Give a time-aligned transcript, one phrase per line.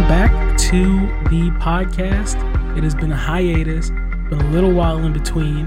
[0.00, 0.82] welcome back to
[1.28, 2.36] the podcast.
[2.76, 5.66] It has been a hiatus, been a little while in between,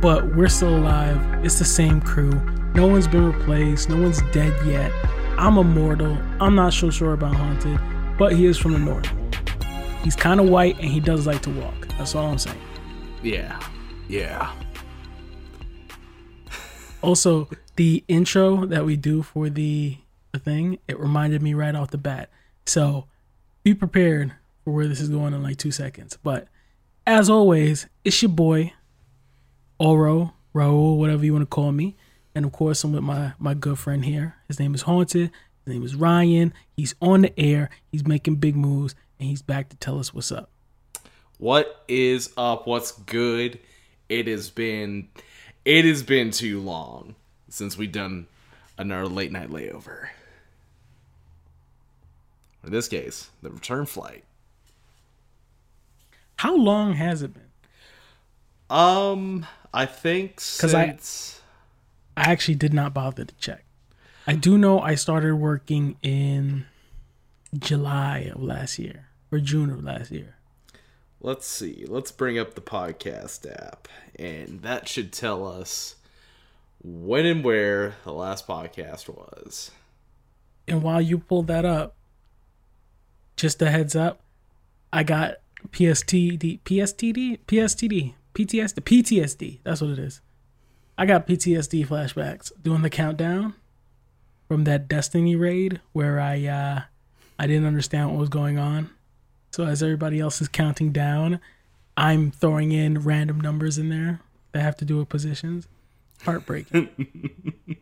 [0.00, 1.44] but we're still alive.
[1.44, 2.32] It's the same crew.
[2.74, 4.90] No one's been replaced, no one's dead yet.
[5.38, 6.18] I'm immortal.
[6.40, 7.78] I'm not so sure about Haunted,
[8.18, 9.08] but he is from the north.
[10.02, 11.86] He's kind of white and he does like to walk.
[11.98, 12.60] That's all I'm saying.
[13.22, 13.60] Yeah.
[14.08, 14.52] Yeah.
[17.00, 19.98] Also, the intro that we do for the,
[20.32, 22.28] the thing, it reminded me right off the bat.
[22.66, 23.06] So
[23.68, 24.32] be prepared
[24.64, 26.18] for where this is going in like two seconds.
[26.22, 26.48] But
[27.06, 28.72] as always, it's your boy,
[29.78, 31.96] Oro, Raul, whatever you want to call me.
[32.34, 34.36] And of course, I'm with my, my good friend here.
[34.46, 35.30] His name is Haunted.
[35.64, 36.54] His name is Ryan.
[36.76, 37.68] He's on the air.
[37.90, 38.94] He's making big moves.
[39.18, 40.50] And he's back to tell us what's up.
[41.36, 42.66] What is up?
[42.66, 43.58] What's good?
[44.08, 45.08] It has been
[45.64, 47.14] it has been too long
[47.50, 48.28] since we've done
[48.78, 50.08] another late night layover.
[52.68, 54.24] In this case, the return flight.
[56.36, 57.48] How long has it been?
[58.68, 61.40] Um, I think Because I- since
[62.14, 63.64] I actually did not bother to check.
[64.26, 66.66] I do know I started working in
[67.58, 70.34] July of last year or June of last year.
[71.22, 71.86] let's see.
[71.88, 73.88] Let's bring up the podcast app,
[74.18, 75.96] and that should tell us
[76.84, 79.70] when and where the last podcast was.
[80.68, 81.94] And while you pull that up,
[83.38, 84.20] just a heads up,
[84.92, 85.36] I got
[85.70, 89.58] PSTD, PSTD, PSTD, PTSD, PTSD.
[89.64, 90.20] That's what it is.
[90.98, 93.54] I got PTSD flashbacks doing the countdown
[94.48, 96.80] from that Destiny raid where I uh
[97.38, 98.90] I didn't understand what was going on.
[99.52, 101.40] So as everybody else is counting down,
[101.96, 104.20] I'm throwing in random numbers in there
[104.52, 105.68] that have to do with positions.
[106.24, 106.88] Heartbreaking.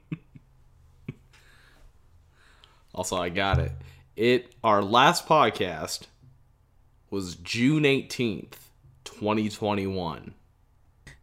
[2.96, 3.72] Also, I got it.
[4.16, 6.04] It our last podcast
[7.10, 8.54] was June 18th,
[9.04, 10.32] 2021.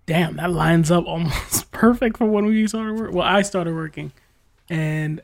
[0.05, 3.11] damn, that lines up almost perfect for when we started work.
[3.11, 4.11] Well, I started working,
[4.69, 5.21] and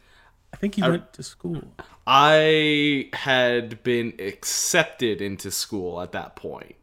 [0.52, 1.62] I think you went to school.
[2.08, 6.75] I had been accepted into school at that point.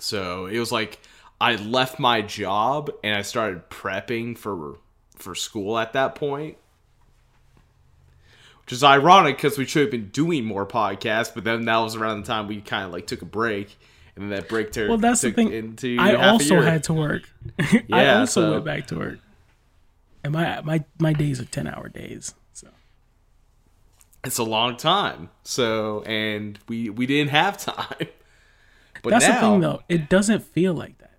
[0.00, 0.98] So, it was like
[1.40, 4.78] I left my job and I started prepping for
[5.14, 6.58] for school at that point.
[8.66, 11.94] Which is ironic because we should have been doing more podcasts, but then that was
[11.96, 13.78] around the time we kind of like took a break,
[14.16, 15.52] and then that break turned Well, that's the thing.
[15.52, 17.22] into I also had to work.
[17.60, 19.18] I Yeah, also so- went back to work,
[20.24, 22.34] and my my my days are ten hour days.
[22.54, 22.66] So
[24.24, 25.30] it's a long time.
[25.44, 28.08] So, and we we didn't have time.
[29.02, 29.82] But that's now, the thing, though.
[29.88, 31.12] It doesn't feel like that.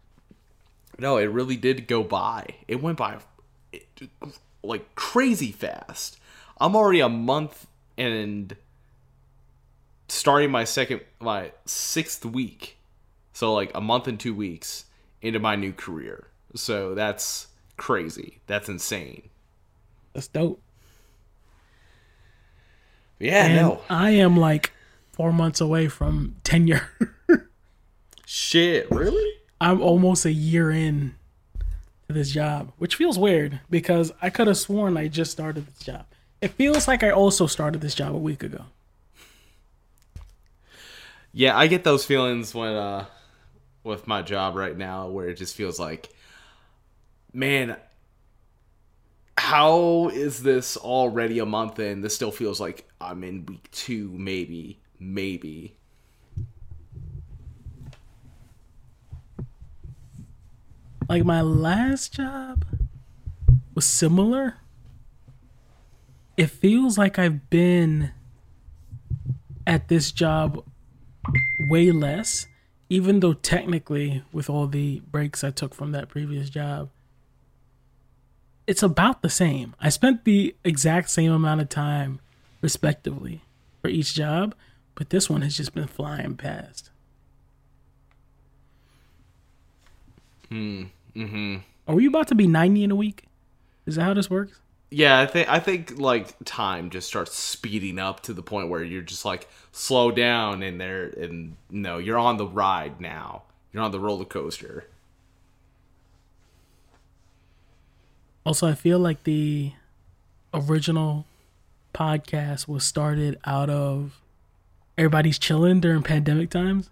[1.00, 2.46] no, it really did go by.
[2.68, 3.20] It went by
[3.72, 3.88] it,
[4.64, 6.20] like crazy fast.
[6.60, 8.56] I'm already a month and
[10.10, 12.78] starting my second, my sixth week.
[13.34, 14.86] So like a month and two weeks
[15.22, 16.28] into my new career.
[16.56, 17.48] So that's
[17.78, 18.40] crazy.
[18.48, 19.30] That's insane.
[20.14, 20.62] That's dope.
[23.20, 24.72] Yeah, And no I am like
[25.12, 26.90] four months away from tenure.
[28.26, 28.90] shit.
[28.92, 29.34] Really?
[29.62, 31.16] I'm almost a year in
[32.08, 35.80] to this job, which feels weird because I could have sworn I just started this
[35.80, 36.06] job.
[36.42, 38.66] It feels like I also started this job a week ago.
[41.34, 43.06] Yeah, I get those feelings when uh
[43.84, 46.10] with my job right now where it just feels like
[47.34, 47.78] man
[49.38, 52.02] how is this already a month in?
[52.02, 55.78] This still feels like I'm in week 2 maybe, maybe.
[61.08, 62.66] Like my last job
[63.74, 64.56] was similar.
[66.38, 68.12] It feels like I've been
[69.66, 70.64] at this job
[71.68, 72.46] way less,
[72.90, 76.90] even though technically, with all the breaks I took from that previous job,
[78.68, 79.74] it's about the same.
[79.82, 82.20] I spent the exact same amount of time,
[82.62, 83.42] respectively,
[83.82, 84.54] for each job,
[84.94, 86.92] but this one has just been flying past.
[90.50, 90.86] Hmm.
[91.16, 91.64] Mhm.
[91.88, 93.26] Are we about to be 90 in a week?
[93.86, 94.60] Is that how this works?
[94.90, 98.84] Yeah, I think I think like time just starts speeding up to the point where
[98.84, 103.44] you're just like slow down and there and no, you're on the ride now.
[103.74, 104.86] You're on the roller coaster.
[108.46, 109.74] Also, I feel like the
[110.54, 111.26] original
[111.94, 114.22] podcast was started out of
[114.98, 116.90] everybody's chilling during pandemic times.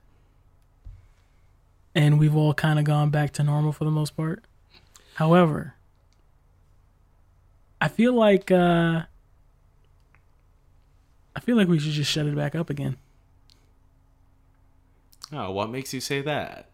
[1.94, 4.44] And we've all kind of gone back to normal for the most part.
[5.13, 5.75] However,
[7.85, 9.03] I feel like uh
[11.35, 12.97] I feel like we should just shut it back up again.
[15.31, 16.71] Oh, what makes you say that?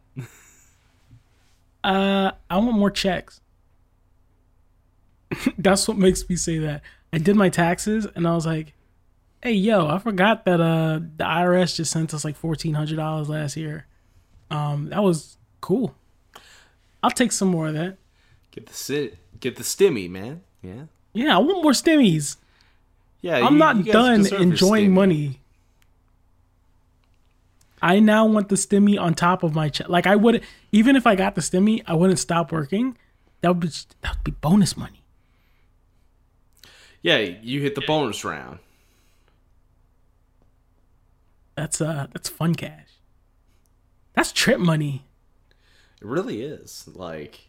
[1.83, 3.41] Uh, I want more checks.
[5.57, 6.81] That's what makes me say that.
[7.11, 8.73] I did my taxes and I was like,
[9.43, 13.27] "Hey, yo, I forgot that uh the IRS just sent us like fourteen hundred dollars
[13.27, 13.85] last year.
[14.49, 15.93] Um, that was cool.
[17.03, 17.97] I'll take some more of that.
[18.51, 20.43] Get the sit, get the stimmy, man.
[20.61, 22.37] Yeah, Yeah, I want more stimmies.
[23.21, 23.37] yeah.
[23.45, 25.39] I'm you- not you done enjoying money.
[27.81, 29.89] I now want the stimmy on top of my check.
[29.89, 32.95] Like I would, even if I got the stimmy, I wouldn't stop working.
[33.41, 33.69] That would be
[34.01, 35.01] that would be bonus money.
[37.01, 38.59] Yeah, you hit the bonus round.
[41.55, 42.87] That's uh that's fun cash.
[44.13, 45.05] That's trip money.
[46.01, 46.87] It really is.
[46.93, 47.47] Like,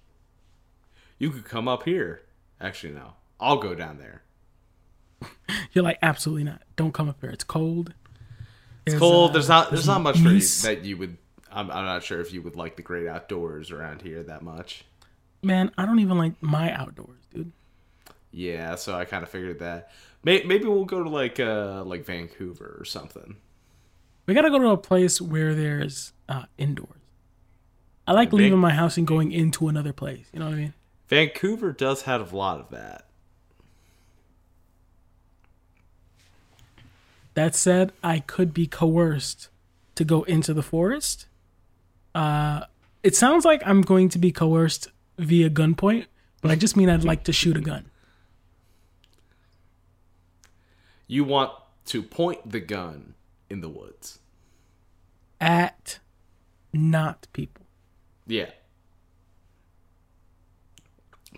[1.19, 2.23] you could come up here.
[2.61, 3.15] Actually, no.
[3.43, 4.23] I'll go down there.
[5.73, 6.63] You're like absolutely not.
[6.77, 7.31] Don't come up here.
[7.31, 7.93] It's cold.
[8.87, 9.31] It's There's, cold.
[9.31, 9.71] uh, there's not.
[9.71, 11.17] There's not much for you, that you would.
[11.51, 14.85] I'm, I'm not sure if you would like the great outdoors around here that much.
[15.43, 17.53] Man, I don't even like my outdoors, dude.
[18.31, 19.91] Yeah, so I kind of figured that.
[20.25, 23.37] Maybe we'll go to like uh like Vancouver or something.
[24.27, 27.01] We gotta go to a place where there's uh indoors.
[28.07, 30.27] I like leaving my house and going into another place.
[30.33, 30.75] You know what I mean?
[31.09, 33.07] Vancouver does have a lot of that.
[37.35, 39.49] That said, I could be coerced
[39.95, 41.27] to go into the forest.
[42.15, 42.65] Uh,
[43.03, 44.89] it sounds like I'm going to be coerced
[45.19, 46.07] via gunpoint,
[46.41, 47.87] but I just mean I'd like to shoot a gun.
[51.07, 51.53] You want
[51.87, 53.15] to point the gun
[53.51, 54.19] in the woods.
[55.41, 55.99] At
[56.73, 57.67] not people.
[58.27, 58.51] Yeah.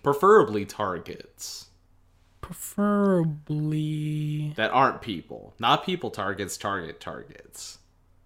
[0.03, 1.71] Preferably targets
[2.45, 4.53] Preferably.
[4.57, 5.55] that aren't people.
[5.59, 7.79] Not people targets, target targets.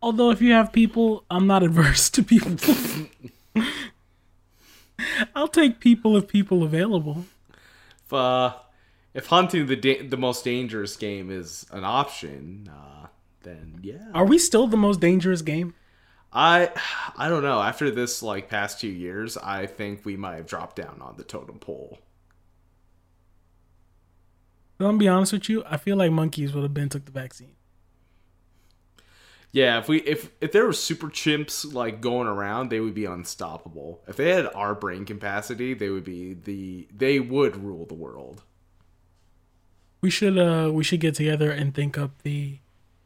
[0.03, 2.57] Although, if you have people, I'm not adverse to people.
[5.35, 7.25] I'll take people if people available.
[8.05, 8.55] If uh
[9.15, 13.07] if hunting the da- the most dangerous game is an option, uh
[13.43, 14.09] then yeah.
[14.15, 15.75] Are we still the most dangerous game?
[16.33, 16.71] I
[17.17, 17.61] I don't know.
[17.63, 21.25] After this like past 2 years, I think we might have dropped down on the
[21.25, 21.99] totem pole.
[24.81, 25.65] I'm gonna be honest with you.
[25.67, 27.53] I feel like monkeys would have been took the vaccine.
[29.51, 33.07] Yeah, if we if if there were super chimps like going around, they would be
[33.07, 34.03] unstoppable.
[34.07, 38.43] If they had our brain capacity, they would be the they would rule the world.
[40.01, 42.59] We should uh we should get together and think up the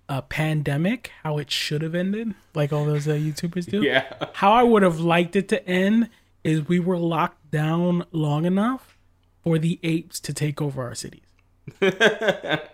[0.08, 3.82] uh pandemic, how it should have ended, like all those uh, YouTubers do.
[3.84, 4.12] Yeah.
[4.34, 6.10] How I would have liked it to end
[6.44, 8.98] is we were locked down long enough
[9.42, 11.31] for the apes to take over our cities.
[11.80, 12.68] We're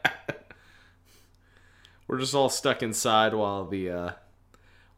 [2.18, 4.10] just all stuck inside while the uh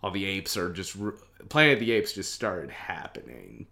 [0.00, 3.66] while the apes are just ru- Planet of the Apes just started happening.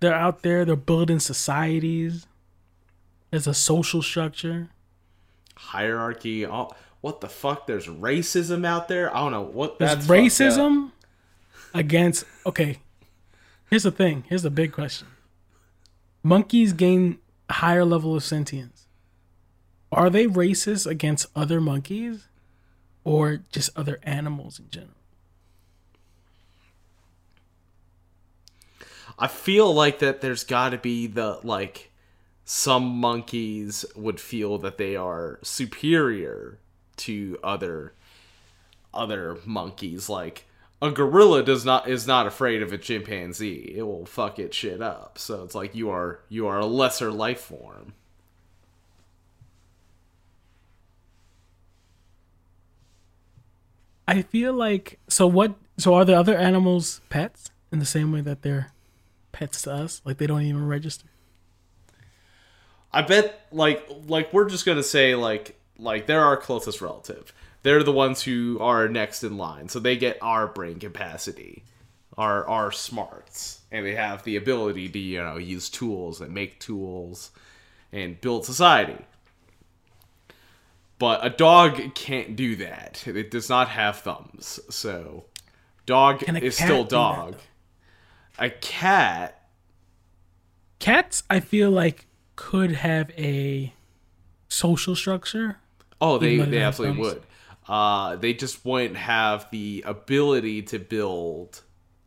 [0.00, 2.26] They're out there, they're building societies.
[3.30, 4.70] There's a social structure.
[5.54, 7.66] Hierarchy, all what the fuck?
[7.66, 9.14] There's racism out there.
[9.14, 10.90] I don't know what There's that's fucked racism
[11.74, 12.78] against okay.
[13.70, 14.24] Here's the thing.
[14.28, 15.08] Here's the big question.
[16.22, 17.18] Monkeys gain
[17.50, 18.81] higher level of sentience.
[19.92, 22.26] Are they racist against other monkeys
[23.04, 24.94] or just other animals in general?
[29.18, 31.92] I feel like that there's got to be the like
[32.46, 36.58] some monkeys would feel that they are superior
[36.96, 37.92] to other
[38.94, 40.08] other monkeys.
[40.08, 40.46] Like
[40.80, 43.74] a gorilla does not is not afraid of a chimpanzee.
[43.76, 45.18] It will fuck it shit up.
[45.18, 47.92] So it's like you are you are a lesser life form
[54.06, 58.20] I feel like so what so are the other animals pets in the same way
[58.20, 58.72] that they're
[59.32, 60.02] pets to us?
[60.04, 61.06] Like they don't even register.
[62.92, 67.32] I bet like like we're just gonna say like like they're our closest relative.
[67.62, 71.64] They're the ones who are next in line, so they get our brain capacity,
[72.18, 76.58] our our smarts, and they have the ability to you know use tools and make
[76.58, 77.30] tools,
[77.92, 78.98] and build society.
[81.02, 83.02] But a dog can't do that.
[83.08, 85.24] It does not have thumbs, so
[85.84, 87.34] dog is still do that, dog.
[88.38, 89.42] a cat
[90.78, 92.06] Cats, I feel like
[92.36, 93.72] could have a
[94.46, 95.56] social structure.
[96.00, 97.14] Oh, they, they they absolutely thumbs.
[97.14, 97.22] would.
[97.66, 101.62] Uh, they just wouldn't have the ability to build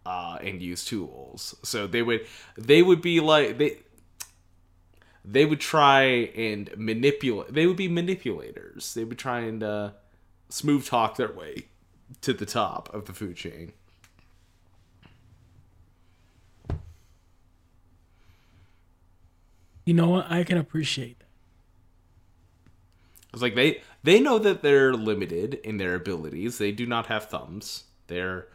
[0.06, 1.54] uh, and use tools.
[1.64, 3.80] So they would they would be like they
[5.28, 7.54] they would try and manipulate.
[7.54, 8.94] They would be manipulators.
[8.94, 9.92] They would try and uh,
[10.50, 11.66] smooth talk their way
[12.22, 13.74] to the top of the food chain.
[19.86, 20.30] You know what?
[20.30, 21.26] I can appreciate that.
[23.34, 26.58] It's like they they know that they're limited in their abilities.
[26.58, 27.84] They do not have thumbs.
[28.08, 28.48] They're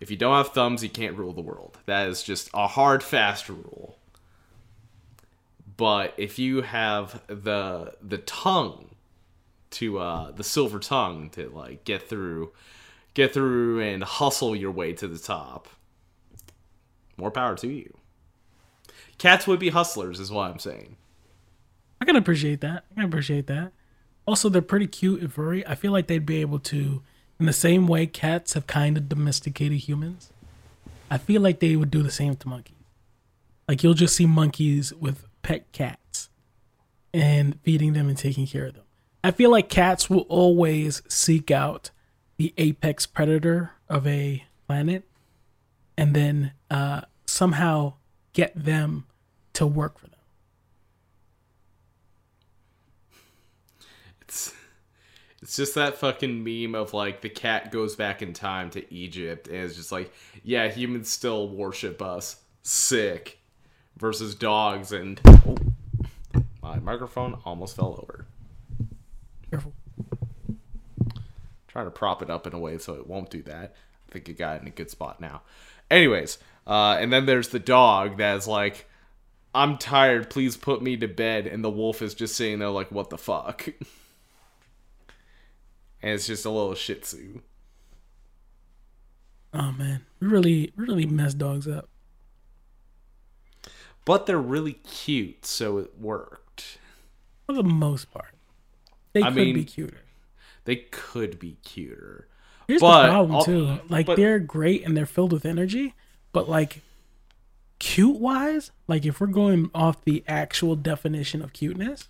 [0.00, 1.78] if you don't have thumbs, you can't rule the world.
[1.86, 3.98] That is just a hard fast rule.
[5.82, 8.94] But if you have the the tongue
[9.70, 12.52] to uh the silver tongue to like get through
[13.14, 15.68] get through and hustle your way to the top,
[17.16, 17.96] more power to you.
[19.18, 20.98] Cats would be hustlers is what I'm saying.
[22.00, 22.84] I can appreciate that.
[22.92, 23.72] I can appreciate that.
[24.24, 25.66] Also, they're pretty cute and furry.
[25.66, 27.02] I feel like they'd be able to,
[27.40, 30.30] in the same way cats have kind of domesticated humans.
[31.10, 32.76] I feel like they would do the same to monkeys.
[33.66, 36.30] Like you'll just see monkeys with pet cats
[37.12, 38.84] and feeding them and taking care of them.
[39.24, 41.90] I feel like cats will always seek out
[42.36, 45.04] the apex predator of a planet
[45.96, 47.94] and then uh, somehow
[48.32, 49.06] get them
[49.52, 50.18] to work for them.
[54.22, 54.54] It's
[55.42, 59.48] it's just that fucking meme of like the cat goes back in time to Egypt
[59.48, 60.12] and it's just like,
[60.44, 62.36] yeah, humans still worship us.
[62.62, 63.41] Sick.
[64.02, 65.56] Versus dogs and oh,
[66.60, 68.26] my microphone almost fell over.
[69.48, 69.72] Careful.
[71.68, 73.76] Trying to prop it up in a way so it won't do that.
[74.08, 75.42] I think it got in a good spot now.
[75.88, 78.90] Anyways, uh, and then there's the dog that's like,
[79.54, 81.46] I'm tired, please put me to bed.
[81.46, 83.68] And the wolf is just sitting there like, what the fuck?
[86.02, 87.40] and it's just a little shih tzu.
[89.54, 91.88] Oh man, we really, we really messed dogs up.
[94.04, 96.78] But they're really cute, so it worked.
[97.46, 98.34] For the most part,
[99.12, 99.98] they I could mean, be cuter.
[100.64, 102.28] They could be cuter.
[102.68, 103.78] Here's but- the problem I'll- too.
[103.88, 105.94] Like but- they're great and they're filled with energy,
[106.32, 106.80] but like
[107.78, 112.08] cute wise, like if we're going off the actual definition of cuteness,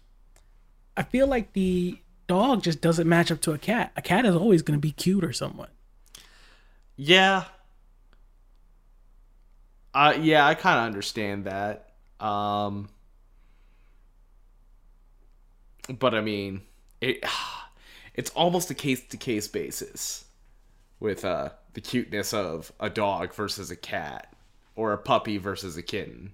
[0.97, 3.93] I feel like the dog just doesn't match up to a cat.
[3.97, 5.71] A cat is always going to be cute or somewhat.
[6.97, 7.45] Yeah.
[9.95, 11.91] Uh, yeah, I kind of understand that.
[12.19, 12.89] Um,
[15.99, 16.63] but I mean,
[17.01, 17.25] it
[18.15, 20.25] it's almost a case to case basis
[21.01, 24.33] with uh the cuteness of a dog versus a cat
[24.77, 26.33] or a puppy versus a kitten.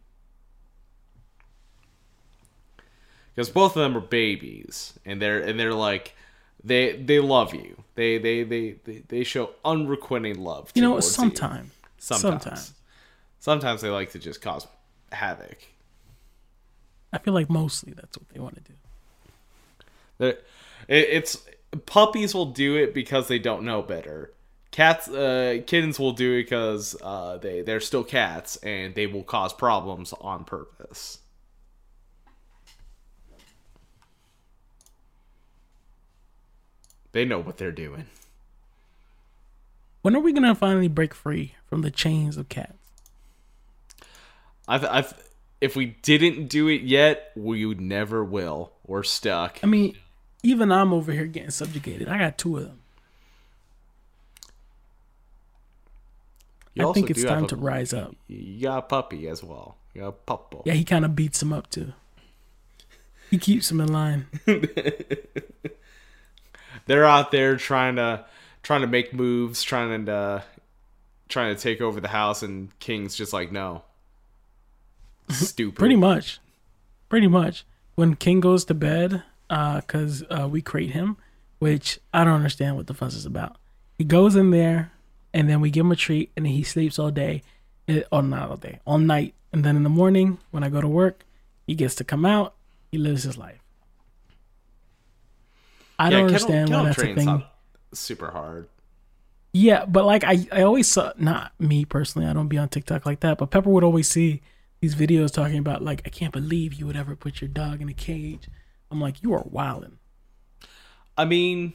[3.34, 6.14] Because both of them are babies and they're and they're like
[6.62, 7.82] they they love you.
[7.94, 10.72] They they they they, they show unrequiting love.
[10.74, 12.42] You know, towards sometimes, Sometimes.
[12.42, 12.74] sometimes,
[13.38, 14.66] Sometimes they like to just cause
[15.12, 15.58] havoc.
[17.12, 20.26] I feel like mostly that's what they want to do.
[20.26, 20.44] It,
[20.88, 21.42] it's
[21.86, 24.32] puppies will do it because they don't know better.
[24.70, 29.22] Cats, uh, kittens will do it because uh, they they're still cats and they will
[29.22, 31.18] cause problems on purpose.
[37.12, 38.06] They know what they're doing.
[40.02, 42.77] When are we gonna finally break free from the chains of cats?
[44.68, 45.14] I've, I've,
[45.60, 48.72] if we didn't do it yet, we would never will.
[48.86, 49.58] We're stuck.
[49.62, 49.96] I mean,
[50.42, 52.08] even I'm over here getting subjugated.
[52.08, 52.80] I got two of them.
[56.74, 58.14] You I think it's time a- to rise up.
[58.28, 59.76] You got a puppy as well.
[59.94, 60.62] You got a puppo.
[60.64, 61.92] Yeah, he kind of beats him up too.
[63.30, 64.26] He keeps him in line.
[66.86, 68.24] they're out there trying to
[68.62, 70.42] trying to make moves, trying to uh,
[71.28, 73.82] trying to take over the house, and King's just like, no,
[75.30, 75.78] stupid.
[75.78, 76.38] Pretty much.
[77.08, 77.64] Pretty much.
[77.94, 81.16] When King goes to bed, uh, cause uh, we crate him,
[81.58, 83.56] which I don't understand what the fuss is about.
[83.98, 84.92] He goes in there,
[85.34, 87.42] and then we give him a treat, and he sleeps all day,
[87.88, 90.80] eh, or not all day, all night, and then in the morning when I go
[90.80, 91.24] to work,
[91.66, 92.54] he gets to come out.
[92.92, 93.60] He lives his life.
[95.98, 97.44] I Yeah, don't understand why that's a thing.
[97.92, 98.68] super hard.
[99.52, 103.04] Yeah, but like I, I always saw not me personally, I don't be on TikTok
[103.06, 104.40] like that, but Pepper would always see
[104.80, 107.88] these videos talking about like I can't believe you would ever put your dog in
[107.88, 108.48] a cage.
[108.90, 109.98] I'm like, you are wilding.
[111.16, 111.72] I mean,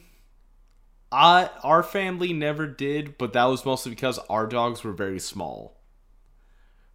[1.12, 5.78] I our family never did, but that was mostly because our dogs were very small.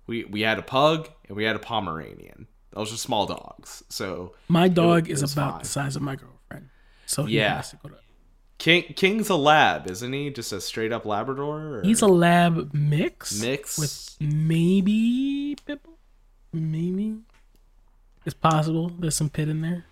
[0.08, 2.48] We we had a pug and we had a Pomeranian.
[2.72, 3.84] Those are small dogs.
[3.90, 5.62] So My dog it is about fine.
[5.62, 6.70] the size of my girlfriend.
[7.06, 7.56] So he Yeah.
[7.58, 7.96] has to go to
[8.58, 10.30] King King's a lab, isn't he?
[10.32, 11.78] Just a straight up Labrador.
[11.78, 11.82] Or?
[11.84, 13.40] He's a lab mix.
[13.42, 13.78] Mix?
[13.80, 15.96] with maybe Pitbull.
[16.54, 17.18] Maybe.
[18.26, 18.90] It's possible.
[18.90, 19.86] There's some pit in there.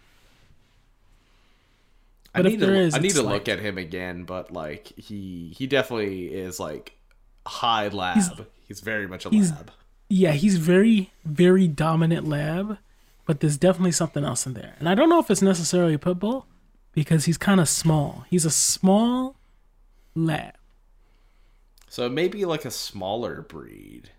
[2.36, 4.24] I But if need there to, is, I need to like- look at him again,
[4.26, 6.94] but like he he definitely is like
[7.46, 8.48] high lab.
[8.68, 9.72] He's, very much a he's- lab.
[10.10, 12.78] Yeah, he's very, very dominant lab,
[13.26, 14.76] but there's definitely something else in there.
[14.80, 16.46] And I don't know if it's necessarily a pit bull
[16.94, 18.24] because he's kind of small.
[18.30, 19.36] He's a small
[20.16, 20.54] lab,
[21.90, 24.12] So maybe like a smaller breed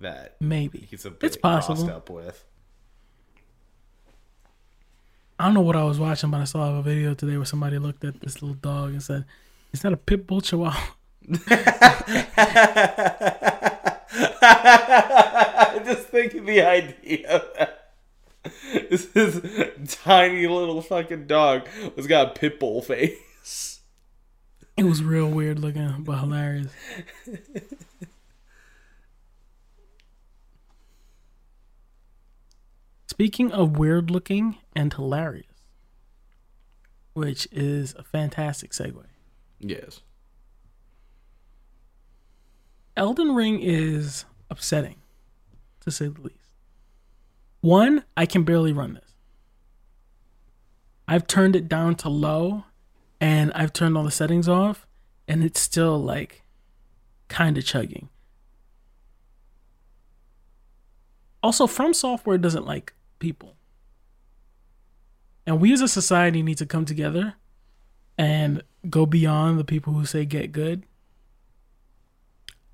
[0.00, 0.86] that maybe.
[0.90, 1.88] he's a bit It's possible.
[1.90, 2.44] up with.
[5.38, 7.78] I don't know what I was watching, but I saw a video today where somebody
[7.78, 9.24] looked at this little dog and said,
[9.72, 10.94] "Is that a pit bull chihuahua?"
[15.84, 17.70] Just thinking the idea
[18.90, 19.40] this is
[20.02, 23.80] tiny little fucking dog was got a pit bull face.
[24.76, 26.68] It was real weird looking, but hilarious.
[33.18, 35.64] Speaking of weird looking and hilarious,
[37.14, 39.06] which is a fantastic segue.
[39.58, 40.02] Yes.
[42.96, 44.98] Elden Ring is upsetting,
[45.80, 46.36] to say the least.
[47.60, 49.16] One, I can barely run this.
[51.08, 52.66] I've turned it down to low
[53.20, 54.86] and I've turned all the settings off,
[55.26, 56.44] and it's still like
[57.26, 58.10] kind of chugging.
[61.42, 63.54] Also, From Software doesn't like people.
[65.46, 67.34] And we as a society need to come together
[68.16, 70.84] and go beyond the people who say get good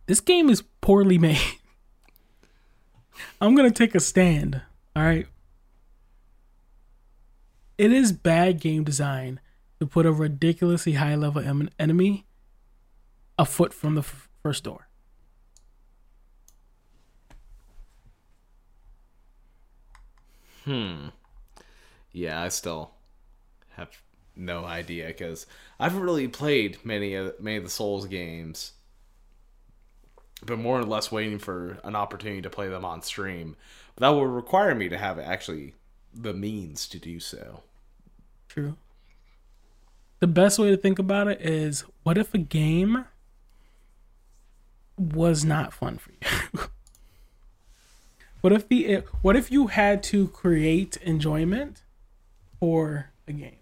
[0.07, 1.39] this game is poorly made.
[3.41, 4.61] I'm gonna take a stand.
[4.95, 5.27] All right.
[7.79, 9.41] It is bad game design
[9.81, 12.27] to put a ridiculously high level em- enemy
[13.39, 14.89] a foot from the f- first door.
[20.65, 21.09] Hmm.
[22.13, 22.93] Yeah, I still
[23.77, 23.91] have
[24.37, 25.47] no idea because
[25.79, 28.73] I haven't really played many of many of the Souls games.
[30.45, 33.57] Been more or less waiting for an opportunity to play them on stream.
[33.95, 35.75] But that would require me to have actually
[36.13, 37.63] the means to do so.
[38.49, 38.77] True.
[40.21, 43.07] The best way to think about it is what if a game
[44.97, 46.69] was not fun for you?
[48.45, 51.81] what if the eh, what if you had to create enjoyment
[52.61, 53.57] for a game?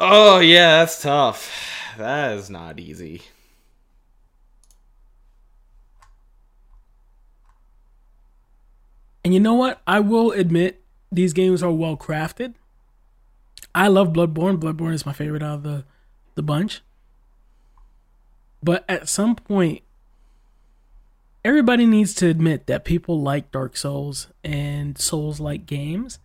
[0.00, 1.52] Oh yeah, that's tough.
[1.98, 3.20] That is not easy.
[9.22, 9.82] And you know what?
[9.86, 12.54] I will admit these games are well crafted.
[13.74, 14.58] I love Bloodborne.
[14.58, 15.84] Bloodborne is my favorite out of the
[16.34, 16.80] the bunch.
[18.62, 19.82] But at some point
[21.46, 26.18] everybody needs to admit that people like Dark Souls and Souls like games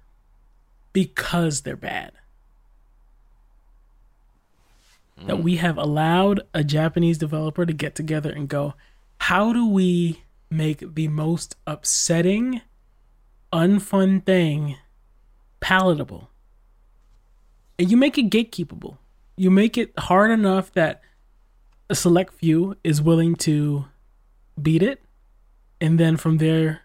[0.94, 2.12] because they're bad.
[5.28, 8.74] That we have allowed a Japanese developer to get together and go,
[9.20, 12.62] how do we make the most upsetting
[13.54, 14.78] unfun thing
[15.60, 16.30] palatable.
[17.80, 18.98] And you make it gatekeepable.
[19.38, 21.02] You make it hard enough that
[21.90, 23.86] a select few is willing to
[24.62, 25.02] beat it.
[25.82, 26.84] And then from there,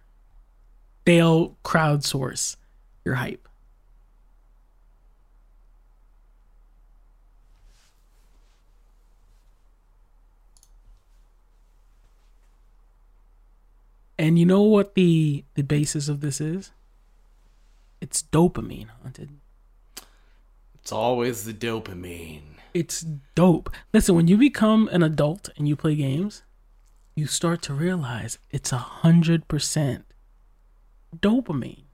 [1.05, 2.57] they'll crowdsource
[3.05, 3.47] your hype.
[14.19, 16.73] And you know what the the basis of this is?
[18.01, 19.29] It's dopamine haunted.
[20.75, 22.57] It's always the dopamine.
[22.73, 23.03] It's
[23.35, 23.71] dope.
[23.93, 26.43] Listen, when you become an adult and you play games,
[27.17, 30.05] you start to realize it's a hundred percent
[31.17, 31.85] dopamine.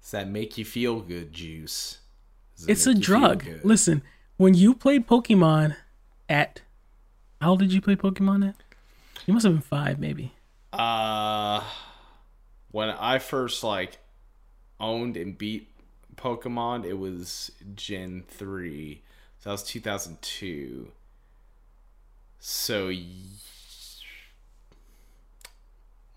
[0.00, 1.98] Does that make you feel good juice?
[2.56, 3.44] Does it It's a make you feel drug.
[3.64, 4.02] Listen,
[4.36, 5.74] when you played Pokemon
[6.28, 6.60] at
[7.40, 8.56] how old did you play Pokemon at?
[9.26, 10.32] You must have been five, maybe.
[10.72, 11.62] Uh,
[12.70, 13.98] when I first like
[14.78, 15.68] owned and beat
[16.16, 19.02] Pokemon, it was Gen three.
[19.38, 20.92] So that was two thousand two.
[22.38, 23.06] So, y-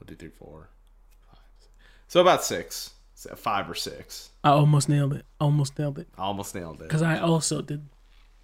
[0.06, 0.70] one, two, three, four,
[1.32, 1.40] five.
[1.60, 1.70] six.
[2.08, 2.92] So about six,
[3.36, 4.30] five or six.
[4.44, 5.26] I almost nailed it.
[5.40, 6.08] Almost nailed it.
[6.18, 6.84] I almost nailed it.
[6.84, 7.86] Because I also did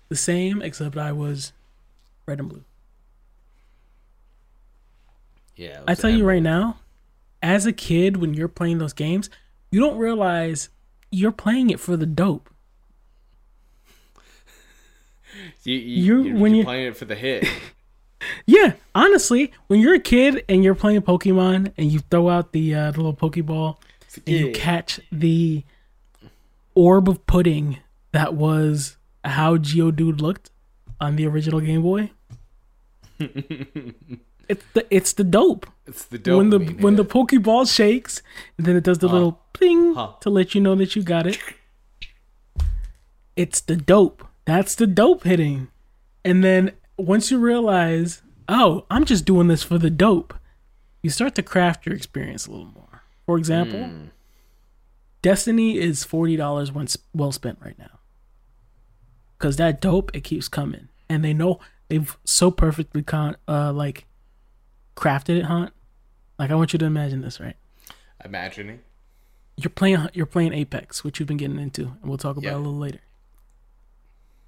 [0.09, 1.53] the same, except I was
[2.25, 2.63] red and blue.
[5.55, 6.79] Yeah, I tell you right now,
[7.43, 9.29] as a kid, when you're playing those games,
[9.69, 10.69] you don't realize
[11.11, 12.49] you're playing it for the dope.
[15.63, 17.47] You, you, You're- you're, when you're playing it for the hit.
[18.45, 22.73] Yeah, honestly, when you're a kid and you're playing Pokemon and you throw out the,
[22.75, 23.77] uh, the little Pokeball
[24.27, 25.63] and you catch the
[26.75, 27.77] orb of pudding
[28.11, 30.51] that was how Geodude looked
[30.99, 32.11] on the original Game Boy.
[33.19, 35.67] it's the it's the dope.
[35.85, 36.37] It's the dopamine.
[36.37, 38.21] when the when the Pokeball shakes
[38.57, 40.13] and then it does the little ping Huh.
[40.21, 41.37] to let you know that you got it.
[43.37, 44.27] It's the dope.
[44.45, 45.69] That's the dope hitting.
[46.25, 46.73] And then
[47.07, 50.33] once you realize, oh, I'm just doing this for the dope,
[51.03, 53.03] you start to craft your experience a little more.
[53.25, 53.89] For example,
[55.21, 57.99] Destiny is forty dollars once well spent right now.
[59.37, 64.05] Cause that dope, it keeps coming, and they know they've so perfectly con uh like
[64.95, 65.71] crafted it, Hunt.
[66.39, 67.55] Like I want you to imagine this, right?
[68.23, 68.79] imagining.
[69.57, 72.53] You're playing you're playing Apex, which you've been getting into, and we'll talk about Yeah.
[72.53, 73.01] it a little later.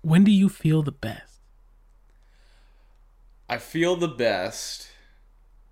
[0.02, 1.33] When do you feel the best?
[3.54, 4.88] I feel the best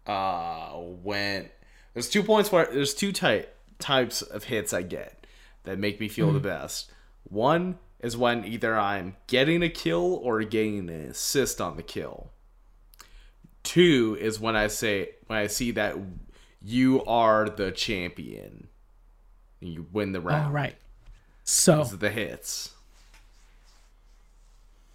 [0.05, 1.49] uh when
[1.95, 5.25] there's two points where there's two type types of hits I get
[5.63, 6.91] that make me feel the best.
[7.23, 12.29] One is when either I'm getting a kill or getting an assist on the kill.
[13.63, 15.95] Two is when I say when I see that
[16.61, 18.67] you are the champion.
[19.59, 20.45] And you win the round.
[20.45, 20.75] All right.
[21.43, 22.73] So the hits.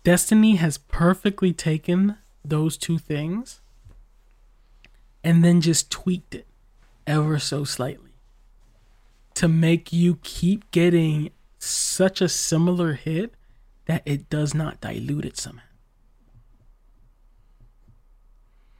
[0.04, 3.60] Destiny has perfectly taken those two things
[5.22, 6.46] and then just tweaked it
[7.06, 8.12] ever so slightly
[9.34, 13.34] to make you keep getting such a similar hit
[13.86, 15.62] that it does not dilute it somehow.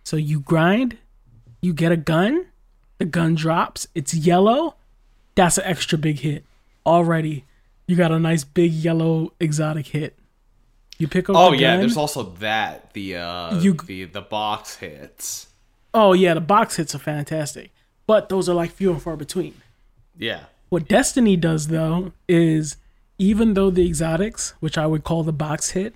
[0.02, 0.98] So you grind,
[1.60, 2.46] you get a gun,
[2.98, 4.76] the gun drops, it's yellow,
[5.34, 6.44] that's an extra big hit.
[6.86, 7.44] Already,
[7.86, 10.16] you got a nice big yellow exotic hit.
[10.98, 14.22] You pick up Oh the yeah, gun, there's also that the uh You- the the
[14.22, 15.48] box hits.
[15.92, 17.70] Oh yeah, the box hits are fantastic,
[18.06, 19.54] but those are like few and far between.
[20.18, 20.44] Yeah.
[20.68, 22.76] What Destiny does though is
[23.18, 25.94] even though the exotics, which I would call the box hit,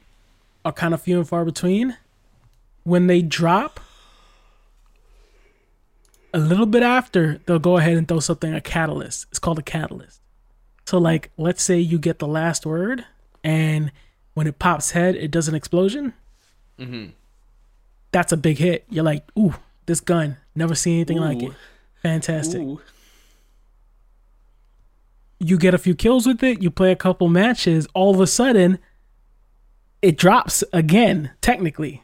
[0.65, 1.97] are kind of few and far between,
[2.85, 3.81] when they drop
[6.33, 9.27] a little bit after, they'll go ahead and throw something a catalyst.
[9.31, 10.21] It's called a catalyst.
[10.87, 13.05] So like let's say you get the last word
[13.45, 13.91] and
[14.35, 16.15] when it pops head, it does an explosion.
[16.79, 17.11] Mm-hmm.
[18.13, 18.85] That's a big hit.
[18.89, 19.55] You're like, ooh,
[19.87, 20.37] this gun.
[20.55, 21.53] Never seen anything like it.
[22.03, 22.81] Fantastic Ooh.
[25.39, 28.27] you get a few kills with it, you play a couple matches, all of a
[28.27, 28.79] sudden
[30.03, 32.03] it drops again, technically.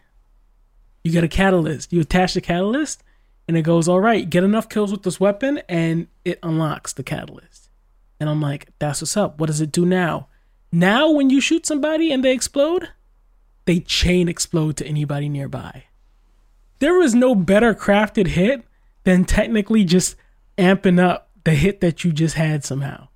[1.02, 1.92] You get a catalyst.
[1.92, 3.02] You attach the catalyst
[3.46, 7.02] and it goes, all right, get enough kills with this weapon and it unlocks the
[7.02, 7.70] catalyst.
[8.18, 9.38] And I'm like, that's what's up.
[9.38, 10.28] What does it do now?
[10.72, 12.90] Now when you shoot somebody and they explode,
[13.64, 15.84] they chain explode to anybody nearby.
[16.78, 18.64] There is no better crafted hit
[19.04, 20.16] than technically just
[20.58, 23.08] amping up the hit that you just had somehow.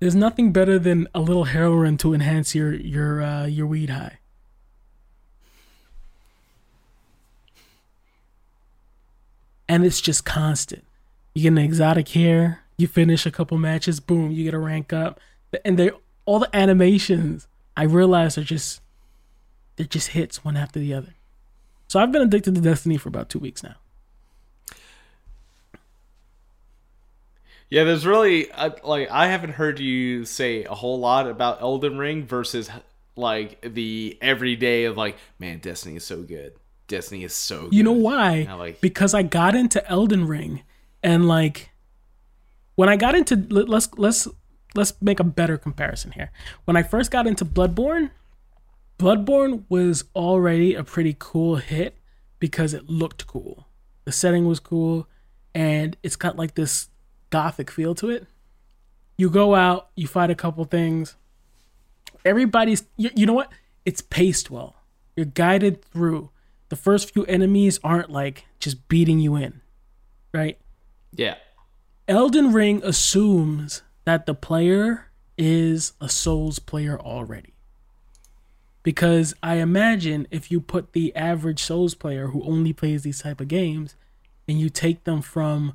[0.00, 4.18] There's nothing better than a little heroin to enhance your your uh, your weed high.
[9.68, 10.84] And it's just constant.
[11.34, 14.92] You get an exotic here, you finish a couple matches, boom, you get a rank
[14.92, 15.18] up.
[15.64, 15.90] And they
[16.26, 18.80] all the animations I realize are just
[19.76, 21.14] they're just hits one after the other.
[21.88, 23.74] So I've been addicted to Destiny for about two weeks now.
[27.70, 28.48] Yeah, there's really
[28.84, 32.70] like I haven't heard you say a whole lot about Elden Ring versus
[33.16, 36.52] like the everyday of like, man, Destiny is so good.
[36.86, 37.74] Destiny is so good.
[37.74, 38.46] You know why?
[38.48, 40.62] I like- because I got into Elden Ring
[41.02, 41.70] and like
[42.76, 44.28] when I got into let's let's
[44.74, 46.30] let's make a better comparison here.
[46.64, 48.10] When I first got into Bloodborne,
[48.98, 51.96] Bloodborne was already a pretty cool hit
[52.38, 53.66] because it looked cool.
[54.04, 55.08] The setting was cool
[55.54, 56.88] and it's got like this
[57.30, 58.26] gothic feel to it.
[59.16, 61.16] You go out, you fight a couple things.
[62.24, 63.52] Everybody's you, you know what?
[63.84, 64.76] It's paced well.
[65.16, 66.30] You're guided through.
[66.68, 69.60] The first few enemies aren't like just beating you in.
[70.32, 70.58] Right?
[71.12, 71.36] Yeah.
[72.08, 77.54] Elden Ring assumes that the player is a Souls player already.
[78.82, 83.40] Because I imagine if you put the average Souls player who only plays these type
[83.40, 83.96] of games
[84.46, 85.74] and you take them from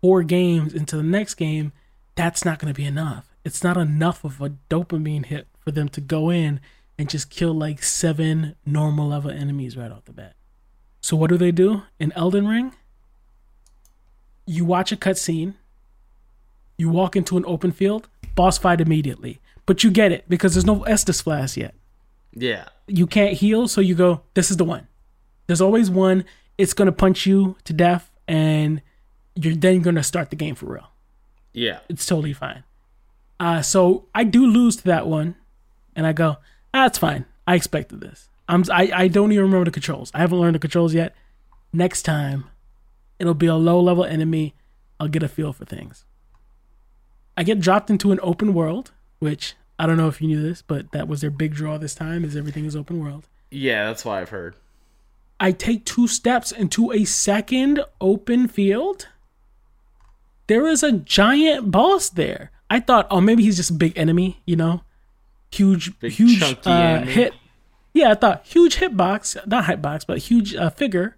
[0.00, 1.72] four games into the next game,
[2.14, 3.28] that's not going to be enough.
[3.44, 6.60] It's not enough of a dopamine hit for them to go in
[6.98, 10.34] and just kill like seven normal level enemies right off the bat.
[11.02, 12.72] So what do they do in Elden Ring?
[14.46, 15.54] You watch a cutscene,
[16.76, 19.40] you walk into an open field, boss fight immediately.
[19.64, 21.74] But you get it because there's no Estus Flask yet.
[22.32, 22.68] Yeah.
[22.86, 24.86] You can't heal, so you go, this is the one.
[25.46, 26.24] There's always one.
[26.58, 28.80] It's gonna punch you to death, and
[29.34, 30.88] you're then gonna start the game for real.
[31.52, 31.80] Yeah.
[31.88, 32.64] It's totally fine.
[33.40, 35.34] Uh, so I do lose to that one,
[35.94, 36.36] and I go,
[36.72, 37.24] that's fine.
[37.46, 38.28] I expected this.
[38.48, 40.10] I'm I, I don't even remember the controls.
[40.14, 41.14] I haven't learned the controls yet.
[41.72, 42.44] Next time,
[43.18, 44.54] it'll be a low level enemy.
[45.00, 46.04] I'll get a feel for things.
[47.36, 50.62] I get dropped into an open world, which I don't know if you knew this,
[50.62, 52.24] but that was their big draw this time.
[52.24, 53.28] Is everything is open world.
[53.50, 54.56] Yeah, that's why I've heard.
[55.38, 59.08] I take two steps into a second open field.
[60.46, 62.52] There is a giant boss there.
[62.70, 64.82] I thought, oh, maybe he's just a big enemy, you know,
[65.50, 67.34] huge, Big huge uh, hit.
[67.92, 71.16] Yeah, I thought huge hitbox, not hitbox, but huge uh, figure.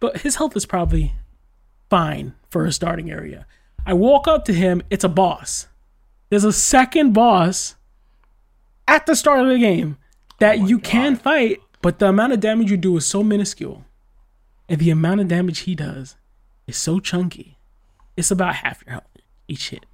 [0.00, 1.14] But his health is probably
[1.90, 3.46] fine for a starting area.
[3.86, 4.82] I walk up to him.
[4.90, 5.66] It's a boss.
[6.30, 7.76] There's a second boss
[8.86, 9.96] at the start of the game
[10.38, 13.84] that oh you can fight, but the amount of damage you do is so minuscule,
[14.68, 16.16] and the amount of damage he does
[16.66, 17.58] is so chunky.
[18.16, 19.04] It's about half your health
[19.46, 19.86] each hit.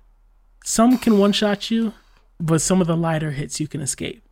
[0.65, 1.95] Some can one shot you,
[2.41, 4.23] but some of the lighter hits you can escape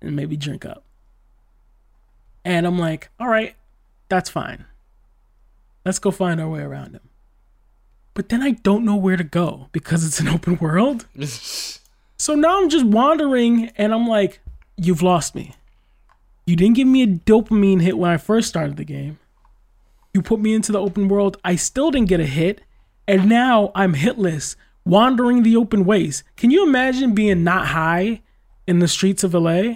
[0.00, 0.84] and maybe drink up.
[2.44, 3.56] And I'm like, all right,
[4.08, 4.66] that's fine.
[5.84, 7.07] Let's go find our way around him.
[8.18, 11.06] But then I don't know where to go because it's an open world.
[12.16, 14.40] So now I'm just wandering and I'm like,
[14.76, 15.54] you've lost me.
[16.44, 19.20] You didn't give me a dopamine hit when I first started the game.
[20.12, 21.36] You put me into the open world.
[21.44, 22.60] I still didn't get a hit.
[23.06, 26.24] And now I'm hitless, wandering the open ways.
[26.36, 28.22] Can you imagine being not high
[28.66, 29.74] in the streets of LA?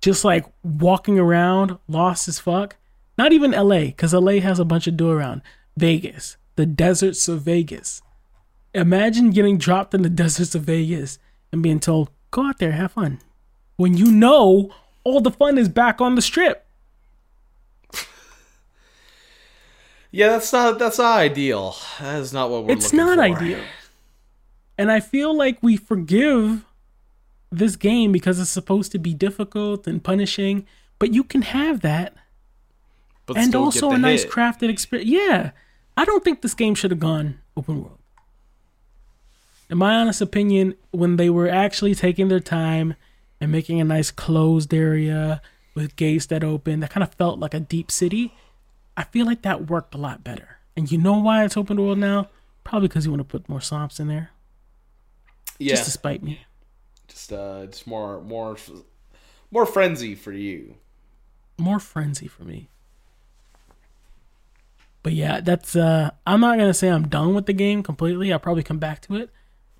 [0.00, 2.76] Just like walking around, lost as fuck.
[3.18, 5.42] Not even LA, because LA has a bunch of do around.
[5.76, 8.02] Vegas, the deserts of Vegas.
[8.74, 11.18] Imagine getting dropped in the deserts of Vegas
[11.50, 13.20] and being told, go out there, have fun.
[13.76, 14.72] When you know
[15.04, 16.66] all the fun is back on the strip.
[20.10, 21.74] Yeah, that's not that's not ideal.
[21.98, 23.22] That is not what we're it's not for.
[23.22, 23.60] ideal.
[24.76, 26.64] And I feel like we forgive
[27.50, 30.66] this game because it's supposed to be difficult and punishing,
[30.98, 32.14] but you can have that
[33.26, 35.10] But and still also get a the nice crafted experience.
[35.10, 35.52] Yeah,
[35.96, 37.98] I don't think this game should have gone open world.
[39.70, 42.94] In my honest opinion, when they were actually taking their time
[43.40, 45.40] and making a nice closed area
[45.74, 48.34] with gates that open, that kind of felt like a deep city.
[48.96, 50.58] I feel like that worked a lot better.
[50.76, 52.28] And you know why it's open world now?
[52.64, 54.30] Probably because you want to put more swamps in there,
[55.58, 56.44] Yeah, just to spite me.
[57.08, 58.56] just uh, just more more
[59.50, 60.76] more frenzy for you.
[61.58, 62.68] more frenzy for me.
[65.02, 68.32] But yeah, that's uh I'm not gonna say I'm done with the game completely.
[68.32, 69.30] I'll probably come back to it.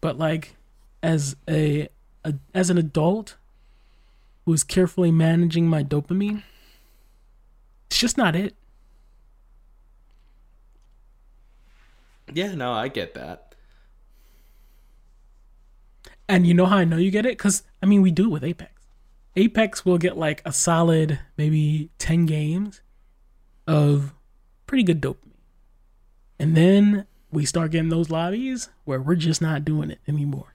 [0.01, 0.57] But like
[1.03, 1.89] as a,
[2.25, 3.37] a as an adult
[4.45, 6.43] who's carefully managing my dopamine,
[7.87, 8.55] it's just not it.
[12.33, 13.55] Yeah, no, I get that.
[16.29, 17.39] And you know how I know you get it?
[17.39, 18.73] Because I mean we do it with Apex.
[19.37, 22.81] Apex will get like a solid maybe ten games
[23.69, 24.13] of
[24.73, 25.37] pretty good dopamine.
[26.39, 30.55] And then we start getting those lobbies where we're just not doing it anymore.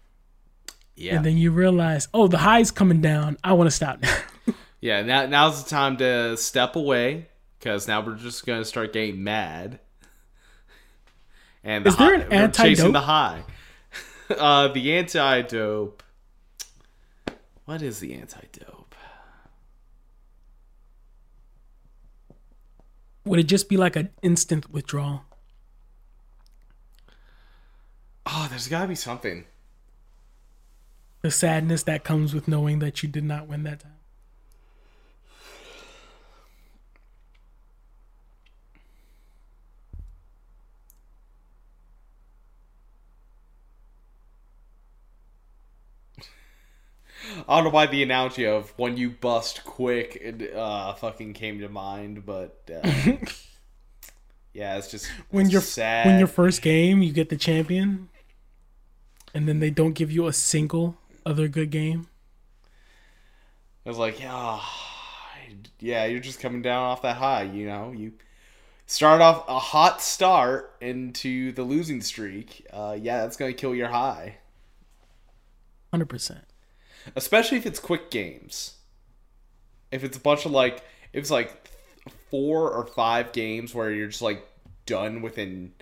[0.95, 3.37] Yeah, And then you realize, oh, the high's coming down.
[3.43, 4.17] I want to stop now.
[4.81, 5.03] yeah.
[5.03, 7.27] Now now's the time to step away
[7.59, 9.77] because now we're just gonna start getting mad.
[11.63, 13.43] And the Is there an we're chasing the high.
[14.35, 16.01] uh, the anti-dope.
[17.65, 18.76] What is the anti-dope?
[23.27, 25.23] Would it just be like an instant withdrawal?
[28.25, 29.45] Oh, there's got to be something.
[31.21, 33.96] The sadness that comes with knowing that you did not win that time.
[47.47, 51.59] I don't know why the analogy of when you bust quick it, uh, fucking came
[51.59, 52.91] to mind, but uh,
[54.53, 56.05] yeah, it's just When it's you're sad.
[56.07, 58.09] when your first game, you get the champion,
[59.33, 62.07] and then they don't give you a single other good game.
[63.85, 64.59] I was like, yeah,
[65.79, 67.91] yeah, you're just coming down off that high, you know.
[67.95, 68.13] You
[68.85, 72.65] start off a hot start into the losing streak.
[72.71, 74.37] Uh, yeah, that's gonna kill your high,
[75.91, 76.43] Hundred percent.
[77.15, 78.75] Especially if it's quick games.
[79.91, 80.77] If it's a bunch of like,
[81.13, 81.69] if it's like
[82.29, 84.45] four or five games where you're just like
[84.85, 85.73] done within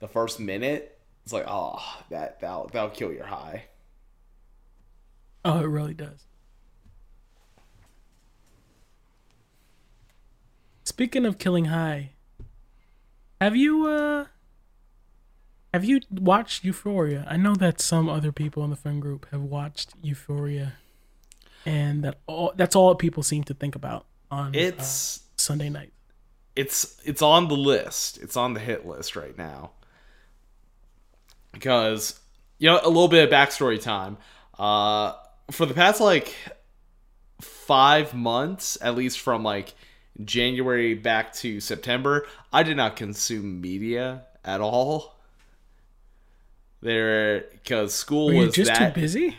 [0.00, 3.64] the first minute, it's like, oh, that that'll that'll kill your high.
[5.44, 6.24] Oh, it really does.
[10.84, 12.10] Speaking of killing high,
[13.40, 14.26] have you uh
[15.72, 17.26] Have you watched Euphoria?
[17.28, 20.74] I know that some other people in the friend group have watched Euphoria,
[21.64, 25.92] and that all that's all people seem to think about on uh, It's Sunday night.
[26.56, 28.18] it's it's on the list.
[28.18, 29.70] It's on the hit list right now.
[31.52, 32.20] Because
[32.58, 34.18] you know, a little bit of backstory time.
[34.58, 35.14] Uh
[35.50, 36.34] for the past like
[37.40, 39.74] 5 months, at least from like
[40.24, 45.16] January back to September, I did not consume media at all.
[46.82, 49.36] There cuz school Were you was just that too busy?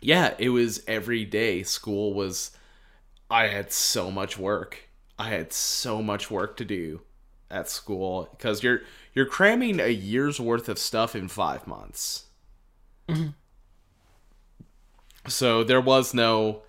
[0.00, 1.62] yeah, it was every day.
[1.62, 2.50] School was.
[3.28, 4.88] I had so much work.
[5.18, 7.00] I had so much work to do
[7.50, 8.82] at school because you're
[9.14, 12.26] you're cramming a year's worth of stuff in five months.
[13.08, 13.28] Mm-hmm.
[15.28, 16.62] So there was no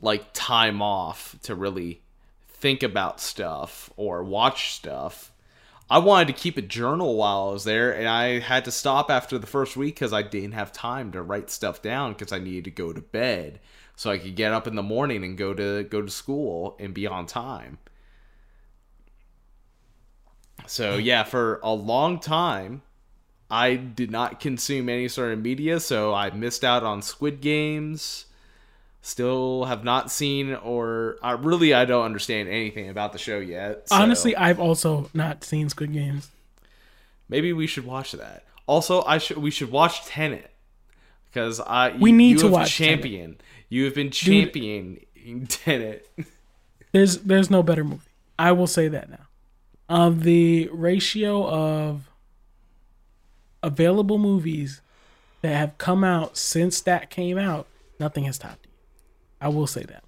[0.00, 2.02] like time off to really
[2.48, 5.32] think about stuff or watch stuff.
[5.88, 9.10] I wanted to keep a journal while I was there, and I had to stop
[9.10, 12.38] after the first week because I didn't have time to write stuff down because I
[12.38, 13.60] needed to go to bed
[13.94, 16.92] so I could get up in the morning and go to go to school and
[16.92, 17.78] be on time.
[20.66, 22.82] So yeah, for a long time,
[23.48, 28.26] I did not consume any sort of media, so I missed out on Squid Games.
[29.06, 33.88] Still have not seen or I really I don't understand anything about the show yet.
[33.88, 36.28] so- Honestly, I've also not seen Squid Games.
[37.28, 38.42] Maybe we should watch that.
[38.66, 40.50] Also, I should we should watch Tenet
[41.26, 42.94] because I We need you to watch Tenet.
[43.02, 43.36] champion.
[43.68, 45.06] You have been championing
[45.46, 46.10] Tenet.
[46.92, 48.00] There's there's no better movie.
[48.40, 49.28] I will say that now.
[49.88, 52.10] Of the ratio of
[53.62, 54.80] available movies
[55.42, 57.68] that have come out since that came out,
[58.00, 58.65] nothing has topped.
[59.40, 60.02] I will say that.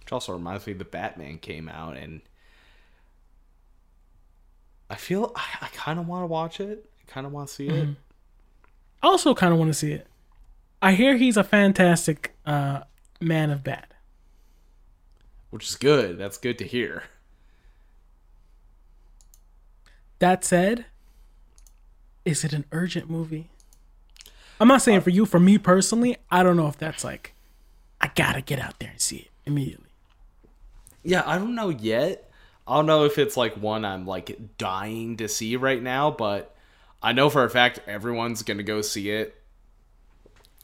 [0.00, 2.20] Which also reminds me, the Batman came out, and
[4.90, 6.90] I feel I, I kind of want to watch it.
[7.00, 7.88] I kind of want to see it.
[9.02, 10.06] I also kind of want to see it.
[10.82, 12.80] I hear he's a fantastic uh,
[13.20, 13.86] man of bad.
[15.48, 16.18] which is good.
[16.18, 17.04] That's good to hear.
[20.18, 20.84] That said,
[22.24, 23.50] is it an urgent movie?
[24.60, 25.26] I'm not saying for you.
[25.26, 27.34] For me personally, I don't know if that's like,
[28.00, 29.90] I gotta get out there and see it immediately.
[31.02, 32.30] Yeah, I don't know yet.
[32.66, 36.54] I don't know if it's like one I'm like dying to see right now, but
[37.02, 39.38] I know for a fact everyone's gonna go see it,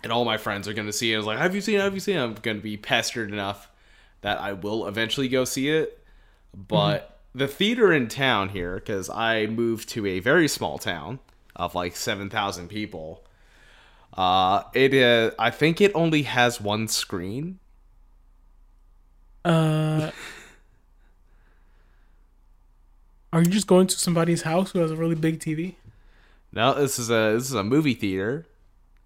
[0.03, 1.17] and all my friends are gonna see it.
[1.17, 1.83] I was like, "Have you seen it?
[1.83, 3.69] Have you seen it?" I'm gonna be pestered enough
[4.23, 6.03] that I will eventually go see it.
[6.57, 7.39] But mm-hmm.
[7.39, 11.19] the theater in town here, because I moved to a very small town
[11.61, 13.25] of like seven thousand people.
[14.15, 15.33] Uh, it is.
[15.39, 17.59] I think it only has one screen.
[19.45, 20.11] Uh,
[23.33, 25.75] are you just going to somebody's house who has a really big TV?
[26.53, 28.47] No, this is a this is a movie theater.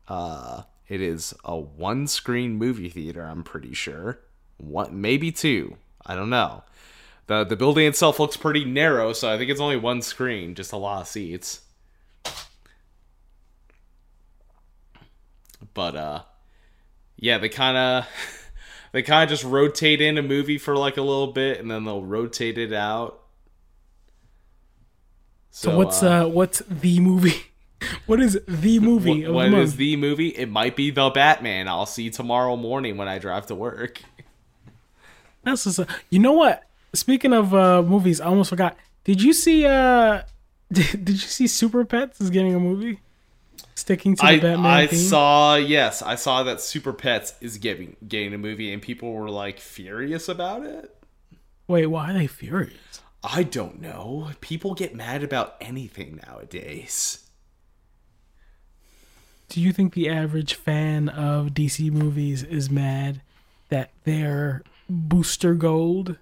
[0.09, 3.23] Uh, it is a one screen movie theater.
[3.23, 4.21] I'm pretty sure.
[4.57, 5.77] One, maybe two.
[6.07, 6.65] I don't know.
[7.27, 10.73] the The building itself looks pretty narrow, so I think it's only one screen, just
[10.73, 11.61] a lot of seats.
[15.75, 16.23] But uh,
[17.17, 18.09] yeah, they kind of
[18.93, 21.85] they kind of just rotate in a movie for like a little bit, and then
[21.85, 23.21] they'll rotate it out.
[25.51, 27.35] So, what's uh, what's the movie?
[28.07, 30.29] What is the movie What, of what the is the movie?
[30.29, 31.69] It might be the Batman.
[31.69, 34.01] I'll see tomorrow morning when I drive to work.
[35.43, 36.63] That's just you know what?
[36.95, 38.79] Speaking of uh, movies, I almost forgot.
[39.05, 39.67] Did you see?
[39.67, 40.23] uh
[40.73, 43.01] Did, did you see Super Pets is getting a movie?
[43.75, 44.99] Sticking to the I Batman I theme.
[45.01, 49.31] saw yes, I saw that Super Pets is getting getting a movie, and people were
[49.31, 50.95] like furious about it.
[51.67, 53.01] Wait, why are they furious?
[53.23, 54.31] I don't know.
[54.41, 57.27] People get mad about anything nowadays.
[59.49, 63.23] Do you think the average fan of DC movies is mad
[63.71, 66.19] that their Booster Gold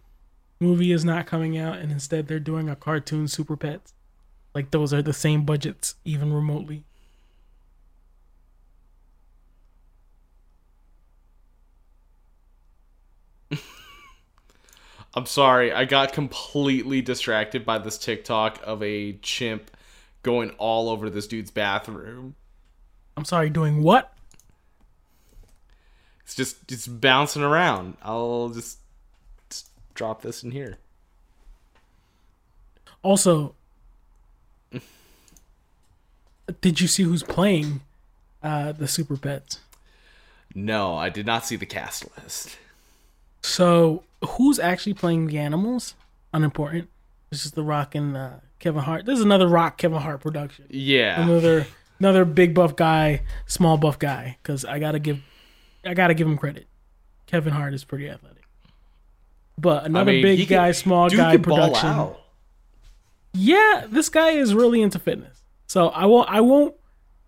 [0.61, 3.95] movie is not coming out and instead they're doing a cartoon Super Pets?
[4.55, 6.85] Like those are the same budgets, even remotely.
[15.15, 19.71] I'm sorry, I got completely distracted by this TikTok of a chimp
[20.23, 22.35] going all over this dude's bathroom.
[23.17, 24.15] I'm sorry, doing what?
[26.25, 27.99] It's just just bouncing around.
[28.03, 28.79] I'll just,
[29.51, 30.79] just drop this in here.
[33.03, 33.55] Also,
[36.63, 37.83] did you see who's playing
[38.43, 39.61] uh, the Super Pets?
[40.55, 42.57] No, I did not see the cast list.
[43.43, 45.95] So who's actually playing the animals?
[46.35, 46.89] Unimportant.
[47.31, 49.07] This is The Rock and uh, Kevin Hart.
[49.07, 50.67] This is another Rock Kevin Hart production.
[50.71, 51.23] Yeah.
[51.23, 51.67] Another
[51.99, 54.37] another big buff guy, small buff guy.
[54.43, 55.21] Because I gotta give,
[55.85, 56.67] I gotta give him credit.
[57.27, 58.43] Kevin Hart is pretty athletic.
[59.59, 62.11] But I another mean, big he can- guy, small guy production.
[63.35, 65.43] Yeah, this guy is really into fitness.
[65.67, 66.75] So I won't I won't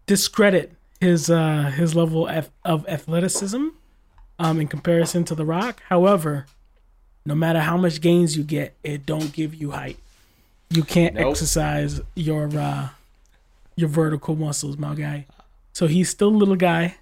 [0.06, 3.68] discredit his uh his level of, of athleticism
[4.38, 5.82] um in comparison to The Rock.
[5.88, 6.44] However,
[7.26, 9.98] no matter how much gains you get, it don't give you height.
[10.70, 11.30] You can't Nope.
[11.32, 12.88] exercise your uh
[13.76, 15.26] your vertical muscles, my guy.
[15.72, 16.96] So he's still a little guy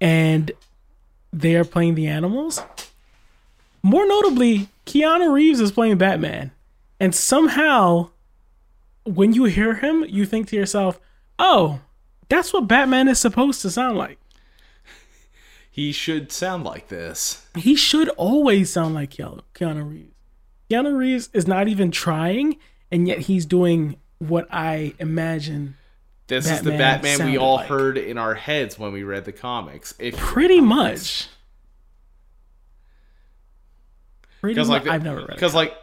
[0.00, 0.50] and
[1.32, 2.62] they are playing the animals.
[3.82, 6.50] More notably, Keanu Reeves is playing Batman.
[7.00, 8.10] And somehow
[9.04, 11.00] when you hear him, you think to yourself,
[11.38, 11.80] "Oh,
[12.28, 14.18] that's what Batman is supposed to sound like."
[15.78, 17.46] He should sound like this.
[17.54, 20.12] He should always sound like Keanu, Reeves.
[20.68, 22.56] Keanu Reeves is not even trying,
[22.90, 25.76] and yet he's doing what I imagine
[26.26, 27.68] This is the Batman Batman we all like.
[27.68, 29.94] heard in our heads when we read the comics.
[30.00, 31.28] If pretty much.
[34.40, 34.66] Pretty much.
[34.66, 35.34] like I've never read it.
[35.36, 35.76] because like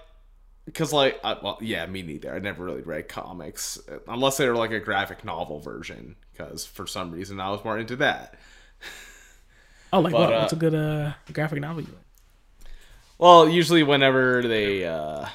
[0.65, 4.49] because like I, well yeah me neither i never really read comics uh, unless they
[4.49, 8.37] were like a graphic novel version because for some reason i was more into that
[9.95, 10.33] Oh, like but, what?
[10.33, 12.01] uh, What's a good uh, graphic novel you like?
[13.17, 15.25] well usually whenever they uh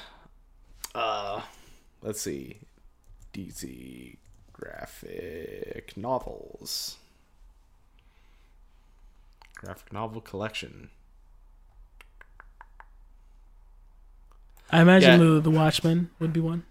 [0.94, 1.40] uh
[2.02, 2.58] let's see
[3.32, 4.16] dc
[4.52, 6.98] graphic novels
[9.54, 10.90] graphic novel collection
[14.70, 15.26] I imagine yeah.
[15.26, 16.64] the, the Watchmen would be one.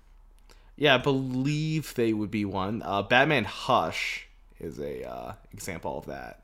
[0.78, 2.82] Yeah, I believe they would be one.
[2.82, 4.28] Uh, Batman Hush
[4.60, 6.42] is a uh, example of that.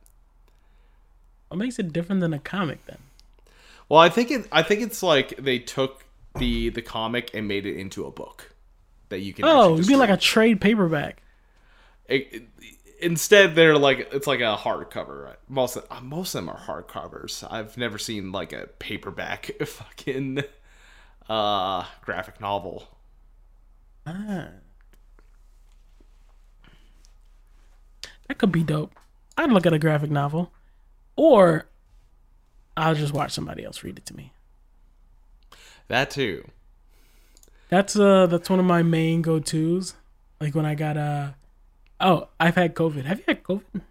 [1.56, 2.98] What makes it different than a comic then?
[3.88, 4.46] Well, I think it.
[4.52, 6.04] I think it's like they took
[6.38, 8.52] the the comic and made it into a book
[9.08, 9.46] that you can.
[9.46, 11.22] Oh, it'd be like a trade paperback.
[12.10, 12.44] It- it-
[13.00, 15.24] instead, they're like it's like a hardcover.
[15.28, 15.38] Right?
[15.48, 17.50] Most of, uh, most of them are hardcovers.
[17.50, 20.44] I've never seen like a paperback fucking
[21.30, 22.90] uh graphic novel.
[24.06, 24.48] Ah.
[28.28, 28.92] That could be dope.
[29.38, 30.52] I'd look at a graphic novel.
[31.16, 31.68] Or
[32.78, 34.32] I'll just watch somebody else read it to me.
[35.88, 36.50] That too.
[37.70, 39.96] That's uh that's one of my main go tos.
[40.40, 41.32] Like when I got uh
[42.00, 43.06] oh, I've had COVID.
[43.06, 43.82] Have you had COVID?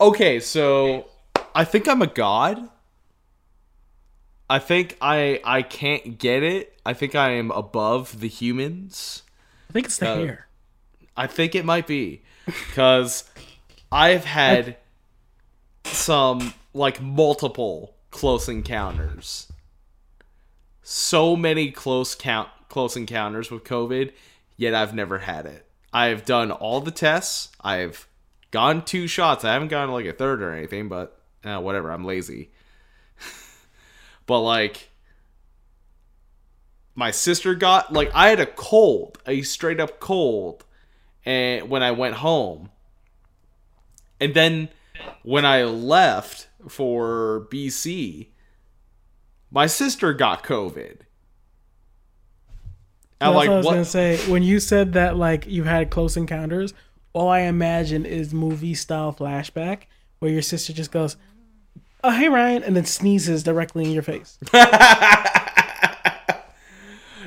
[0.00, 1.06] Okay, so
[1.54, 2.68] I think I'm a god.
[4.50, 6.78] I think I I can't get it.
[6.84, 9.22] I think I am above the humans.
[9.70, 10.48] I think it's the Uh, hair.
[11.16, 12.22] I think it might be
[12.74, 13.24] cuz
[13.90, 14.76] I've had
[15.84, 19.52] some like multiple close encounters.
[20.82, 24.12] So many close count close encounters with COVID,
[24.56, 25.66] yet I've never had it.
[25.92, 27.50] I've done all the tests.
[27.60, 28.08] I've
[28.50, 29.44] gone two shots.
[29.44, 31.90] I haven't gone like a third or anything, but uh, whatever.
[31.90, 32.50] I'm lazy.
[34.26, 34.90] but like,
[36.94, 40.64] my sister got like I had a cold, a straight up cold,
[41.24, 42.70] and when I went home,
[44.20, 44.68] and then
[45.22, 48.28] when I left for BC,
[49.50, 50.98] my sister got COVID.
[53.20, 53.72] I'm like, what I was what?
[53.72, 54.16] gonna say.
[54.30, 56.74] When you said that like you had close encounters,
[57.12, 59.82] all I imagine is movie style flashback
[60.18, 61.16] where your sister just goes,
[62.02, 64.38] Oh hey Ryan and then sneezes directly in your face.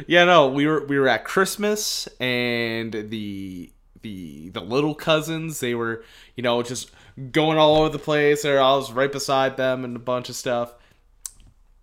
[0.07, 5.75] Yeah, no, we were we were at Christmas and the the the little cousins, they
[5.75, 6.03] were,
[6.35, 6.91] you know, just
[7.31, 8.45] going all over the place.
[8.45, 10.73] Or I was right beside them and a bunch of stuff.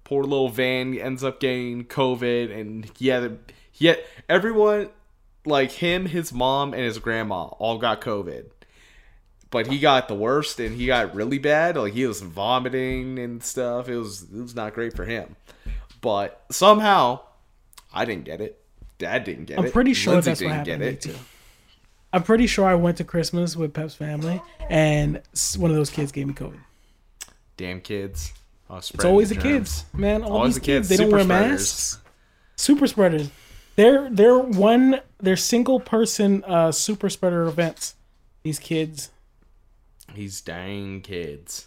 [0.05, 3.29] Poor little Van ends up getting COVID and yeah,
[3.75, 4.91] yet everyone
[5.47, 8.51] like him, his mom, and his grandma all got COVID.
[9.51, 11.77] But he got the worst and he got really bad.
[11.77, 13.89] Like he was vomiting and stuff.
[13.89, 15.37] It was it was not great for him.
[16.01, 17.21] But somehow
[17.93, 18.61] I didn't get it.
[18.99, 19.65] Dad didn't get it.
[19.65, 21.19] I'm pretty sure Lindsay that's what didn't happened get to me it.
[21.19, 21.25] too.
[22.15, 24.41] I'm pretty sure I went to Christmas with Pep's family
[24.71, 25.21] and
[25.57, 26.61] one of those kids gave me COVID.
[27.57, 28.33] Damn kids.
[28.71, 30.23] Oh, It's always the kids, man.
[30.23, 30.99] All Always these the kids, kids.
[30.99, 31.51] they don't wear spreaders.
[31.51, 31.99] masks.
[32.57, 33.31] Super spreaders.
[33.77, 37.97] They're they're one they're single person uh super spreader events.
[38.45, 39.11] These kids.
[40.15, 41.67] These dang kids.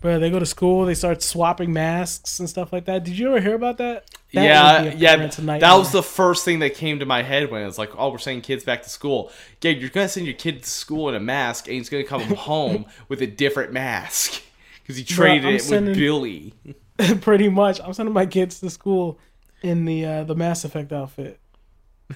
[0.00, 3.04] Bro, they go to school, they start swapping masks and stuff like that.
[3.04, 4.04] Did you ever hear about that?
[4.32, 5.26] That yeah, would be a yeah.
[5.58, 8.18] That was the first thing that came to my head when it's like, "Oh, we're
[8.18, 9.32] sending kids back to school."
[9.62, 12.20] Yeah, you're gonna send your kid to school in a mask, and he's gonna come
[12.36, 14.42] home with a different mask
[14.82, 16.54] because he traded I'm it sending- with Billy.
[17.20, 19.18] Pretty much, I'm sending my kids to school
[19.62, 21.40] in the uh, the Mass Effect outfit.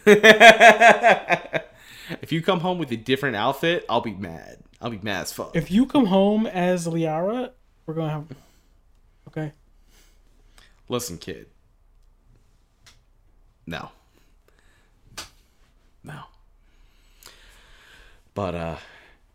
[0.06, 0.22] if
[2.30, 4.58] you come home with a different outfit, I'll be mad.
[4.80, 5.56] I'll be mad as fuck.
[5.56, 7.50] If you come home as Liara,
[7.86, 8.24] we're gonna have.
[9.28, 9.52] Okay.
[10.88, 11.46] Listen, kid.
[13.66, 13.90] No.
[16.04, 16.22] No.
[18.34, 18.76] But uh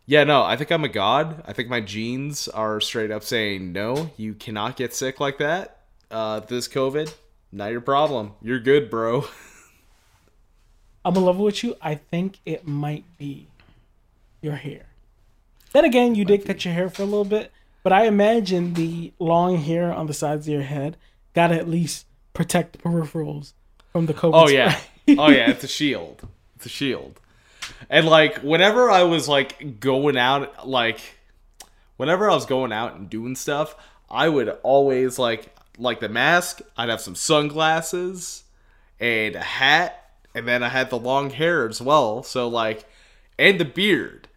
[0.06, 1.42] yeah, no, I think I'm a god.
[1.46, 5.82] I think my genes are straight up saying, "No, you cannot get sick like that.
[6.10, 7.14] Uh this COVID,
[7.52, 8.32] not your problem.
[8.42, 9.26] You're good, bro."
[11.04, 11.74] I'm in love with you.
[11.80, 13.46] I think it might be
[14.42, 14.86] your hair.
[15.72, 17.52] Then again, you did cut your hair for a little bit,
[17.88, 20.98] but I imagine the long hair on the sides of your head
[21.32, 23.54] got to at least protect the peripherals
[23.92, 24.32] from the COVID.
[24.34, 24.78] Oh yeah.
[25.08, 26.20] oh yeah, it's a shield.
[26.56, 27.18] It's a shield.
[27.88, 31.00] And like whenever I was like going out like
[31.96, 33.74] whenever I was going out and doing stuff,
[34.10, 38.44] I would always like like the mask, I'd have some sunglasses
[39.00, 42.22] and a hat and then I had the long hair as well.
[42.22, 42.84] So like
[43.38, 44.27] and the beard.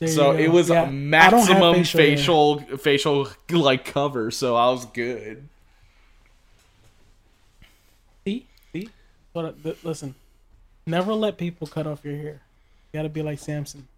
[0.00, 1.84] There So it was Yeah, a maximum hair.
[1.84, 5.48] facial facial like cover, so I was good.
[8.24, 8.90] See, see.
[9.32, 10.14] But uh, th- listen,
[10.86, 12.42] never let people cut off your hair.
[12.92, 13.88] You got to be like Samson.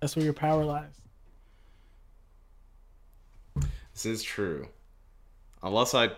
[0.00, 0.90] That's where your power lies.
[3.94, 4.68] This is true.
[5.62, 6.10] Unless I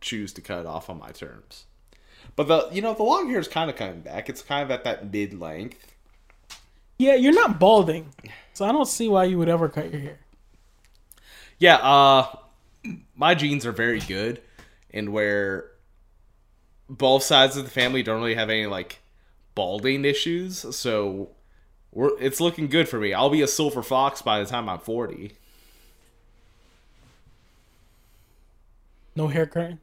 [0.00, 1.64] choose to cut it off on my terms.
[2.36, 4.28] But the you know, the long hair is kind of coming back.
[4.28, 5.89] It's kind of at that mid length.
[7.00, 8.12] Yeah, you're not balding,
[8.52, 10.18] so I don't see why you would ever cut your hair.
[11.58, 12.26] Yeah, uh
[13.16, 14.42] my genes are very good
[14.92, 15.70] and where
[16.90, 19.00] both sides of the family don't really have any like
[19.54, 21.30] balding issues, so
[21.90, 23.14] we're it's looking good for me.
[23.14, 25.32] I'll be a silver fox by the time I'm 40.
[29.16, 29.80] No hair curtain.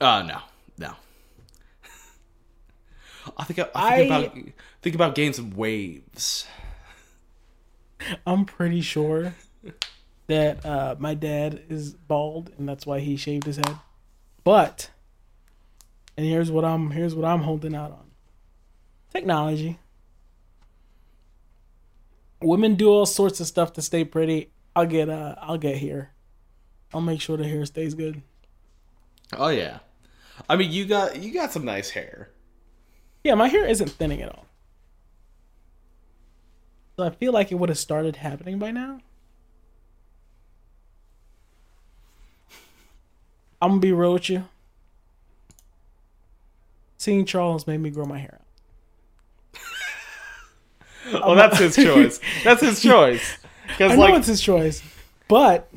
[0.00, 0.40] Uh no.
[3.36, 4.38] I think I, I think I- about
[4.82, 6.46] think about getting some waves.
[8.26, 9.34] I'm pretty sure
[10.26, 13.76] that uh, my dad is bald, and that's why he shaved his head.
[14.44, 14.90] But,
[16.16, 18.10] and here's what I'm here's what I'm holding out on:
[19.12, 19.78] technology.
[22.42, 24.50] Women do all sorts of stuff to stay pretty.
[24.74, 26.10] I'll get uh, I'll get here.
[26.92, 28.22] I'll make sure the hair stays good.
[29.32, 29.78] Oh yeah.
[30.48, 32.30] I mean, you got you got some nice hair.
[33.26, 34.46] Yeah, my hair isn't thinning at all.
[36.96, 39.00] So I feel like it would have started happening by now.
[43.60, 44.44] I'm gonna be real with you.
[46.98, 49.60] Seeing Charles made me grow my hair out.
[51.24, 52.20] Oh, that's his choice.
[52.44, 53.38] That's his choice.
[53.44, 54.84] I Because know like, it's his choice,
[55.26, 55.68] but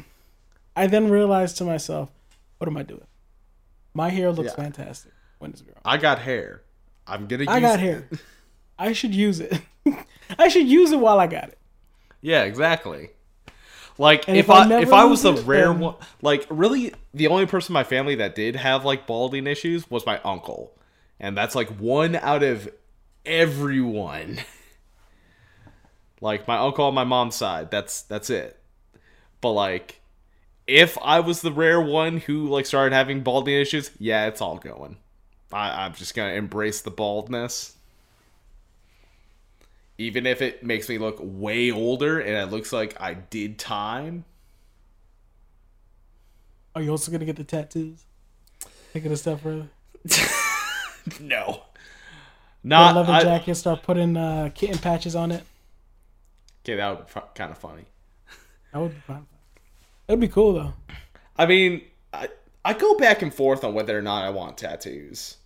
[0.76, 2.12] I then realized to myself,
[2.60, 3.06] "What am I doing?
[3.95, 4.64] My hair looks Yeah.
[4.64, 5.82] fantastic when it's growing.
[5.84, 6.62] I got hair.
[7.10, 7.45] I'm gonna.
[7.47, 7.82] I got it.
[7.82, 8.10] hair.
[8.80, 9.60] I should use it.
[10.39, 11.57] I should use it while I got it."
[12.22, 13.10] Yeah, exactly.
[13.99, 17.45] Like And if, I I if I was the rare one, like really the only
[17.45, 20.72] person in my family that did have like balding issues was my uncle,
[21.20, 22.70] and that's like one out of
[23.26, 24.39] everyone.
[26.22, 28.57] like my uncle on my mom's side, that's that's it.
[29.41, 29.99] But like,
[30.66, 34.60] if I was the rare one who like started having balding issues, yeah, it's all
[34.60, 34.95] going.
[35.52, 37.76] I, I'm just gonna embrace the baldness
[40.00, 44.24] even if it makes me look way older and it looks like I did time.
[46.74, 48.06] Are you also gonna get the tattoos?
[48.93, 49.70] It a step further.
[51.20, 51.64] No,
[52.64, 52.95] not.
[52.95, 55.43] leather I, jacket, start putting uh, kitten patches on it.
[56.64, 57.86] okay, that would be kind of funny.
[58.72, 59.26] That would be fun.
[60.08, 60.74] That'd be cool though.
[61.38, 61.82] I mean,
[62.14, 62.30] I
[62.64, 65.38] I go back and forth on whether or not I want tattoos.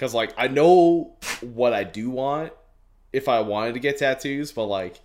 [0.00, 2.54] Cause like I know what I do want
[3.12, 4.98] if I wanted to get tattoos, but like,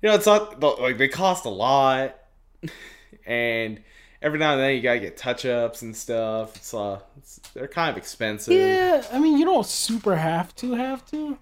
[0.00, 2.16] you know, it's not like they cost a lot,
[3.26, 3.78] and
[4.22, 6.56] every now and then you gotta get touch ups and stuff.
[6.56, 8.54] It's uh, it's, they're kind of expensive.
[8.54, 11.36] Yeah, I mean, you don't super have to have to.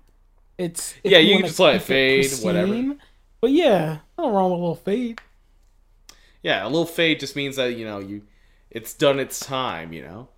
[0.59, 2.73] It's Yeah, you can just let it fade, whatever.
[2.73, 2.99] pristine.
[3.41, 5.21] But yeah, nothing wrong with a little fade.
[6.43, 8.23] Yeah, a little fade just means that you know you,
[8.69, 9.93] it's done its time.
[9.93, 10.29] You know.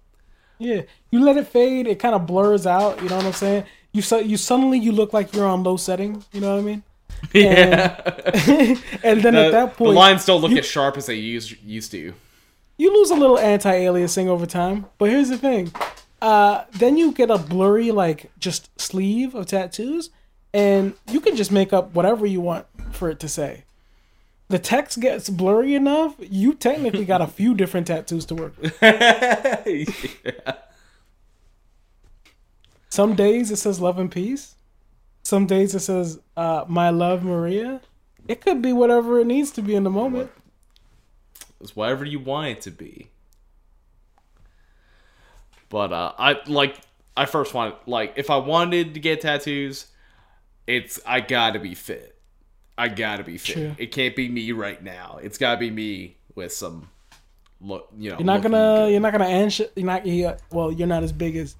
[0.60, 3.02] Yeah, you let it fade, it kind of blurs out.
[3.02, 3.64] You know what I'm saying?
[3.92, 6.22] You su- you suddenly you look like you're on low setting.
[6.32, 6.82] You know what I mean?
[7.34, 8.00] Yeah.
[9.02, 11.90] and then at that point, the lines don't look as sharp as they used used
[11.90, 12.14] to.
[12.78, 14.86] you lose a little anti-aliasing over time.
[14.96, 15.70] But here's the thing:
[16.22, 20.08] uh, then you get a blurry like just sleeve of tattoos,
[20.54, 23.64] and you can just make up whatever you want for it to say.
[24.50, 28.76] The text gets blurry enough, you technically got a few different tattoos to work with.
[28.82, 30.54] yeah.
[32.88, 34.56] Some days it says love and peace.
[35.22, 37.80] Some days it says uh, my love Maria.
[38.26, 40.32] It could be whatever it needs to be in the moment.
[41.60, 43.10] It's whatever you want it to be.
[45.68, 46.80] But uh, I like
[47.16, 49.86] I first wanted like if I wanted to get tattoos,
[50.66, 52.19] it's I gotta be fit.
[52.80, 53.52] I gotta be fit.
[53.54, 53.76] True.
[53.78, 55.18] It can't be me right now.
[55.22, 56.88] It's gotta be me with some
[57.60, 57.88] look.
[57.98, 58.56] You know, You're not gonna
[58.86, 58.92] good.
[58.92, 61.56] you're not gonna ansh you're not you well, you're not as big as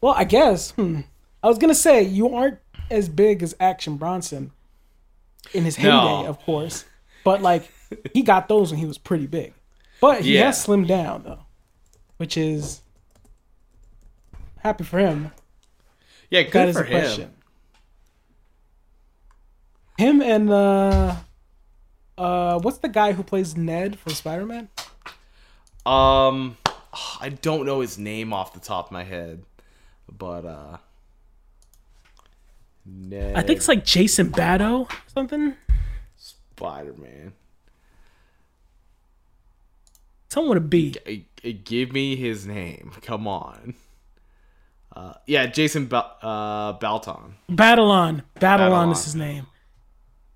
[0.00, 0.72] well, I guess.
[0.72, 1.00] Hmm.
[1.42, 2.58] I was gonna say you aren't
[2.90, 4.50] as big as Action Bronson
[5.52, 6.26] in his heyday, No.
[6.26, 6.84] of course.
[7.22, 7.70] But like
[8.12, 9.54] he got those when he was pretty big.
[10.00, 10.46] But he Yeah.
[10.46, 11.40] has slimmed down though.
[12.16, 12.80] Which is
[14.58, 15.30] happy for him.
[16.30, 17.00] Yeah, That good is for a him.
[17.00, 17.33] question.
[19.98, 21.16] Him and uh
[22.18, 24.68] uh what's the guy who plays Ned from Spider Man?
[25.86, 26.56] Um,
[27.20, 29.42] I don't know his name off the top of my head,
[30.10, 30.78] but uh,
[32.86, 35.54] Ned I think it's like Jason Bato or something.
[36.16, 37.32] Spider Man.
[40.28, 41.24] Someone with a B.
[41.64, 42.92] Give me his name.
[43.02, 43.74] Come on.
[44.94, 47.34] Uh, yeah, Jason ba- uh, Balton.
[47.50, 48.22] Batalon.
[48.40, 49.46] Batalon is his name.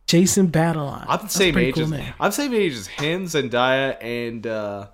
[0.08, 1.04] Jason Batalon.
[1.06, 2.14] I'm the same age cool as name.
[2.18, 4.86] I'm the same age as him, Zendaya, and uh,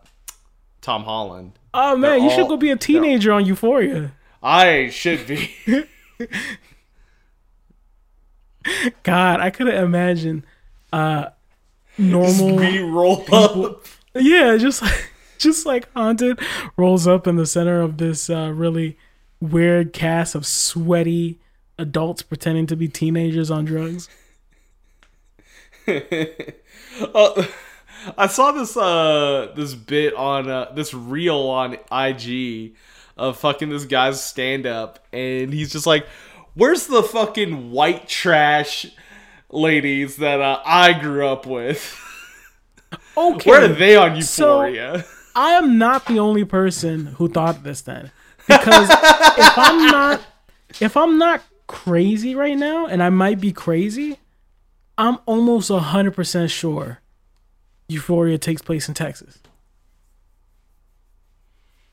[0.83, 1.53] Tom Holland.
[1.73, 4.13] Oh man, They're you should go be a teenager on Euphoria.
[4.43, 5.55] I should be.
[9.05, 10.45] God, I couldn't imagine
[10.93, 11.27] uh
[11.97, 13.87] normal me roll up.
[14.15, 14.83] Yeah, just
[15.39, 16.41] just like haunted
[16.77, 18.99] rolls up in the center of this uh really
[19.41, 21.39] weird cast of sweaty
[21.79, 24.09] adults pretending to be teenagers on drugs.
[25.87, 27.45] Uh,
[28.19, 32.75] I saw this uh this bit on uh, this reel on IG
[33.17, 36.07] of fucking this guy's stand up and he's just like
[36.55, 38.87] where's the fucking white trash
[39.51, 41.99] ladies that uh, I grew up with
[43.17, 43.51] Okay.
[43.51, 45.05] where are they on So- Euphoria
[45.37, 48.13] I am not the only person who thought this then.
[48.47, 50.21] Because if I'm not
[50.81, 54.19] if I'm not crazy right now, and I might be crazy,
[54.97, 57.01] I'm almost hundred percent sure
[57.89, 59.39] Euphoria takes place in Texas.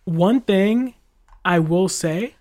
[0.05, 0.95] One thing
[1.43, 2.35] I will say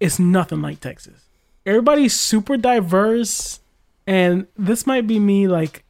[0.00, 1.24] it's nothing like Texas.
[1.66, 3.60] Everybody's super diverse,
[4.06, 5.84] and this might be me like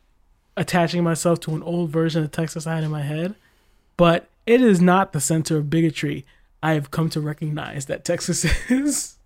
[0.57, 3.35] attaching myself to an old version of Texas I had in my head
[3.99, 6.25] but it is not the center of bigotry
[6.63, 9.17] I have come to recognize that Texas is.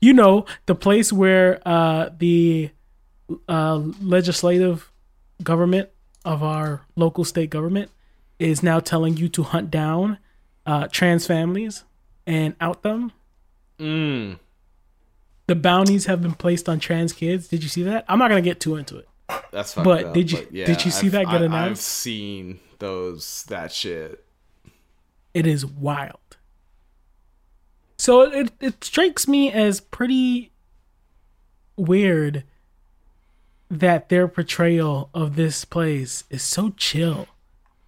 [0.00, 2.70] You know, the place where uh, the
[3.48, 4.90] uh, legislative
[5.42, 5.88] government
[6.24, 7.90] of our local state government
[8.38, 10.18] is now telling you to hunt down
[10.66, 11.84] uh, trans families
[12.26, 13.12] and out them.
[13.78, 14.38] mm.
[15.48, 17.48] The bounties have been placed on trans kids.
[17.48, 18.04] Did you see that?
[18.08, 19.08] I'm not gonna get too into it.
[19.50, 21.78] that's fucked But up, did you- yeah, did you see I've- that get I- I've
[21.78, 24.24] seen those that shit
[25.34, 26.18] It is wild.
[27.98, 30.52] So it it strikes me as pretty
[31.76, 32.44] weird
[33.72, 37.26] that their portrayal of this place is so chill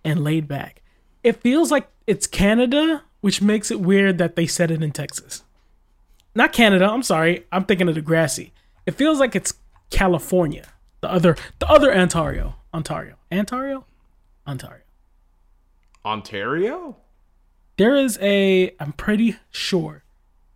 [0.02, 0.80] and laid back.
[1.22, 5.42] It feels like it's Canada, which makes it weird that they set it in Texas.
[6.34, 7.44] Not Canada, I'm sorry.
[7.52, 8.52] I'm thinking of Degrassi.
[8.86, 9.54] It feels like it's
[9.90, 10.66] California.
[11.02, 12.56] The other the other Ontario.
[12.72, 13.16] Ontario.
[13.30, 13.84] Ontario?
[14.46, 14.80] Ontario.
[16.04, 16.96] Ontario
[17.76, 20.02] There is a, I'm pretty sure,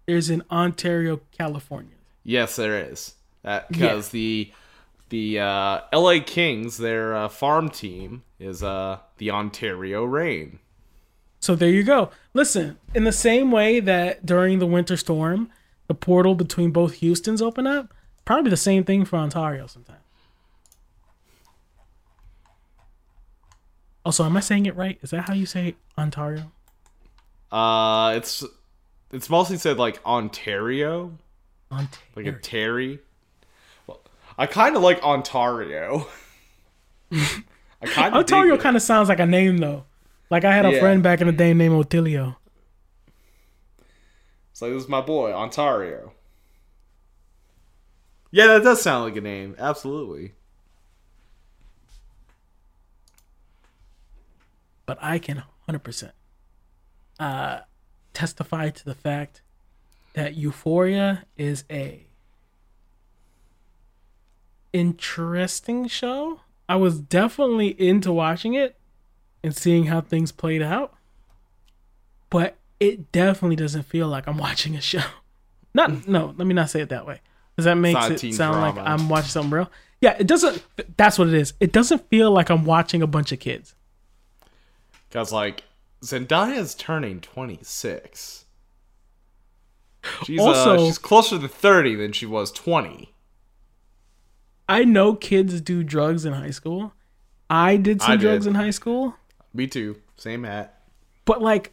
[0.07, 1.97] there's an Ontario, California.
[2.25, 3.15] Yes, there is.
[3.43, 4.53] Because the
[5.09, 6.21] the uh, L.A.
[6.21, 10.59] Kings, their uh, farm team, is uh, the Ontario Reign.
[11.41, 12.11] So there you go.
[12.35, 15.51] Listen, in the same way that during the winter storm,
[15.87, 17.95] the portal between both Houstons open up,
[18.25, 19.97] probably the same thing for Ontario sometime.
[24.05, 24.99] Also, am I saying it right?
[25.03, 26.51] Is that how you say Ontario?
[27.53, 28.45] Uh, it's
[29.13, 31.19] it's mostly said like Ontario,
[31.71, 32.39] like a Ontario.
[32.43, 32.99] Terry.
[34.39, 36.07] Well, I kind of like Ontario.
[37.13, 39.85] I kind of Ontario kind of sounds like a name though.
[40.31, 40.81] Like I had a Yeah.
[40.81, 42.37] friend back in the day named Otilio.
[44.53, 46.13] It's like this is my boy Ontario.
[48.31, 49.57] Yeah, that does sound like a name.
[49.59, 50.33] Absolutely.
[54.87, 56.13] but I can 100%
[57.21, 57.61] uh,
[58.15, 59.43] testify to the fact
[60.15, 62.07] that Euphoria is a
[64.73, 66.41] interesting show.
[66.69, 68.77] I was definitely into watching it
[69.43, 70.95] and seeing how things played out.
[72.31, 75.03] But it definitely doesn't feel like I'm watching a show.
[75.75, 77.21] Not no, let me not say it that way.
[77.55, 78.77] Because that makes it sound like.
[78.77, 79.71] I'm watching something real.
[80.01, 80.63] Yeah, it doesn't
[80.97, 81.55] that's what it is.
[81.59, 83.75] It doesn't feel like I'm watching a bunch of kids.
[85.11, 85.65] Cause like
[86.03, 88.45] Zendaya's turning 26.
[90.25, 93.13] She's Also- uh, she's closer to 30 than she was 20.
[94.69, 96.93] I know kids do drugs in high school.
[97.51, 98.23] I did some I did.
[98.23, 99.15] drugs in high school.
[99.55, 99.97] Me too.
[100.17, 100.81] Same hat.
[101.25, 101.73] But like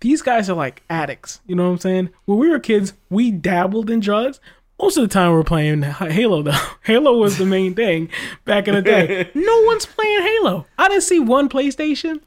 [0.00, 1.40] these guys are like addicts.
[1.46, 2.10] You know what I'm saying?
[2.24, 4.40] When we were kids, we dabbled in drugs.
[4.80, 6.58] Most of the time, we are playing Halo though.
[6.82, 8.08] Halo was the main thing
[8.44, 9.30] back in the day.
[9.34, 10.66] No one's playing Halo.
[10.78, 12.20] I didn't see one PlayStation.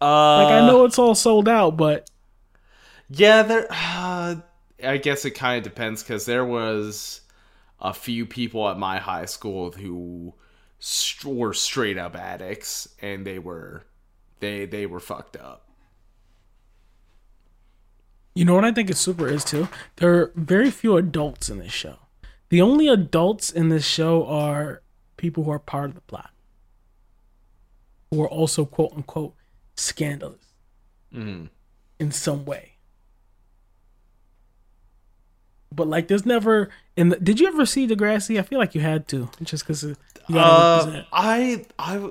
[0.00, 2.08] Uh, Like I know it's all sold out, but
[3.10, 3.66] Yeah, there.
[3.70, 4.36] Uh,
[4.84, 7.20] I guess it kind of depends because there was
[7.82, 10.32] a few people at my high school who
[10.78, 13.84] st- were straight up addicts, and they were
[14.40, 15.68] they they were fucked up.
[18.34, 19.68] you know what I think is super is too.
[19.96, 21.96] There are very few adults in this show.
[22.48, 24.82] The only adults in this show are
[25.18, 26.30] people who are part of the plot,
[28.10, 29.34] who are also quote unquote
[29.76, 30.46] scandalous
[31.12, 31.50] Mhm.
[31.98, 32.71] in some way.
[35.74, 36.68] But like, there's never.
[36.96, 38.38] In the, did you ever see Degrassi?
[38.38, 39.84] I feel like you had to, just because
[40.32, 41.02] Uh.
[41.12, 42.10] I I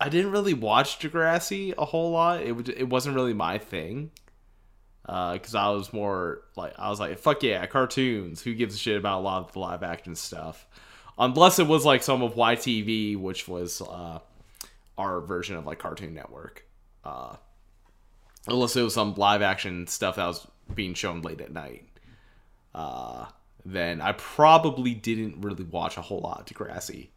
[0.00, 2.40] I didn't really watch Degrassi a whole lot.
[2.42, 4.10] It it wasn't really my thing.
[5.06, 8.42] Because I was more like I was like fuck yeah cartoons.
[8.42, 10.66] Who gives a shit about a lot of the live action stuff?
[11.18, 14.20] Unless it was like some of YTV, which was uh,
[14.96, 16.64] our version of like Cartoon Network.
[17.04, 17.36] Uh,
[18.46, 21.84] unless it was some live action stuff that was being shown late at night.
[22.74, 23.26] Uh,
[23.64, 27.08] then I probably didn't really watch a whole lot of Degrassi.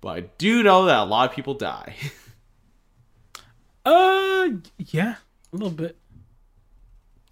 [0.00, 1.94] But I do know that a lot of people die.
[3.82, 5.14] Uh, yeah,
[5.52, 5.96] a little bit.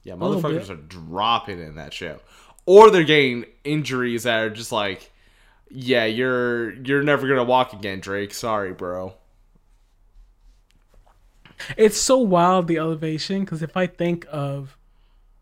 [0.02, 2.18] yeah, motherfuckers are dropping in that show.
[2.64, 5.12] Or they're getting injuries that are just like,
[5.70, 8.32] yeah, you're you're never gonna walk again, Drake.
[8.32, 9.12] Sorry, bro.
[11.76, 14.77] It's so wild the elevation because if I think of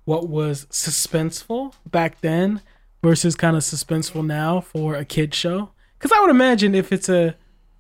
[0.07, 2.63] what was suspenseful back then
[3.03, 7.11] versus kind of suspenseful now for a kid show, because I would imagine if it's
[7.11, 7.37] a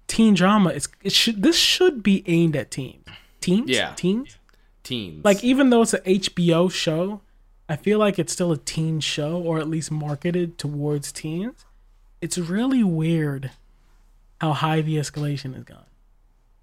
[0.06, 3.06] teen drama, it's it should this should be aimed at teens,
[3.40, 3.94] teens, Yeah.
[3.96, 4.36] teens.
[4.84, 5.24] Teens.
[5.24, 7.20] Like even though it's an HBO show,
[7.68, 11.64] I feel like it's still a teen show or at least marketed towards teens.
[12.20, 13.50] It's really weird
[14.40, 15.86] how high the escalation has gone.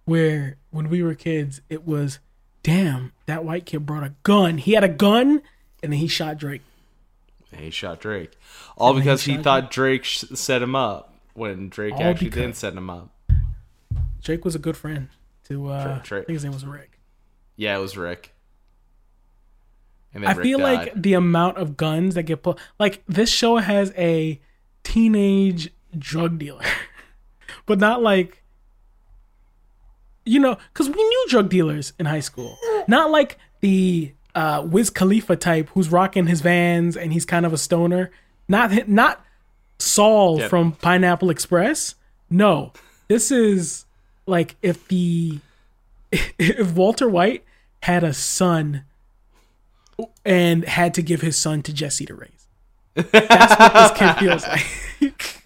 [0.05, 2.19] Where when we were kids, it was,
[2.61, 4.57] damn, that white kid brought a gun.
[4.57, 5.41] He had a gun,
[5.83, 6.61] and then he shot Drake.
[7.55, 8.31] he shot Drake.
[8.77, 12.01] All And then he because he thought Drake sh- set him up when Drake All
[12.03, 13.09] actually didn't set him up.
[14.23, 15.09] Drake was a good friend
[15.49, 15.67] to.
[15.69, 16.23] uh Drake- Drake.
[16.23, 16.99] I think his name was Rick.
[17.55, 18.33] Yeah, it was Rick.
[20.13, 20.73] And then I Rick feel died.
[20.77, 24.39] like the amount of guns that get put, like this show has a
[24.83, 26.63] teenage drug dealer,
[27.65, 28.43] but not like,
[30.25, 32.57] you know, because we knew drug dealers in high school,
[32.87, 37.53] not like the uh, Wiz Khalifa type who's rocking his Vans and he's kind of
[37.53, 38.11] a stoner,
[38.47, 39.23] not not
[39.79, 40.47] Saul Yeah.
[40.47, 41.95] from Pineapple Express.
[42.29, 42.71] No,
[43.07, 43.85] this is
[44.25, 45.39] like if the
[46.11, 47.43] if Walter White
[47.83, 48.83] had a son
[50.25, 52.47] and had to give his son to Jesse to raise.
[52.95, 55.41] That's what this kid feels like.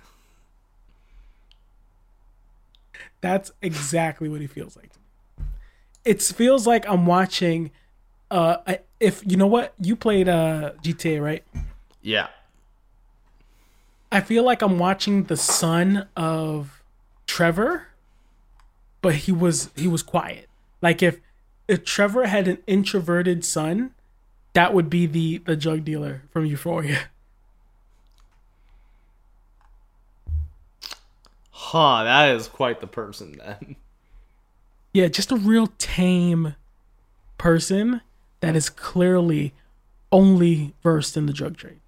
[3.22, 4.92] That's exactly what he feels like.
[6.06, 7.72] It feels like I'm watching.
[8.30, 11.44] Uh, I- if you know what you played uh GTA right,
[12.02, 12.28] yeah.
[14.12, 16.82] I feel like I'm watching the son of
[17.28, 17.88] Trevor,
[19.02, 20.50] but he was he was quiet.
[20.82, 21.20] Like if
[21.68, 23.92] if Trevor had an introverted son,
[24.54, 27.02] that would be the the drug dealer from Euphoria.
[31.52, 33.76] Huh, that is quite the person then.
[34.94, 36.56] Yeah, just a real tame
[37.38, 38.02] person
[38.42, 39.54] that is clearly
[40.12, 41.80] only versed in the drug trade.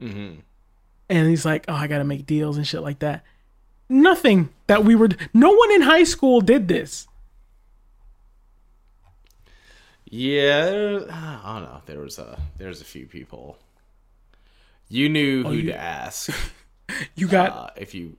[0.00, 0.40] Mm-hmm.
[1.10, 3.22] And he's like, "Oh, I got to make deals and shit like that."
[3.88, 7.06] Nothing that we were no one in high school did this.
[10.10, 11.82] Yeah, there- I don't know.
[11.86, 13.58] There was a there's a few people.
[14.88, 16.30] You knew who Oh, you- to ask
[17.14, 18.16] You got uh, if you.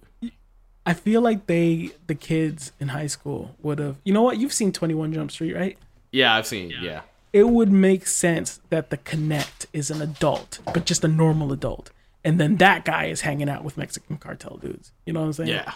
[0.86, 3.98] I feel like they, the kids in high school, would have.
[4.04, 4.38] You know what?
[4.38, 5.78] You've seen Twenty One Jump Street, right?
[6.12, 6.72] Yeah, I've seen.
[6.82, 7.02] Yeah,
[7.32, 11.92] It would make sense that the connect is an adult, but just a normal adult.
[12.24, 14.92] and then that guy is hanging out with Mexican cartel dudes.
[15.06, 15.50] You know what I'm saying?
[15.50, 15.74] Yeah.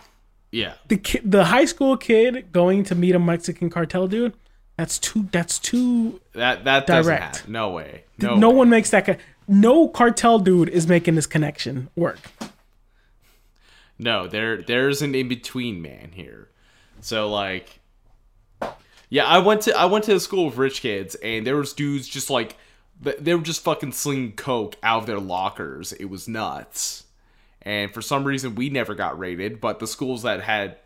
[0.52, 0.74] Yeah.
[0.88, 4.34] The kid, the high school kid going to meet a Mexican cartel dude.
[4.78, 5.30] That's too.
[5.32, 6.20] That's too.
[6.34, 7.48] That that doesn't Direct.
[7.48, 8.04] No way.
[8.18, 8.36] No.
[8.36, 8.56] No, way.
[8.58, 9.06] one makes that.
[9.06, 9.16] co-
[9.48, 12.20] No cartel dude is making this connection work.
[14.00, 16.50] No, there there's an in between man here.
[17.02, 17.80] So like
[19.14, 21.72] Yeah, I went to I went to a school with rich kids and there was
[21.74, 22.58] dudes just like
[23.00, 25.94] they were just fucking slinging coke out of their lockers.
[25.94, 27.04] It was nuts.
[27.62, 30.78] And for some reason we never got rated, but the schools that had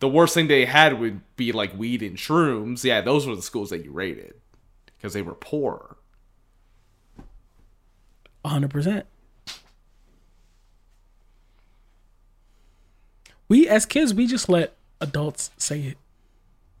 [0.00, 2.82] the worst thing they had would be like weed and shrooms.
[2.82, 4.34] Yeah, those were the schools that you rated
[4.96, 5.96] because they were poor.
[8.44, 9.06] hundred percent.
[13.48, 15.94] We as kids, we just let adults say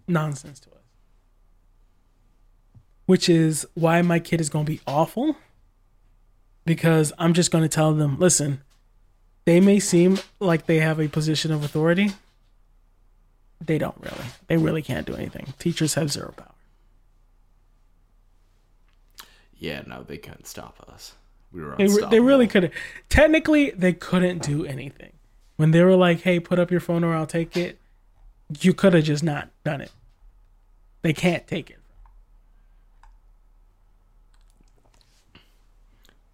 [0.08, 0.75] nonsense to us,
[3.06, 5.36] which is why my kid is going to be awful.
[6.64, 8.60] Because I'm just going to tell them, listen,
[9.44, 12.10] they may seem like they have a position of authority.
[13.64, 14.26] They don't really.
[14.48, 15.54] They really can't do anything.
[15.58, 16.52] Teachers have zero power.
[19.58, 21.14] Yeah, no, they couldn't stop us.
[21.52, 22.72] We were They, re- they really couldn't.
[23.08, 25.12] Technically, they couldn't do anything.
[25.56, 27.78] When they were like, "Hey, put up your phone or I'll take it,"
[28.60, 29.90] you could have just not done it.
[31.00, 31.78] They can't take it.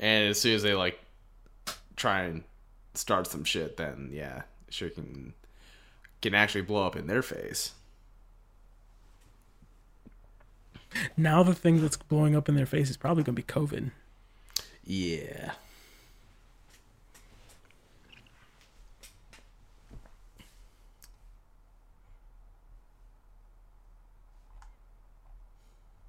[0.03, 0.99] And as soon as they like
[1.95, 2.43] try and
[2.93, 5.33] start some shit, then yeah, sure can
[6.21, 7.71] can actually blow up in their face.
[11.17, 13.93] Now the thing that's blowing up in their face is probably going to be COVID.
[14.85, 15.53] Yeah.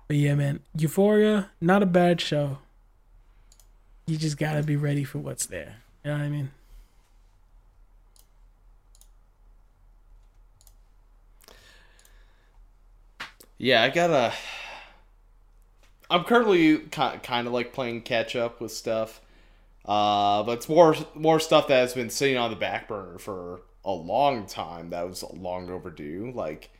[0.07, 2.57] But yeah, man, Euphoria, not a bad show.
[4.05, 5.77] You just got to be ready for what's there.
[6.03, 6.51] You know what I mean?
[13.57, 14.33] Yeah, I gotta.
[16.09, 19.21] I'm currently kind of like playing catch up with stuff,
[19.85, 23.61] uh, but it's more more stuff that has been sitting on the back burner for
[23.85, 24.89] a long time.
[24.89, 26.33] That was long overdue.
[26.35, 26.71] Like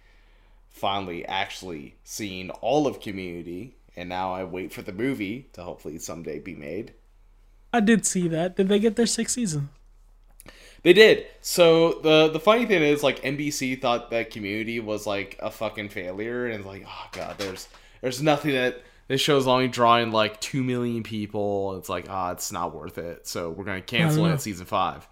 [0.72, 6.00] finally actually seeing all of Community, and now I wait for the movie to hopefully
[6.00, 6.94] someday be made.
[7.74, 8.56] I did see that.
[8.56, 9.70] Did they get their sixth season?
[10.84, 11.26] They did.
[11.42, 15.90] So the the funny thing is, like NBC thought that Community was like a fucking
[15.90, 17.68] failure, and like, oh god, there's
[18.02, 21.78] there's nothing that this show's only drawing like two million people.
[21.78, 23.28] It's like, ah, it's not worth it.
[23.28, 25.08] So we're gonna cancel it at season five.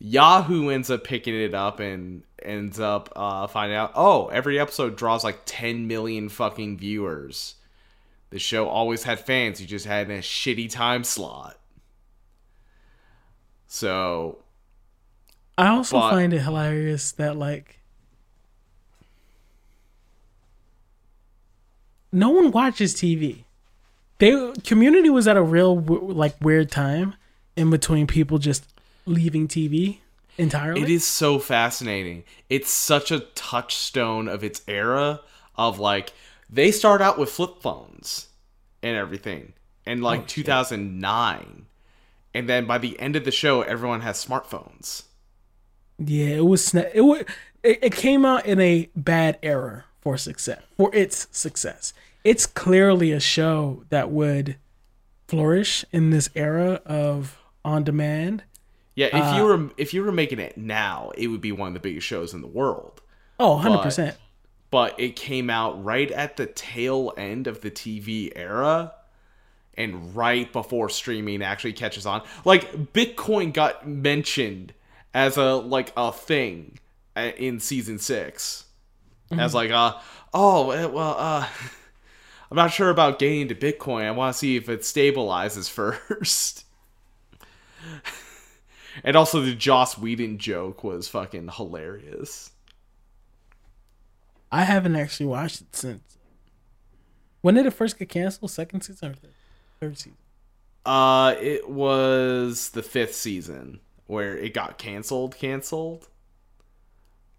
[0.00, 4.96] Yahoo ends up picking it up and ends up uh, finding out, oh, every episode
[4.96, 7.56] draws like 10 million fucking viewers.
[8.30, 9.60] The show always had fans.
[9.60, 11.59] You just had a shitty time slot.
[13.72, 14.38] So
[15.56, 17.78] I also But- find it hilarious that like
[22.10, 23.44] no one watches TV.
[24.18, 27.14] They community was at a real like weird time
[27.54, 28.64] in between people just
[29.06, 29.98] leaving TV
[30.36, 30.82] entirely.
[30.82, 32.24] It is so fascinating.
[32.48, 35.20] It's such a touchstone of its era
[35.56, 36.12] of like
[36.50, 38.26] they start out with flip phones
[38.82, 39.52] and everything
[39.86, 40.44] in like Oh, shit.
[40.46, 41.66] 2009.
[42.34, 45.04] And then by the end of the show everyone has smartphones.
[45.98, 46.70] Yeah, it was.
[46.72, 47.24] sna- It was.
[47.62, 50.62] It, it came out in a bad era for success.
[50.76, 51.92] For its success,
[52.24, 54.56] it's clearly a show that would
[55.28, 58.44] flourish in this era of on demand.
[58.94, 61.68] Yeah, if Uh, you were if you were making it now, it would be one
[61.68, 63.02] of the biggest shows in the world.
[63.38, 64.16] Oh, 100 percent.
[64.70, 68.92] But it came out right at the tail end of the TV era
[69.74, 72.22] and right before streaming actually catches on.
[72.44, 74.74] Like Bitcoin got mentioned
[75.14, 76.78] as a like a thing
[77.16, 78.64] uh, in season 6.
[79.32, 79.96] As like uh
[80.34, 81.46] oh well uh
[82.50, 84.04] I'm not sure about getting into Bitcoin.
[84.04, 86.64] I want to see if it stabilizes first.
[89.04, 92.50] and also the Joss Whedon joke was fucking hilarious.
[94.50, 96.18] I haven't actually watched it since.
[97.40, 98.50] When did it first get canceled?
[98.50, 99.30] Second season or third-
[99.80, 100.16] third season?
[100.84, 105.36] Uh, it was the fifth season where it got canceled.
[105.36, 106.08] Canceled.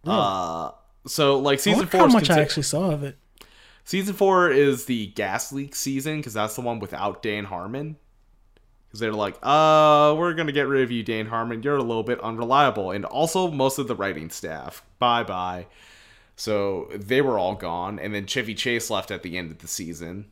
[0.05, 0.71] Uh,
[1.05, 2.01] so like season four.
[2.01, 3.17] how is much I actually saw of it.
[3.83, 7.97] Season four is the gas leak season because that's the one without Dan Harmon.
[8.87, 11.63] Because they're like, uh, we're gonna get rid of you, Dan Harmon.
[11.63, 14.83] You're a little bit unreliable, and also most of the writing staff.
[14.99, 15.67] Bye bye.
[16.35, 19.67] So they were all gone, and then Chevy Chase left at the end of the
[19.67, 20.31] season.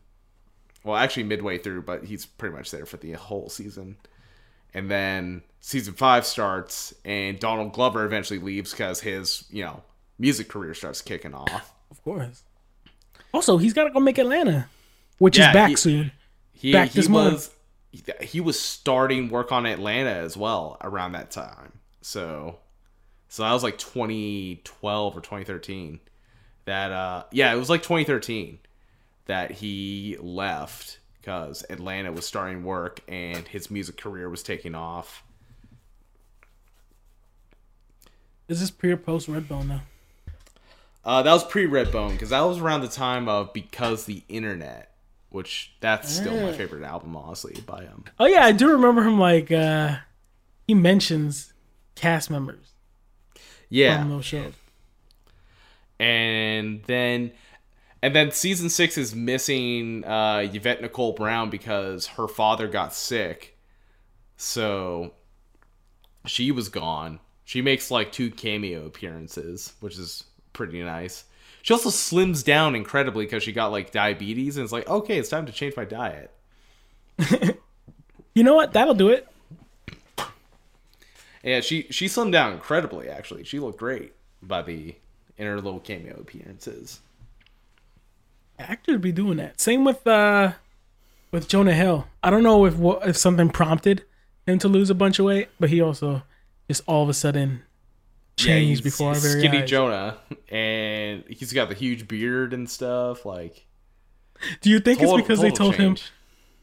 [0.83, 3.97] Well, actually midway through, but he's pretty much there for the whole season.
[4.73, 9.81] and then season five starts, and Donald Glover eventually leaves because his you know
[10.17, 11.73] music career starts kicking off.
[11.91, 12.43] Of course.
[13.33, 14.67] Also, he's got to go make Atlanta,
[15.17, 16.11] which Yeah, is back he- soon.
[16.53, 17.49] He Back he this was
[17.91, 21.79] he- he was starting work on Atlanta as well around that time.
[22.01, 22.59] So
[23.27, 25.99] so that was like 2012 or 2013.
[26.65, 28.59] That uh yeah, it was like 2013
[29.29, 35.23] that he left because Atlanta was starting work and his music career was taking off.
[38.47, 39.81] Is this pre or post Redbone now?
[41.05, 44.91] Uh, that was pre Redbone because that was around the time of Because the Internet,
[45.29, 46.53] which that's still my Ah.
[46.53, 48.05] favorite album, honestly, by him.
[48.19, 49.19] Oh yeah, I do remember him.
[49.19, 49.97] Like uh
[50.67, 51.53] he mentions
[51.95, 52.73] cast members
[53.69, 53.99] yeah.
[53.99, 54.53] from those shows.
[55.99, 57.31] and then
[58.01, 63.57] and then season six is missing uh Yvette Nicole Brown because her father got sick.
[64.37, 65.13] So
[66.25, 67.19] she was gone.
[67.45, 70.23] She makes like two cameo appearances, which is
[70.53, 71.25] pretty nice.
[71.61, 75.29] She also slims down incredibly because she got like diabetes and it's like, okay, it's
[75.29, 76.31] time to change my diet.
[78.39, 78.71] You know what?
[78.71, 79.27] That'll do it.
[81.43, 83.43] Yeah, she she slimmed down incredibly actually.
[83.43, 84.95] She looked great by the
[85.37, 86.99] in her little cameo appearances.
[88.59, 89.59] Actors be doing that.
[89.59, 90.53] Same with uh
[91.31, 92.07] with Jonah Hill.
[92.23, 94.03] I don't know if what if something prompted
[94.45, 96.23] him to lose a bunch of weight, but he also
[96.67, 97.63] just all of a sudden
[98.37, 99.69] changed he's- before our very skinny eyes.
[99.69, 100.17] Jonah,
[100.49, 103.25] and he's got the huge beard and stuff.
[103.25, 103.65] Like,
[104.61, 105.97] Do you think total- it's because they told him,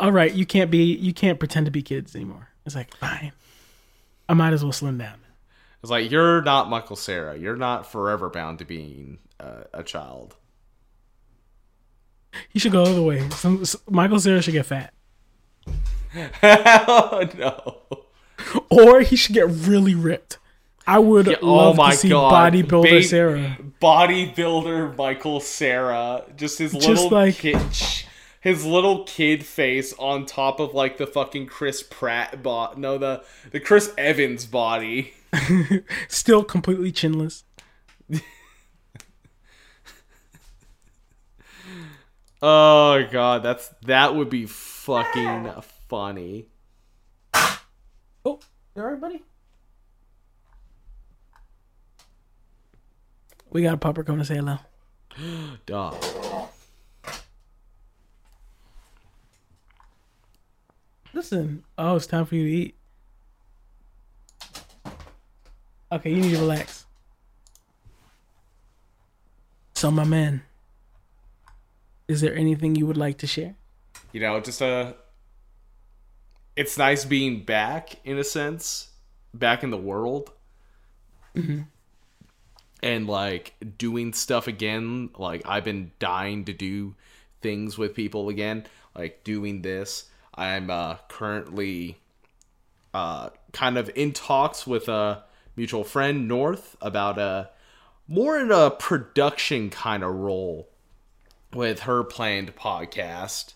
[0.01, 2.49] "All right, you can't be, you can't pretend to be kids anymore"?
[2.65, 3.33] It's like, fine,
[4.29, 5.21] I might as well slim down.
[5.83, 7.37] It's like you're not Michael Cera.
[7.39, 10.35] You're not forever bound to being uh, a child.
[12.49, 13.29] He should go the other way.
[13.31, 14.93] Some, Michael Cera should get fat,
[16.43, 17.79] no.
[18.71, 20.39] or he should get really ripped.
[20.87, 22.53] I would Yeah, oh love oh my to see God.
[22.53, 23.57] bodybuilder Ba- Cera.
[23.83, 27.59] Bodybuilder Michael Cera, just his Just little like- kid,
[28.41, 32.79] his little kid face on top of like the fucking Chris Pratt bot.
[32.79, 35.13] No, the the Chris Evans body.
[36.09, 37.43] Still completely chinless.
[42.49, 45.51] Oh god, that's that would be fucking
[45.89, 46.47] funny.
[48.25, 48.39] Oh,
[48.77, 49.25] you alright, buddy?
[53.51, 54.59] We got a pupper going to say hello.
[55.67, 55.97] Dog.
[61.13, 62.77] Listen, oh, it's time for you to eat.
[65.91, 66.87] Okay, you need to relax.
[69.75, 70.43] So, my man,
[72.09, 73.57] is there anything you would like to share?
[74.17, 74.97] you know, just a.
[76.57, 78.89] It's nice being back in a sense,
[79.35, 80.33] back in the world,
[82.83, 85.11] and like doing stuff again.
[85.19, 86.95] Like I've been dying to do
[87.43, 90.09] things with people again, like doing this.
[90.35, 91.99] I'm uh, currently
[92.95, 95.25] uh, kind of in talks with a
[95.57, 97.51] mutual friend North about a
[98.09, 100.71] more in a production kind of role
[101.57, 103.55] with her planned podcast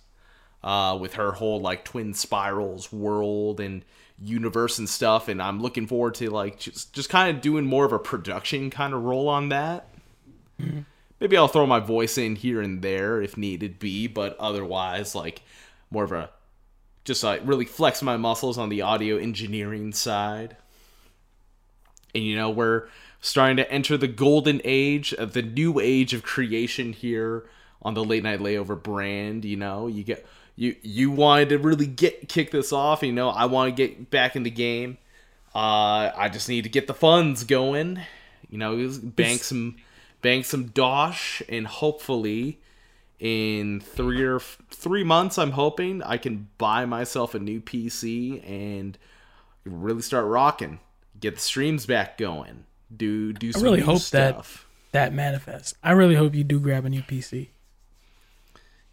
[0.63, 3.85] uh, with her whole like twin spirals world and
[4.23, 7.87] universe and stuff and i'm looking forward to like just just kind of doing more
[7.87, 9.89] of a production kind of role on that.
[11.21, 15.43] Maybe i'll throw my voice in here and there if needed be but otherwise like
[15.91, 16.31] more of a
[17.05, 20.57] just like really flex my muscles on the audio engineering side.
[22.15, 22.89] And you know we're
[23.21, 27.45] starting to enter the golden age of the new age of creation here
[27.83, 29.87] on the late night layover brand you know?
[29.87, 30.27] You get
[30.57, 33.29] you you wanted to really get kick this off you know?
[33.31, 34.99] I want to get back in the game.
[35.55, 38.01] Uh i just need to get the funds going
[38.49, 38.77] you know?
[39.17, 39.77] Bank some
[40.23, 42.59] bank some dosh and hopefully
[43.19, 48.43] in three or f- three months i'm hoping i can buy myself a new pc
[48.49, 48.97] and
[49.67, 50.81] really start rocking.
[51.21, 52.65] Get the streams back going.
[52.97, 54.35] Do do some really new hope that-
[54.93, 55.75] That manifests.
[55.85, 57.49] I really hope you do grab a new PC.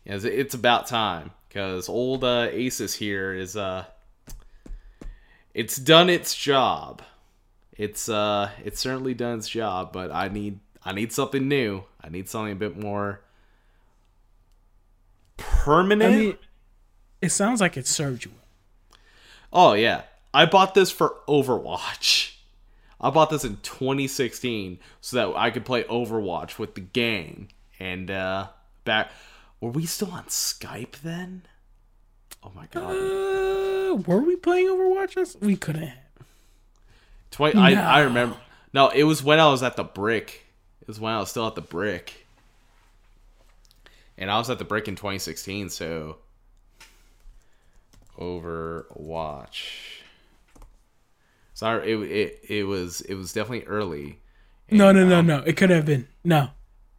[0.07, 3.83] Yeah, it's, about time because old uh, Asus here is uh,
[5.53, 7.01] it's done its job.
[7.73, 11.83] It's uh, it's certainly done its job, but I need I need something new.
[12.01, 13.19] I need something a bit more
[15.35, 16.13] permanent.
[16.13, 16.37] I mean,
[17.21, 18.31] it sounds like it served you.
[19.51, 20.03] Oh yeah,
[20.33, 22.35] I bought this for Overwatch.
[23.01, 27.51] I bought this in 2016 so that I could play Overwatch with the gang.
[27.77, 28.47] And uh
[28.85, 29.11] back
[29.61, 31.43] were we still on Skype then?
[32.43, 32.91] Oh my god.
[32.91, 35.41] Uh, were we playing Overwatch?
[35.41, 35.93] We couldn't.
[37.31, 38.37] Twi- I, I remember.
[38.73, 40.45] No, it was when I was at the brick.
[40.81, 42.25] It was when I was still at the brick.
[44.17, 46.17] And I was at the brick in 2016, so
[48.17, 49.69] Overwatch.
[51.53, 54.19] Sorry, it it it was it was definitely early.
[54.69, 55.39] No, no, no, no.
[55.39, 56.07] It could have been.
[56.23, 56.49] No,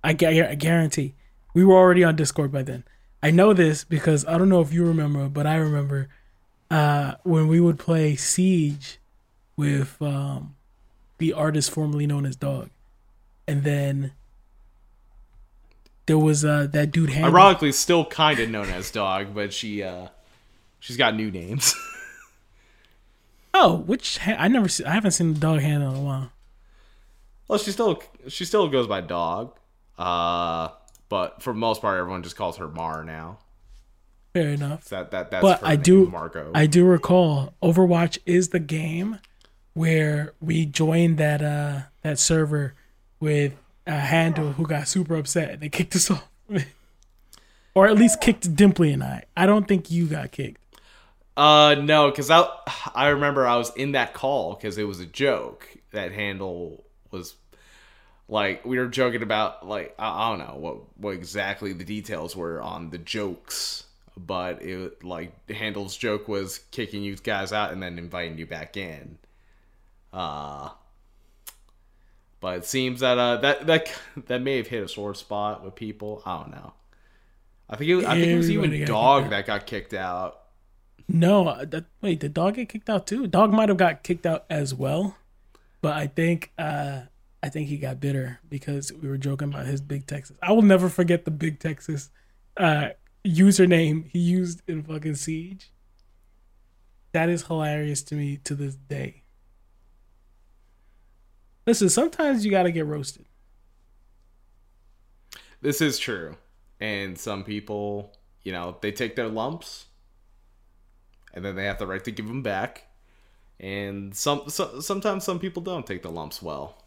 [0.02, 1.14] I, I guarantee.
[1.54, 2.84] We were already on Discord by then.
[3.22, 6.08] I know this because I don't know if you remember, but I remember
[6.70, 8.98] uh, when we would play Siege
[9.56, 10.54] with um,
[11.18, 12.70] the artist formerly known as Dog,
[13.46, 14.12] and then
[16.06, 17.10] there was uh, that dude.
[17.10, 17.32] Handle.
[17.32, 20.08] Ironically, still kind of known as Dog, but she uh,
[20.78, 21.74] she's got new names.
[23.54, 26.30] oh, which ha- I never, see, I haven't seen the Dog handle in a while.
[27.48, 29.56] well, she still she still goes by Dog.
[29.98, 30.68] Uh,
[31.08, 33.38] but for the most part, everyone just calls her Mar now.
[34.34, 34.88] Fair enough.
[34.90, 36.50] That that that's but I name, do Marco.
[36.54, 39.18] I do recall Overwatch is the game
[39.74, 42.74] where we joined that uh that server
[43.20, 43.54] with
[43.86, 46.28] a handle who got super upset and they kicked us off.
[47.74, 49.24] or at least kicked Dimply and I.
[49.36, 50.60] I don't think you got kicked.
[51.36, 52.46] Uh, no, because I
[52.94, 55.68] I remember I was in that call because it was a joke.
[55.92, 57.34] That handle was
[58.28, 62.36] like we were joking about like I, I don't know what what exactly the details
[62.36, 63.84] were on the jokes,
[64.16, 68.76] but it like handle's joke was kicking you guys out and then inviting you back
[68.76, 69.18] in.
[70.12, 70.70] Uh
[72.40, 73.92] but it seems that uh that that
[74.26, 76.22] that may have hit a sore spot with people.
[76.26, 76.74] I don't know.
[77.70, 80.40] I think it, I think it was Everybody even got dog that got kicked out.
[81.10, 83.26] No, uh, that, wait, did Dog get kicked out too?
[83.26, 85.16] Dog might have got kicked out as well,
[85.80, 87.02] but I think uh
[87.42, 90.36] I think he got bitter because we were joking about his Big Texas.
[90.42, 92.10] I will never forget the Big Texas
[92.56, 92.88] uh
[93.26, 95.70] username he used in fucking Siege.
[97.12, 99.22] That is hilarious to me to this day.
[101.66, 103.26] Listen, sometimes you gotta get roasted.
[105.60, 106.36] This is true.
[106.80, 108.12] And some people,
[108.42, 109.86] you know, they take their lumps
[111.34, 112.86] and then they have the right to give them back.
[113.60, 116.82] And some, so, sometimes some people don't take the lumps well.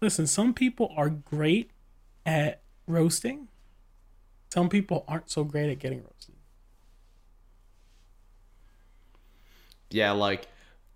[0.00, 1.70] Listen, some people are great
[2.24, 3.48] at roasting.
[4.52, 6.34] Some people aren't so great at getting roasted.
[9.90, 10.46] Yeah, like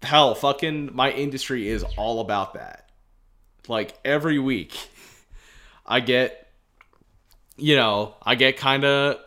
[0.03, 2.91] hell, fucking my industry is all about that.
[3.69, 4.77] Like every week
[5.87, 6.39] I get
[7.57, 9.19] you know, I get kind of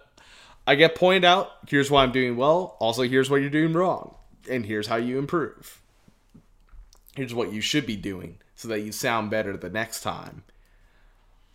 [0.68, 4.16] I get pointed out, here's why I'm doing well, also here's what you're doing wrong,
[4.50, 5.82] and here's how you improve.
[7.16, 10.44] Here's what you should be doing so that you sound better the next time.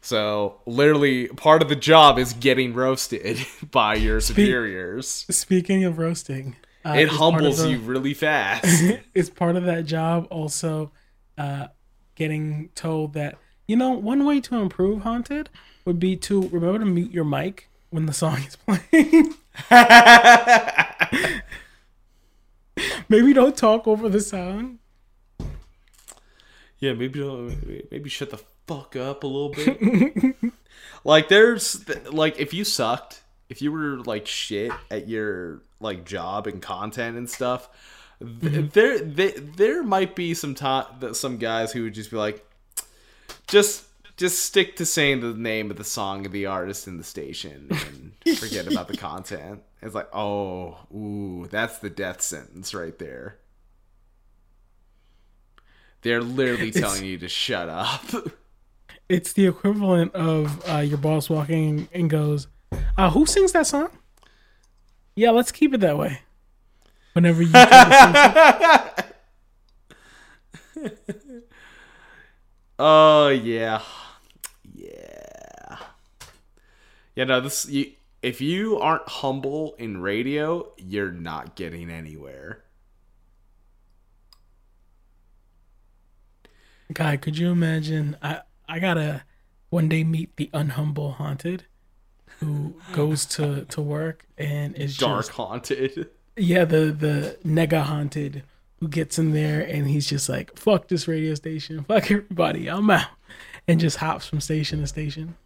[0.03, 3.39] So, literally part of the job is getting roasted
[3.71, 5.27] by your superiors.
[5.31, 8.95] Speaking of roasting, uh, it is part of humbles the- you really fast.
[9.15, 10.91] is part of that job also
[11.37, 11.67] uh,
[12.15, 13.37] getting told that
[13.67, 15.49] you know one way to improve haunted
[15.85, 19.35] would be to remember to mute your mic when the song is playing
[23.09, 24.80] maybe don't talk over the sound
[26.81, 27.21] Yeah, maybe
[27.91, 30.35] maybe shut the fuck up a little bit.
[31.05, 36.47] like there's like if you sucked, if you were like shit at your like job
[36.47, 37.69] and content and stuff,
[38.19, 38.69] th- mm-hmm.
[38.69, 42.47] there there there might be some time that some guys who would just be like
[43.47, 43.85] just
[44.17, 47.69] just stick to saying the name of the song of the artist and the station
[47.71, 49.63] and forget about the content.
[49.83, 53.37] It's like, "Oh, ooh, that's the death sentence right there."
[56.03, 58.05] They're literally telling you to shut up.
[59.09, 62.47] it's the equivalent of uh, your boss walking and goes
[62.97, 63.91] uh, who sings that song
[65.17, 66.21] yeah let's keep it that way
[67.15, 68.93] whenever you try to
[70.75, 71.43] sing something.
[72.83, 73.83] Oh yeah,
[74.75, 75.77] yeah,
[77.15, 77.25] yeah.
[77.25, 77.93] No, this you.
[78.23, 82.65] If you aren't humble in radio, you're not getting anywhere.
[86.93, 88.17] God, could you imagine?
[88.23, 89.23] I I gotta
[89.71, 91.65] one day meet the unhumble haunted
[92.41, 96.09] who goes to to work and is Dark just haunted.
[96.37, 98.43] yeah the the nega haunted
[98.81, 102.89] who gets in there and he's just like fuck this radio station, fuck everybody, I'm
[102.91, 103.09] out,
[103.69, 105.37] and just hops from station to station,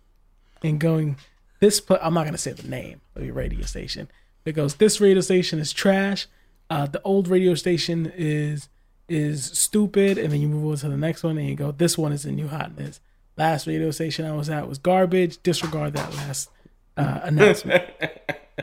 [0.62, 1.16] and going
[1.60, 1.80] this.
[1.80, 4.08] pla- I'm not gonna say the name of your radio station.
[4.44, 6.26] It goes this radio station is trash.
[6.70, 8.68] Uh, the old radio station is
[9.08, 11.98] is stupid, and then you move on to the next one, and you go this
[11.98, 13.00] one is the new hotness.
[13.36, 15.42] Last radio station I was at was garbage.
[15.42, 16.50] Disregard that last
[16.96, 17.84] uh, announcement.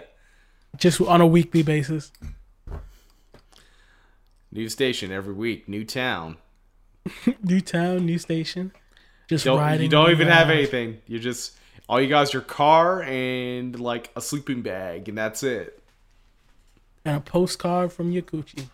[0.78, 2.12] Just on a weekly basis.
[4.52, 5.68] New station every week.
[5.70, 6.38] New town.
[7.44, 8.72] New town, new station.
[9.28, 9.84] Just Don't, riding.
[9.84, 11.00] you don't even have anything.
[11.08, 11.56] You just
[11.88, 15.82] all you got is your car and like a sleeping bag, and that's it.
[17.06, 18.66] And a postcard from Yakuchi.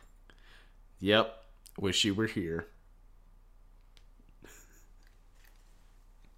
[1.00, 1.37] Yep.
[1.78, 2.68] Wish you were here.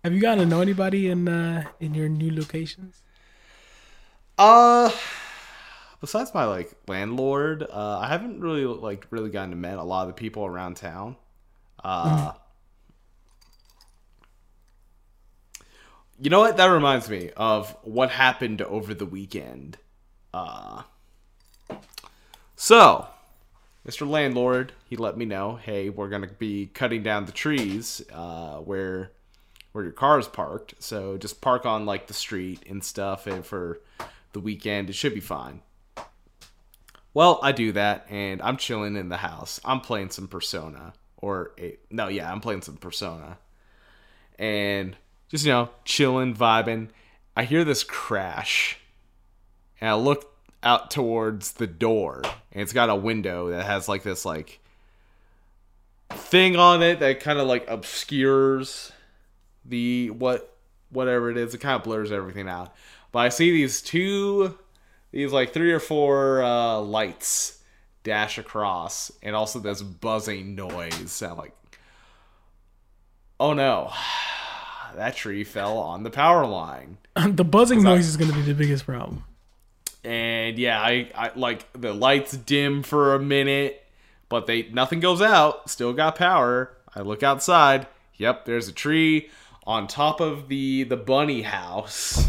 [0.03, 3.01] Have you gotten to know anybody in uh in your new locations?
[4.37, 4.91] Uh
[6.01, 10.03] besides my like landlord, uh I haven't really like really gotten to meet a lot
[10.03, 11.17] of the people around town.
[11.83, 12.33] Uh
[16.21, 16.57] You know what?
[16.57, 19.77] That reminds me of what happened over the weekend.
[20.33, 20.83] Uh
[22.55, 23.07] So,
[23.87, 24.07] Mr.
[24.07, 28.57] Landlord, he let me know, "Hey, we're going to be cutting down the trees uh
[28.57, 29.11] where
[29.71, 30.75] where your car is parked.
[30.79, 33.79] So just park on like the street and stuff and for
[34.33, 35.61] the weekend it should be fine.
[37.13, 39.59] Well, I do that and I'm chilling in the house.
[39.63, 43.37] I'm playing some Persona or a, no, yeah, I'm playing some Persona.
[44.37, 44.95] And
[45.27, 46.89] just you know, chilling, vibing.
[47.35, 48.79] I hear this crash.
[49.81, 50.33] And I look
[50.63, 52.21] out towards the door.
[52.51, 54.59] And it's got a window that has like this like
[56.09, 58.91] thing on it that kind of like obscures
[59.65, 60.55] the what
[60.89, 61.53] whatever it is.
[61.53, 62.73] It kind of blurs everything out.
[63.11, 64.57] But i see these two
[65.11, 67.61] these like three or four uh, lights
[68.03, 71.53] dash across and also this buzzing noise i'm like
[73.39, 73.91] oh no
[74.95, 76.97] that tree fell on the power line.
[77.27, 79.23] The buzzing noise is going to be the biggest problem.
[80.03, 83.83] And yeah I, I like the lights dim for a minute
[84.29, 85.69] but they nothing goes out.
[85.69, 86.77] Still got power.
[86.95, 87.87] I look outside.
[88.15, 89.29] Yep there's a tree
[89.65, 92.27] on top of the the bunny house.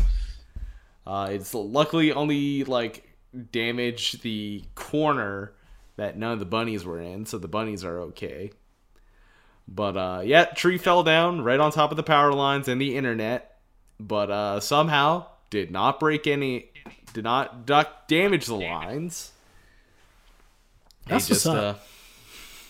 [1.07, 3.15] Uh it's luckily only like
[3.53, 5.53] damaged the corner
[5.97, 8.51] that none of the bunnies were in so the bunnies are okay.
[9.69, 12.97] But uh yeah tree fell down right on top of the power lines and the
[12.97, 13.59] internet
[14.01, 16.70] but uh somehow did not break any
[17.13, 19.33] did not duck damage the lines
[21.07, 21.75] He That's what's uh.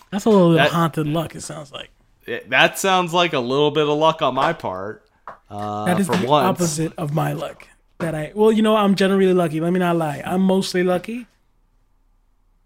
[0.09, 1.35] That's a little bit That- of haunted luck.
[1.35, 1.89] It sounds like
[2.25, 5.05] it- that sounds like a little bit of luck on my part
[5.49, 7.67] uh that is for the once opposite of my luck.
[7.99, 9.59] That I well, you know, I'm generally lucky.
[9.61, 10.21] Let me not lie.
[10.25, 11.27] I'm mostly lucky,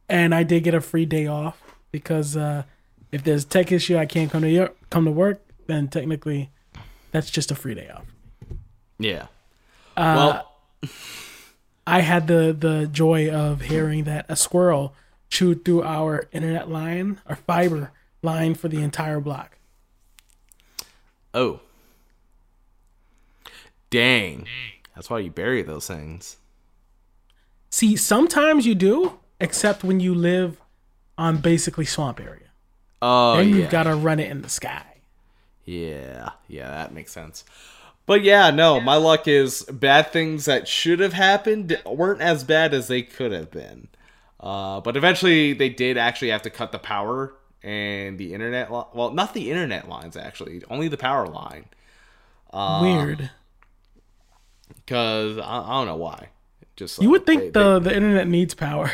[0.08, 1.62] and I did get a free day off
[1.92, 2.64] because uh,
[3.12, 5.42] if there's a tech issue, I can't come to your, come to work.
[5.68, 6.52] Then technically,
[7.12, 8.06] that's just a free day off.
[9.00, 9.28] yeah
[9.98, 10.92] Uh, well
[11.88, 14.94] I had the the joy of hearing that a squirrel
[15.30, 17.92] chewed through our internet line, our fiber
[18.22, 19.58] line for the entire block.
[21.34, 21.60] oh
[23.90, 24.48] dang
[24.96, 26.38] that's why you bury those things
[27.70, 30.62] See, sometimes you do, except when you live
[31.18, 32.48] on basically swamp area.
[33.02, 34.86] oh then yeah you've got to run it in the sky.
[35.66, 37.44] Yeah, yeah, that makes sense.
[38.06, 42.74] But yeah, no, my luck is bad things that should have happened weren't as bad
[42.74, 43.88] as they could have been.
[44.40, 47.34] Uh, but eventually, they did actually have to cut the power
[47.64, 48.72] and the internet.
[48.72, 51.66] Li- well, not the internet lines actually, only the power line.
[52.54, 53.32] Uh, Weird.
[54.86, 56.30] Because I, I don't know why.
[56.76, 58.92] Just You would think they- the the internet needs power.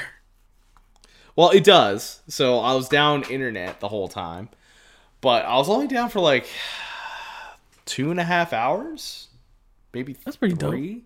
[1.35, 2.21] Well, it does.
[2.27, 4.49] So I was down internet the whole time,
[5.21, 6.45] but I was only down for like
[7.91, 9.27] two and a half hours,
[9.93, 10.71] maybe That's pretty dope.
[10.71, 11.03] three.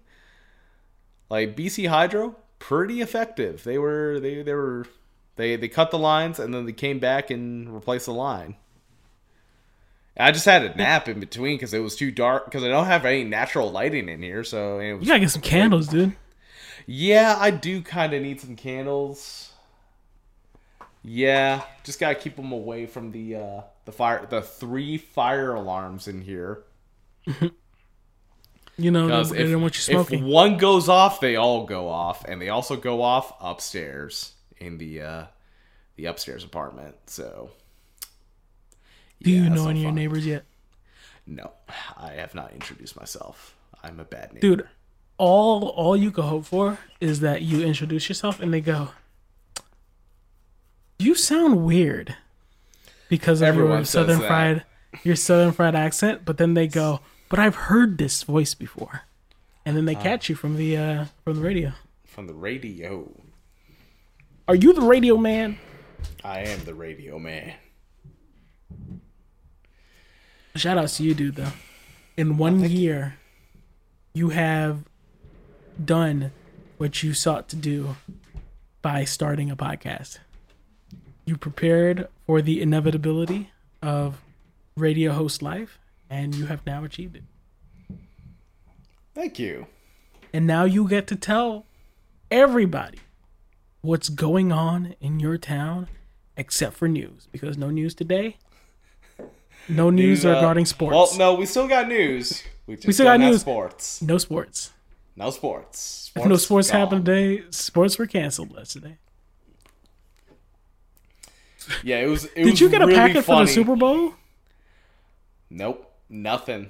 [1.31, 3.63] Like BC Hydro, pretty effective.
[3.63, 4.85] They were they they were
[5.35, 8.55] they they cut the lines and then they came back and replaced the line.
[10.17, 12.85] I just had a nap in between because it was too dark because I don't
[12.85, 14.43] have any natural lighting in here.
[14.43, 16.15] So it was You gotta get some candles, dude.
[16.85, 19.51] yeah, I do kind of need some candles.
[21.03, 26.07] Yeah, just gotta keep them away from the uh, the fire, the three fire alarms
[26.07, 26.63] in here.
[28.77, 30.19] You know, they if, don't want you smoking.
[30.19, 34.77] if one goes off, they all go off, and they also go off upstairs in
[34.79, 35.25] the uh,
[35.95, 36.95] the upstairs apartment.
[37.07, 37.51] So,
[39.21, 40.43] Do you yeah, it's know any of your neighbors yet?
[41.25, 41.51] No,
[41.97, 43.55] I have not introduced myself.
[43.81, 44.41] I'm a bad neighbor.
[44.41, 44.67] Dude,
[45.17, 48.89] all all you can hope for is that you introduce yourself and they go,
[50.99, 52.13] "You sound weird,"
[53.07, 54.27] because of Everyone your southern that.
[54.27, 54.63] fried
[55.05, 56.25] your southern fried accent.
[56.25, 56.99] But then they go,
[57.29, 59.01] "But I've heard this voice before,"
[59.65, 61.73] and then they catch you from the uh, from the radio.
[62.05, 63.11] from the radio.
[64.47, 65.57] Are you the radio man?
[66.23, 67.53] I am the radio man.
[70.55, 71.35] Shout outs to you, dude.
[71.35, 71.51] Though,
[72.15, 73.17] in one year,
[74.13, 74.85] you have
[75.83, 76.31] done
[76.77, 77.97] what you sought to do
[78.81, 80.19] by starting a podcast.
[81.25, 83.49] You prepared for the inevitability
[83.81, 84.21] of
[84.77, 87.23] radio host life, and you have now achieved it.
[89.13, 89.67] Thank you.
[90.33, 91.65] And now you get to tell
[92.29, 92.99] everybody
[93.81, 95.87] what's going on in your town,
[96.35, 98.37] except for news, because no news today.
[99.69, 100.93] No news, uh, regarding sports.
[100.93, 102.43] Well, no, we still got news.
[102.67, 103.41] We, just still got news.
[103.41, 104.01] Sports.
[104.01, 104.73] No sports.
[105.15, 106.11] No sports.
[106.15, 106.81] If no sports gone.
[106.81, 108.97] happened today, sports were canceled yesterday.
[111.83, 112.25] Yeah, it was.
[112.25, 114.13] It Did was you get a really packet for the Super Bowl?
[115.49, 116.69] Nope, nothing.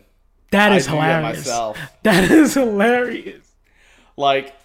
[0.51, 1.39] That is hilarious.
[1.39, 1.77] myself.
[2.03, 3.45] That is hilarious.
[4.15, 4.55] Like,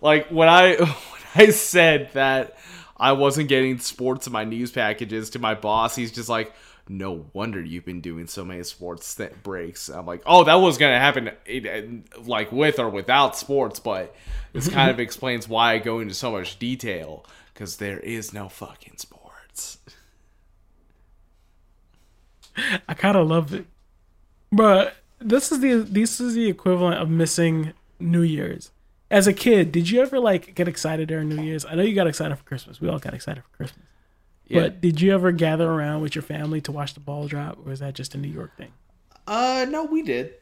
[0.00, 2.56] like when I when I said that
[2.96, 6.52] I wasn't getting sports in my news packages to my boss, he's just like,
[6.88, 10.78] "No wonder you've been doing so many sports th- breaks." I'm like, "Oh, that was
[10.78, 14.14] gonna happen, like with or without sports," but
[14.52, 17.24] this kind of explains why I go into so much detail
[17.54, 19.78] because there is no fucking sports.
[22.88, 23.66] I kind of love it,
[24.52, 28.70] but this is the this is the equivalent of missing New Year's.
[29.10, 31.64] As a kid, did you ever like get excited during New Year's?
[31.64, 32.80] I know you got excited for Christmas.
[32.80, 33.86] We all got excited for Christmas.
[34.46, 34.62] Yeah.
[34.62, 37.72] But did you ever gather around with your family to watch the ball drop, or
[37.72, 38.72] is that just a New York thing?
[39.26, 40.34] Uh, no, we did,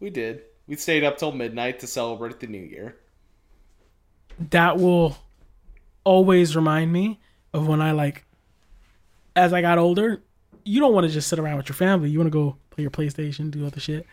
[0.00, 0.42] we did.
[0.66, 2.96] We stayed up till midnight to celebrate the new year.
[4.50, 5.16] that will
[6.04, 7.20] always remind me
[7.52, 8.24] of when I like
[9.36, 10.22] as I got older,
[10.64, 12.10] you don't want to just sit around with your family.
[12.10, 14.06] You want to go play your PlayStation, do other shit.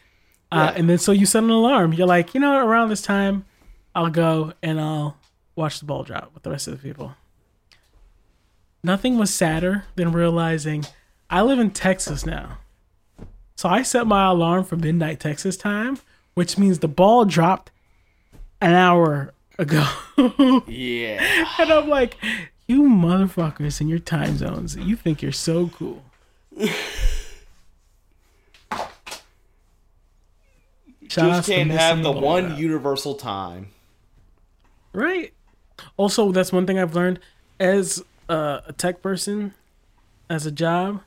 [0.51, 1.93] Uh, and then so you set an alarm.
[1.93, 3.45] You're like, you know, around this time,
[3.95, 5.17] I'll go and I'll
[5.55, 7.15] watch the ball drop with the rest of the people.
[8.83, 10.85] Nothing was sadder than realizing
[11.29, 12.57] I live in Texas now.
[13.55, 15.99] So I set my alarm for midnight Texas time,
[16.33, 17.71] which means the ball dropped
[18.59, 19.87] an hour ago.
[20.67, 21.47] Yeah.
[21.59, 22.15] And I'm like,
[22.67, 26.03] you motherfuckers in your time zones, you think you're so cool.
[26.59, 26.69] Shout
[28.79, 28.99] outs
[31.11, 33.67] Just can't have the one universal time.
[34.93, 35.33] right.
[35.97, 37.19] Also, that's one thing I've learned
[37.59, 39.53] as a, a tech person,
[40.29, 41.01] as a job.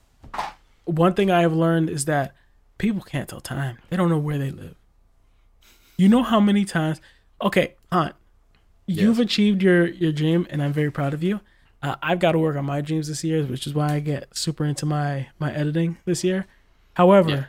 [0.84, 2.34] One thing I have learned is that
[2.78, 3.78] people can't tell time.
[3.88, 4.74] They don't know where they live.
[5.96, 7.00] You know how many times?
[7.40, 8.14] Okay, Hunt,
[8.86, 11.40] you've achieved your your dream, and I'm very proud of you.
[11.82, 14.36] Uh, I've got to work on my dreams this year, which is why I get
[14.36, 16.46] super into my my editing this year.
[16.94, 17.44] However, Yeah.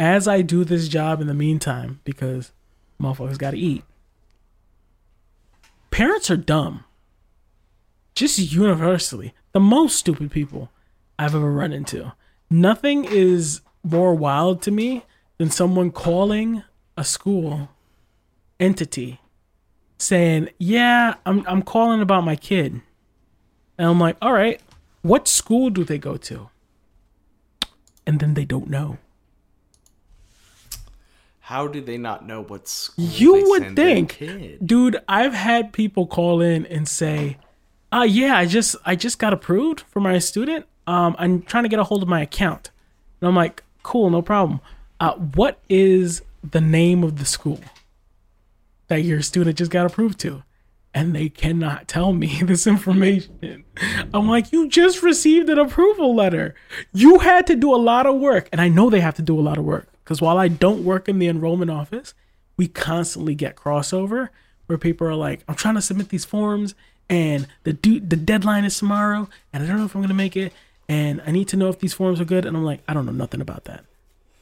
[0.00, 2.52] As I do this job in the meantime, because
[2.98, 3.84] motherfuckers got to eat,
[5.90, 6.84] parents are dumb.
[8.14, 10.70] Just universally, the most stupid people
[11.18, 12.12] I've ever run into.
[12.48, 15.04] Nothing is more wild to me
[15.36, 16.62] than someone calling
[16.96, 17.68] a school
[18.58, 19.20] entity
[19.98, 22.80] saying, "Yeah, I'm I'm calling about my kid."
[23.76, 24.60] And I'm like, "All right,
[25.02, 26.48] what school do they go to?"
[28.06, 28.98] And then they don't know.
[31.50, 34.64] How did they not know what school You they would send their think, kid?
[34.64, 34.98] dude.
[35.08, 37.38] I've had people call in and say,
[37.90, 40.66] "Uh, yeah, I just I just got approved for my student.
[40.86, 42.70] Um, I'm trying to get a hold of my account."
[43.20, 44.60] And I'm like, "Cool, no problem.
[45.00, 47.58] Uh, what is the name of the school
[48.86, 50.44] that your student just got approved to?"
[50.94, 53.64] And they cannot tell me this information.
[54.14, 56.54] I'm like, you just received an approval letter.
[56.92, 58.48] You had to do a lot of work.
[58.52, 60.84] And I know they have to do a lot of work because while I don't
[60.84, 62.14] work in the enrollment office,
[62.56, 64.28] we constantly get crossover
[64.66, 66.74] where people are like, I'm trying to submit these forms
[67.08, 70.14] and the due, the deadline is tomorrow and I don't know if I'm going to
[70.14, 70.52] make it
[70.88, 72.44] and I need to know if these forms are good.
[72.44, 73.84] And I'm like, I don't know nothing about that.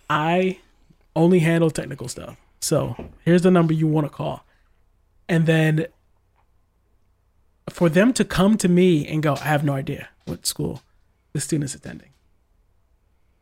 [0.08, 0.58] I
[1.14, 2.38] only handle technical stuff.
[2.60, 4.44] So here's the number you want to call.
[5.28, 5.86] And then
[7.70, 10.82] for them to come to me and go, I have no idea what school
[11.32, 12.10] the student's attending.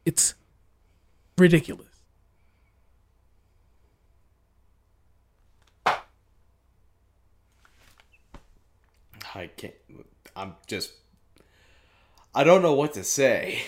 [0.05, 0.35] It's
[1.39, 1.86] ridiculous.
[9.37, 9.75] I can't.
[10.35, 10.93] I'm just.
[12.35, 13.61] I don't know what to say.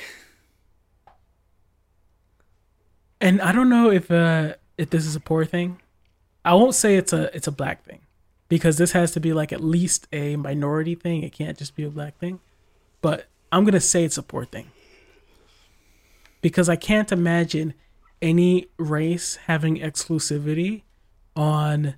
[3.21, 5.81] And I don't know if uh if this is a poor thing.
[6.45, 8.01] I won't say it's a it's a black thing
[8.49, 11.23] because this has to be like at least a minority thing.
[11.23, 12.41] It can't just be a black thing.
[13.03, 14.71] But I'm going to say it's a poor thing.
[16.41, 17.75] Because I can't imagine
[18.23, 20.83] any race having exclusivity
[21.37, 21.97] on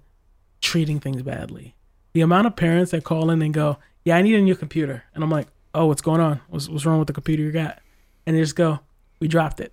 [0.61, 1.75] treating things badly.
[2.13, 5.05] The amount of parents that call in and go, "Yeah, I need a new computer."
[5.15, 6.41] And I'm like, "Oh, what's going on?
[6.49, 7.79] What's what's wrong with the computer you got?"
[8.27, 8.81] And they just go,
[9.21, 9.73] "We dropped it."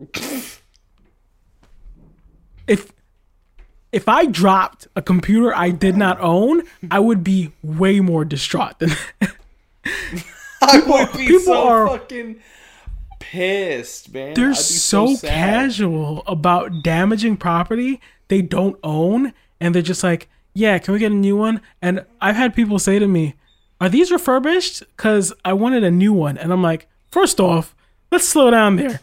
[2.66, 2.92] if
[3.92, 8.78] if I dropped a computer I did not own, I would be way more distraught
[8.78, 8.90] than
[9.20, 9.34] that.
[10.62, 12.40] I would be people so are- fucking
[13.18, 14.34] pissed, man.
[14.34, 20.78] They're be so, casual about damaging property they don't own, and they're just like, "Yeah,
[20.78, 23.34] can we get a new one?" And I've had people say to me,
[23.80, 27.74] "Are these refurbished?" Because I wanted a new one, and I'm like, first off,
[28.10, 29.00] let's slow down there.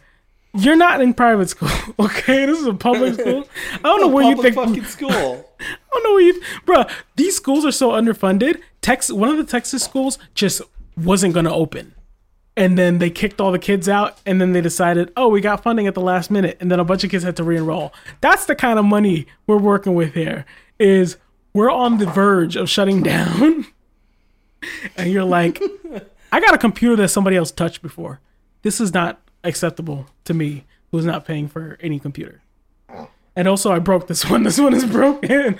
[0.53, 1.69] You're not in private school,
[1.99, 2.45] okay?
[2.45, 3.47] This is a public school.
[3.73, 4.55] I don't know where you think.
[4.55, 5.45] fucking school.
[5.59, 6.85] I don't know where you, bro.
[7.15, 8.61] These schools are so underfunded.
[8.81, 10.61] Texas, one of the Texas schools just
[10.95, 11.93] wasn't gonna open,
[12.55, 15.61] and then they kicked all the kids out, and then they decided, oh, we got
[15.61, 17.93] funding at the last minute, and then a bunch of kids had to re-enroll.
[18.21, 20.45] That's the kind of money we're working with here.
[20.79, 21.17] Is
[21.53, 23.65] we're on the verge of shutting down,
[24.97, 25.61] and you're like,
[26.31, 28.19] I got a computer that somebody else touched before.
[28.61, 32.41] This is not acceptable to me, who's not paying for any computer.
[33.35, 34.43] And also, I broke this one.
[34.43, 35.57] This one is broken.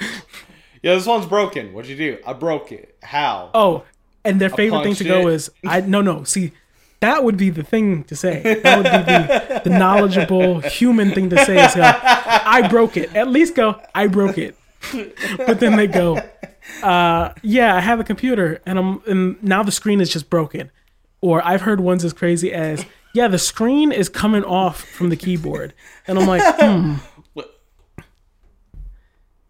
[0.82, 1.74] Yeah, this one's broken.
[1.74, 2.18] What'd you do?
[2.26, 2.98] I broke it.
[3.02, 3.52] How?
[3.54, 3.84] Oh,
[4.24, 6.52] and their favorite thing to punched go is I no no see
[7.00, 8.42] that would be the thing to say.
[8.42, 13.16] That would be the, the knowledgeable human thing to say is I broke it.
[13.16, 14.57] At least go, I broke it.
[15.38, 16.18] But then they go,
[16.84, 20.72] uh, yeah, I have a computer and I'm and now the screen is just broken.
[21.22, 25.16] Or I've heard ones as crazy as, yeah, the screen is coming off from the
[25.16, 25.74] keyboard.
[26.06, 26.96] And I'm like, hmm.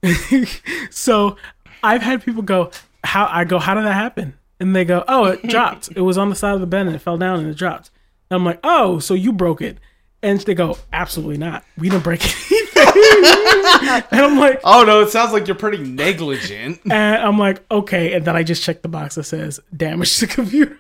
[0.90, 1.36] so
[1.84, 2.72] I've had people go,
[3.04, 4.38] how I go, how did that happen?
[4.60, 5.90] And they go, oh, it dropped.
[5.96, 7.92] It was on the side of the bed and it fell down and it dropped.
[8.30, 9.78] And I'm like, oh, so you broke it?
[10.24, 11.64] And they go, absolutely not.
[11.78, 12.22] We didn't break
[12.52, 12.84] anything.
[14.12, 16.82] and I'm like, Oh no, it sounds like you're pretty negligent.
[16.86, 18.14] and I'm like, okay.
[18.14, 20.80] And then I just check the box that says damage to computer.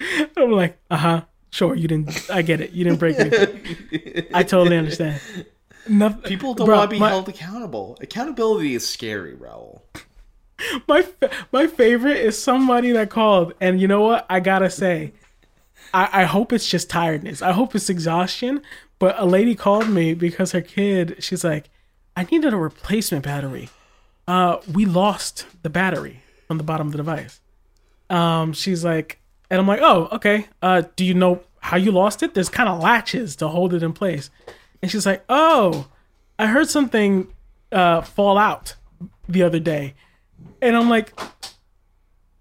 [0.00, 2.28] And I'm like, uh huh, sure, you didn't.
[2.30, 2.70] I get it.
[2.72, 4.26] You didn't break anything.
[4.34, 5.20] I totally understand.
[5.88, 7.98] Nothing, People don't want to be my- held accountable.
[8.00, 9.80] Accountability is scary, Raul.
[10.88, 11.04] my
[11.52, 14.24] my favorite is somebody that called, and you know what?
[14.30, 15.12] I gotta say,
[15.92, 17.42] I, I hope it's just tiredness.
[17.42, 18.62] I hope it's exhaustion.
[18.98, 21.70] But a lady called me because her kid, she's like,
[22.16, 23.68] I needed a replacement battery.
[24.28, 27.40] Uh, we lost the battery on the bottom of the device.
[28.10, 29.20] Um, she's like,
[29.50, 30.46] and I'm like, oh, okay.
[30.62, 32.34] Uh, do you know how you lost it?
[32.34, 34.30] There's kind of latches to hold it in place.
[34.80, 35.88] And she's like, oh,
[36.38, 37.32] I heard something
[37.70, 38.76] uh, fall out
[39.28, 39.94] the other day.
[40.60, 41.18] And I'm like,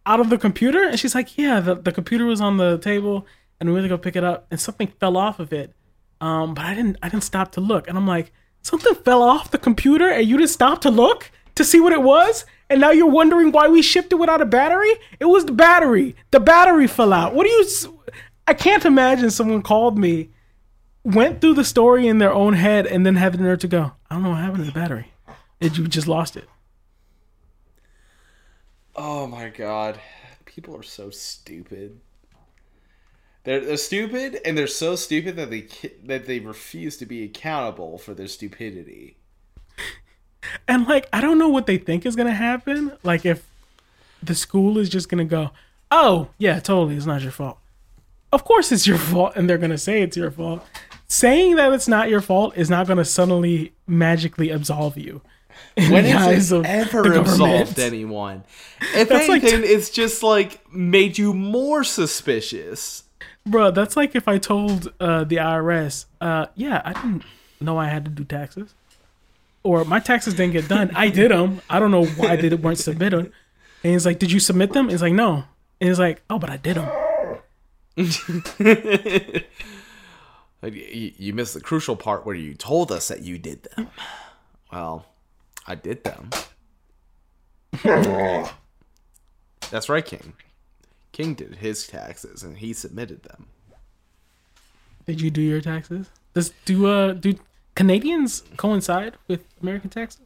[0.06, 0.84] out of the computer?
[0.84, 3.26] And she's like, yeah, the, the computer was on the table
[3.62, 5.74] and we went to go pick it up and something fell off of it.
[6.20, 7.88] Um, but I didn't I didn't stop to look.
[7.88, 8.34] And I'm like,
[8.64, 12.02] something fell off the computer and you didn't stop to look to see what it
[12.02, 12.44] was?
[12.72, 14.92] And now you're wondering why we shipped it without a battery?
[15.20, 16.16] It was the battery.
[16.32, 17.36] The battery fell out.
[17.36, 18.02] What do you
[18.48, 20.32] I can't imagine someone called me,
[21.04, 23.92] went through the story in their own head, and then had the nerve to go,
[24.10, 25.12] I don't know what happened to the battery.
[25.60, 26.50] It, you just lost it.
[28.96, 30.00] Oh my god.
[30.46, 32.00] People are so stupid.
[33.44, 35.68] They're, they're stupid, and they're so stupid that they
[36.04, 39.18] that they refuse to be accountable for their stupidity.
[40.68, 42.94] And like, I don't know what they think is gonna happen.
[43.04, 43.48] Like, if
[44.22, 45.52] the school is just gonna go,
[45.90, 47.58] "Oh, yeah, totally, it's not your fault."
[48.32, 50.66] Of course, it's your fault, and they're gonna say it's your fault.
[51.08, 55.22] Saying that it's not your fault is not gonna suddenly magically absolve you.
[55.76, 58.44] When has it ever absolved anyone?
[58.96, 63.04] If That's like- anything, it's just like made you more suspicious.
[63.46, 67.24] Bro, that's like if I told uh, the IRS, uh, "Yeah, I didn't
[67.60, 68.74] know I had to do taxes."
[69.64, 70.92] Or my taxes didn't get done.
[70.96, 71.62] I did them.
[71.70, 73.32] I don't know why they weren't submitted.
[73.84, 75.44] And he's like, "Did you submit them?" He's like, "No."
[75.80, 76.90] And he's like, "Oh, but I did them."
[80.64, 83.88] You, you missed the crucial part where you told us that you did them.
[84.72, 85.08] Well,
[85.68, 86.30] I did them.
[89.72, 90.34] That's right, King.
[91.12, 93.48] King did his taxes and he submitted them.
[95.06, 96.10] Did you do your taxes?
[96.34, 97.36] Does do uh do
[97.76, 100.22] Canadians coincide with American taxes?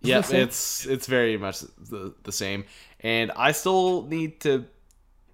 [0.00, 2.64] Yeah, the it's it's very much the, the same,
[3.00, 4.64] and I still need to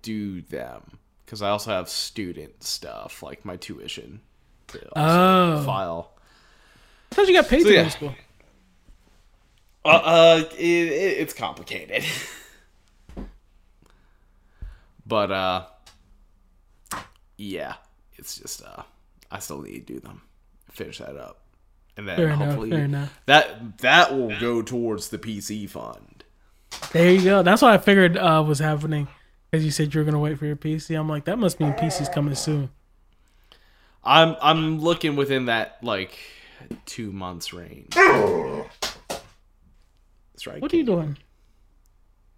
[0.02, 4.20] do them because I also have student stuff like my tuition
[4.68, 5.62] to Oh.
[5.64, 6.12] file.
[7.10, 7.84] I thought you got paid So, to go yeah.
[7.84, 8.14] to school.
[9.84, 12.04] Uh, uh it, it, it's complicated,
[15.06, 15.66] but uh,
[17.36, 17.74] yeah,
[18.14, 18.82] it's just uh,
[19.30, 20.22] I still need to do them,
[20.70, 21.42] finish that up,
[21.96, 23.20] and then Fair enough, hopefully fair enough.
[23.26, 26.24] that that will go towards the PC fund.
[26.92, 27.42] There you go.
[27.42, 29.08] That's what I figured uh, was happening.
[29.50, 30.98] Because you said you were gonna wait for your PC.
[30.98, 32.70] I'm like, that must mean PC's coming soon.
[34.02, 36.18] I'm I'm looking within that like
[36.86, 37.90] two months range.
[37.94, 38.66] That's
[40.46, 40.62] right.
[40.62, 41.18] What are you doing?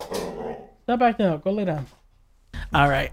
[0.00, 1.40] Stop back down.
[1.40, 1.86] Go lay down.
[2.74, 3.12] All right.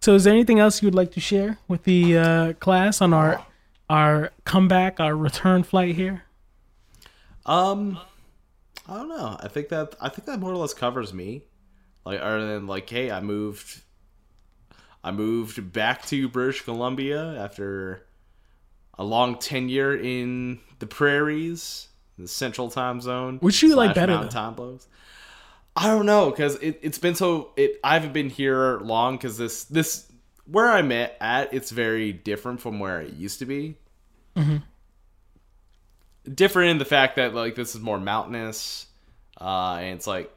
[0.00, 3.12] So, is there anything else you would like to share with the uh, class on
[3.12, 3.44] our
[3.90, 6.22] our comeback, our return flight here?
[7.44, 7.98] Um,
[8.88, 9.36] I don't know.
[9.40, 11.42] I think that I think that more or less covers me.
[12.04, 13.82] Like, other than like, hey, I moved,
[15.02, 18.06] I moved back to British Columbia after
[18.96, 23.38] a long tenure in the prairies, the Central Time Zone.
[23.38, 24.28] Which you like better?
[24.28, 24.86] Time blows.
[25.76, 27.50] I don't know because it, it's been so.
[27.56, 30.10] It I haven't been here long because this this
[30.46, 33.76] where I'm at, at it's very different from where it used to be.
[36.32, 38.86] Different in the fact that like this is more mountainous,
[39.38, 40.32] uh, and it's like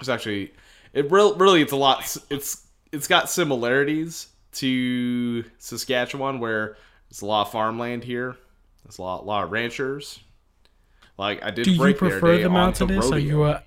[0.00, 0.52] it's actually
[0.92, 2.16] it real really it's a lot.
[2.28, 6.76] It's it's got similarities to Saskatchewan where
[7.08, 8.36] there's a lot of farmland here.
[8.84, 10.18] There's a lot lot of ranchers.
[11.18, 13.10] Like I did Do you break their prefer the mountainous?
[13.10, 13.62] Are you a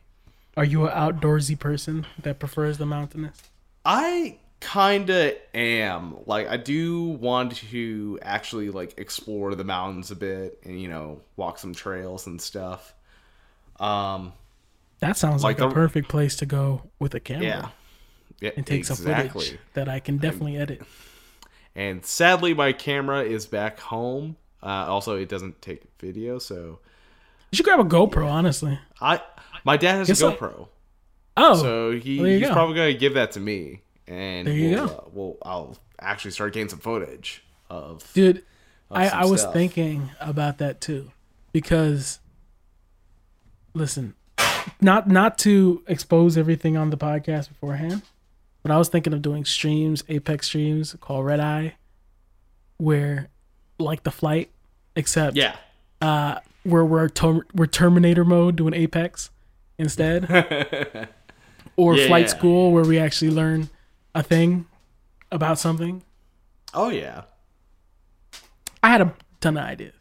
[0.58, 3.42] are you an outdoorsy person that prefers the mountainous?
[3.86, 6.18] I kinda am.
[6.26, 11.22] Like I do want to actually like explore the mountains a bit and you know
[11.38, 12.94] walk some trails and stuff.
[13.80, 14.34] Um,
[15.00, 17.70] That sounds like, Like a perfect place to go with a camera yeah,
[18.42, 20.82] yeah, and take some footage that I can definitely edit.
[21.76, 24.36] And sadly, my camera is back home.
[24.62, 26.80] Uh, also, it doesn't take video, so
[27.52, 28.78] You should grab a GoPro, honestly.
[29.02, 29.22] I
[29.64, 30.68] my dad has Guess a I- GoPro,
[31.38, 32.54] Oh, so he, well, he's go.
[32.54, 34.94] probably gonna give that to me, and There you we'll, go.
[34.94, 38.10] Uh, we'll I'll actually start getting some footage of.
[38.14, 38.44] dude,
[38.92, 39.54] I, I was stuff.
[39.54, 41.12] thinking about that too,
[41.54, 42.20] because
[43.74, 44.16] listen,
[44.82, 48.02] not not to expose everything on the podcast beforehand,
[48.64, 51.76] but I was thinking of doing streams, Apex streams called Red Eye,
[52.78, 53.30] where
[53.78, 54.52] like the flight,
[54.96, 55.56] except Yeah,
[56.02, 56.40] uh,
[56.70, 59.30] where we're ter- we're Terminator mode doing Apex
[59.78, 60.26] instead,
[61.76, 62.28] or Yeah, Flight yeah.
[62.32, 63.70] School where we actually learn
[64.16, 64.66] a thing
[65.32, 66.04] about something.
[66.74, 67.24] oh yeah.
[68.82, 69.94] I had a ton of ideas.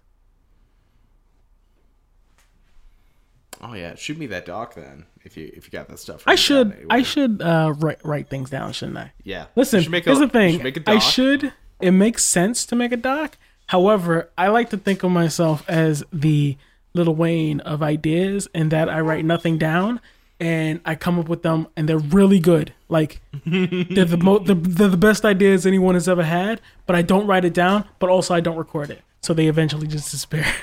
[3.60, 6.22] Oh yeah, shoot me that doc then if you if you got that stuff.
[6.26, 9.12] I should I should uh, write write things down, shouldn't I?
[9.24, 9.46] Yeah.
[9.56, 10.54] Listen, make a- here's the thing.
[10.54, 11.52] should make a I should.
[11.80, 13.36] It makes sense to make a doc.
[13.68, 16.56] However, I like to think of myself as the
[16.94, 20.00] Lil Wayne of ideas, and that I write nothing down,
[20.40, 22.72] and I come up with them, and they're really good.
[22.88, 26.60] Like they're the mo- they're, they're the best ideas anyone has ever had.
[26.86, 29.86] But I don't write it down, but also I don't record it, so they eventually
[29.86, 30.46] just disappear.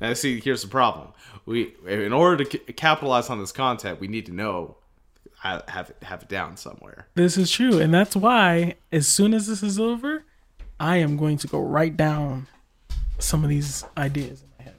[0.00, 1.08] Now see, here's the problem.
[1.46, 4.76] We in order to ca- capitalize on this content, we need to know
[5.36, 7.06] ha- have it have it down somewhere.
[7.14, 10.23] this is true, and that's why as soon as this is over,
[10.84, 12.46] I am going to go write down
[13.18, 14.74] some of these ideas in my head.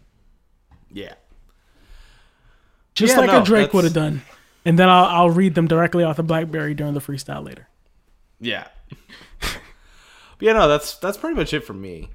[0.91, 1.14] Yeah.
[2.94, 4.22] just Yeah, like no, a Drake would have done.
[4.65, 7.68] And then I'll, I'll read them directly off the BlackBerry during the freestyle later.
[8.40, 8.68] Yeah.
[9.40, 12.10] but yeah, no, that's that's pretty much it for me.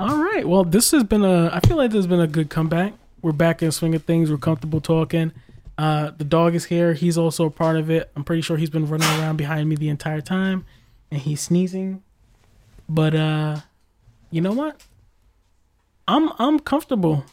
[0.00, 0.48] All right.
[0.48, 1.48] Well, this has been a.
[1.52, 2.94] I feel like this has been a good comeback.
[3.22, 4.32] We're back in the swing of things.
[4.32, 5.30] We're comfortable talking.
[5.78, 6.94] Uh, the dog is here.
[6.94, 8.10] He's also a part of it.
[8.16, 10.64] I'm pretty sure he's been running around behind me the entire time,
[11.10, 12.02] and he's sneezing.
[12.88, 13.60] But uh,
[14.30, 14.82] you know what?
[16.08, 17.24] I'm I'm comfortable.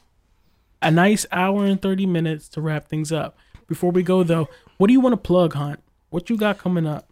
[0.81, 3.37] A nice hour and thirty minutes to wrap things up.
[3.67, 5.79] Before we go though, what do you want to plug, Hunt?
[6.09, 7.07] What you got coming up?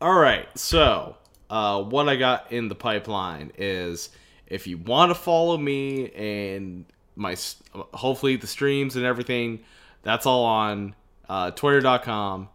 [0.00, 1.16] All right, so
[1.50, 4.10] uh, what I got in the pipeline is
[4.46, 6.84] if you want to follow me and
[7.16, 7.36] my
[7.72, 9.60] hopefully the streams and everything,
[10.04, 10.94] that's all on
[11.28, 12.48] uh, Twitter.com.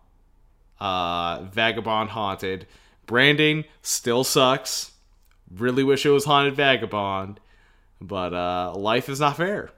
[0.79, 2.65] Uh, Vagabond Haunted
[3.05, 4.91] branding still sucks.
[5.53, 7.39] Really wish it was Haunted Vagabond,
[7.99, 9.71] but uh, life is not fair.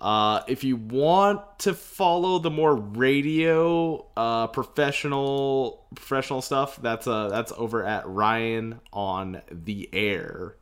[0.00, 7.28] Uh, if you want to follow the more radio, uh, professional, professional stuff, that's uh,
[7.28, 10.54] that's over at Ryan on the air.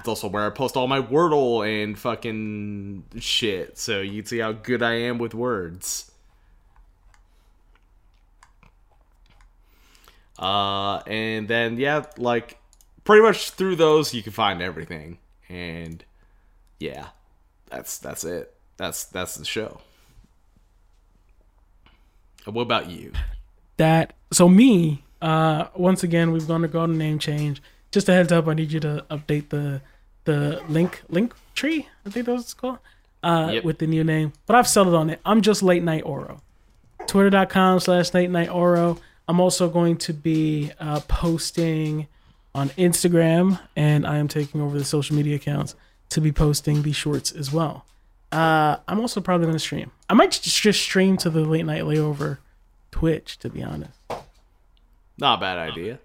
[0.00, 4.38] That's also where I post all my Wordle and fucking shit, so you can see
[4.38, 6.10] how good I am with words.
[10.38, 12.58] Uh, and then yeah, like
[13.04, 15.18] pretty much through those you can find everything,
[15.50, 16.02] and
[16.78, 17.08] yeah,
[17.68, 18.54] that's that's it.
[18.78, 19.82] That's that's the show.
[22.46, 23.12] And what about you?
[23.80, 28.12] that so me uh once again we've gone to go to name change just a
[28.12, 29.80] heads up i need you to update the
[30.24, 32.78] the link link tree i think that's what it's called
[33.22, 33.64] uh Yep.
[33.64, 36.40] with the new name but i've settled on it i'm just late night oro
[37.06, 38.98] twitter.com slash late night oro
[39.28, 42.06] i'm also going to be uh posting
[42.54, 45.74] on instagram and i am taking over the social media accounts
[46.08, 47.84] to be posting the shorts as well
[48.32, 49.90] Uh, I'm also probably gonna stream.
[50.08, 52.38] I might just just stream to the late night layover
[52.92, 53.38] Twitch.
[53.42, 53.98] To be honest,
[55.18, 55.98] Not a bad idea.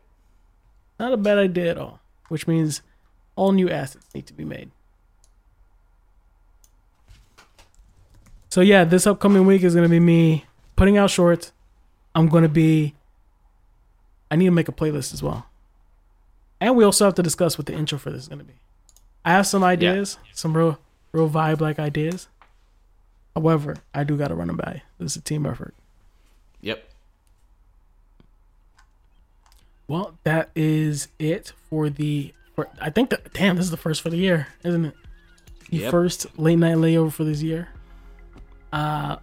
[0.99, 1.99] not a bad idea at all.
[2.29, 2.81] Which means
[3.35, 4.71] all new assets need to be made.
[8.49, 10.45] So yeah, this upcoming week is gonna be me
[10.75, 11.51] putting out shorts.
[12.13, 12.95] I'm gonna be.
[14.31, 15.45] I need to make a playlist as well,
[16.61, 18.55] and we also have to discuss what the intro for this is gonna be.
[19.25, 20.79] I have some ideas, some real,
[21.11, 22.27] real vibe like ideas.
[23.35, 24.83] However, I do gotta run them by.
[24.99, 25.73] This is a team effort.
[26.61, 26.87] Yep.
[29.87, 32.33] Well, that is it for the.
[32.55, 34.95] For, I think that damn, this is the first for the year, isn't it?
[35.69, 35.91] The Yep.
[35.91, 37.69] first late night layover for this year.
[38.71, 39.17] Uh,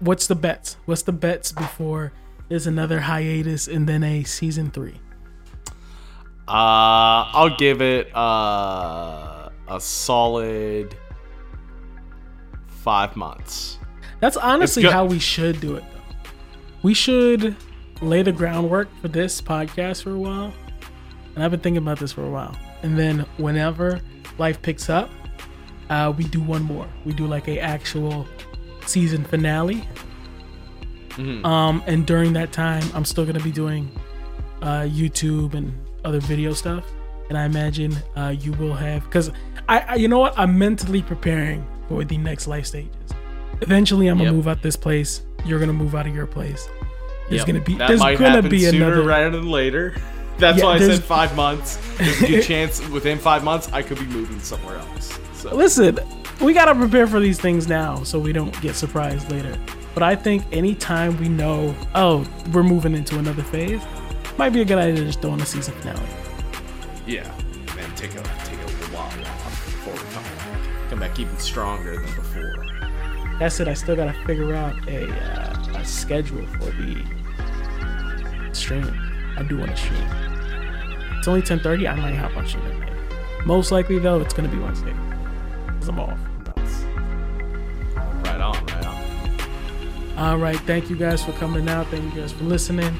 [0.00, 0.76] what's the bets?
[0.84, 2.12] What's the bets before
[2.48, 5.00] there's another hiatus and then a season three?
[6.48, 10.94] Uh, I'll give it uh, a solid
[12.66, 13.78] five months.
[14.20, 16.00] That's honestly how we should do it, though.
[16.82, 17.56] We should
[18.00, 20.52] lay the groundwork for this podcast for a while.
[21.34, 22.56] And I've been thinking about this for a while.
[22.82, 24.00] And then whenever
[24.38, 25.10] life picks up,
[25.90, 26.86] uh, we do one more.
[27.04, 28.26] We do like a actual
[28.86, 29.86] season finale.
[31.44, 33.90] Um, and during that time, I'm still gonna be doing
[34.62, 35.72] uh, YouTube and
[36.04, 36.84] other video stuff.
[37.28, 39.30] And I imagine uh, you will have because
[39.68, 42.90] I, I, you know what, I'm mentally preparing for the next life stages.
[43.60, 44.34] Eventually, I'm gonna Yep.
[44.34, 45.22] move out this place.
[45.44, 46.66] You're gonna move out of your place.
[47.28, 47.46] There's Yep.
[47.46, 49.02] gonna be that there's might gonna happen be sooner another.
[49.02, 49.94] rather than later.
[50.42, 51.78] That's Yeah, why I said five months.
[51.96, 55.18] There's a good chance within five months I could be moving somewhere else.
[55.34, 55.98] So Listen,
[56.40, 59.56] we gotta prepare for these things now so we don't get surprised later.
[59.94, 63.80] But I think anytime we know, oh, we're moving into another phase,
[64.38, 66.00] might be a good idea to just throw in a season finale.
[67.06, 67.30] yeah,
[67.78, 70.90] and take a take a while off before we come back.
[70.90, 72.66] Come back even stronger than before.
[73.38, 73.68] That's it.
[73.68, 77.04] I still gotta figure out a, uh, a schedule for the
[78.52, 78.90] stream.
[79.36, 80.31] I do want to stream.
[81.22, 81.86] It's only 10:30.
[81.86, 83.46] I might hop on stream at.
[83.46, 84.92] Most likely though, it's gonna be Wednesday.
[85.78, 86.18] Cause I'm off.
[88.24, 90.18] Right on, right on.
[90.18, 90.58] All right.
[90.62, 91.86] Thank you guys for coming out.
[91.92, 92.92] Thank you guys for listening.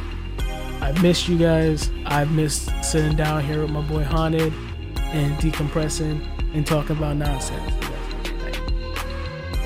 [0.80, 1.90] I missed you guys.
[2.06, 4.52] I missed sitting down here with my boy Haunted
[4.96, 6.24] and decompressing
[6.54, 7.72] and talking about nonsense.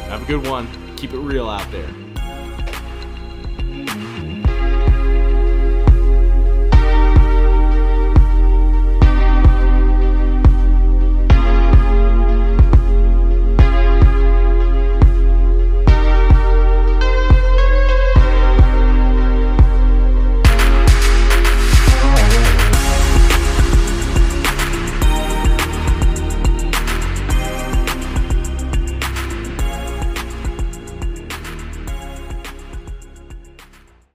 [0.08, 0.66] Have a good one.
[0.96, 1.90] Keep it real out there.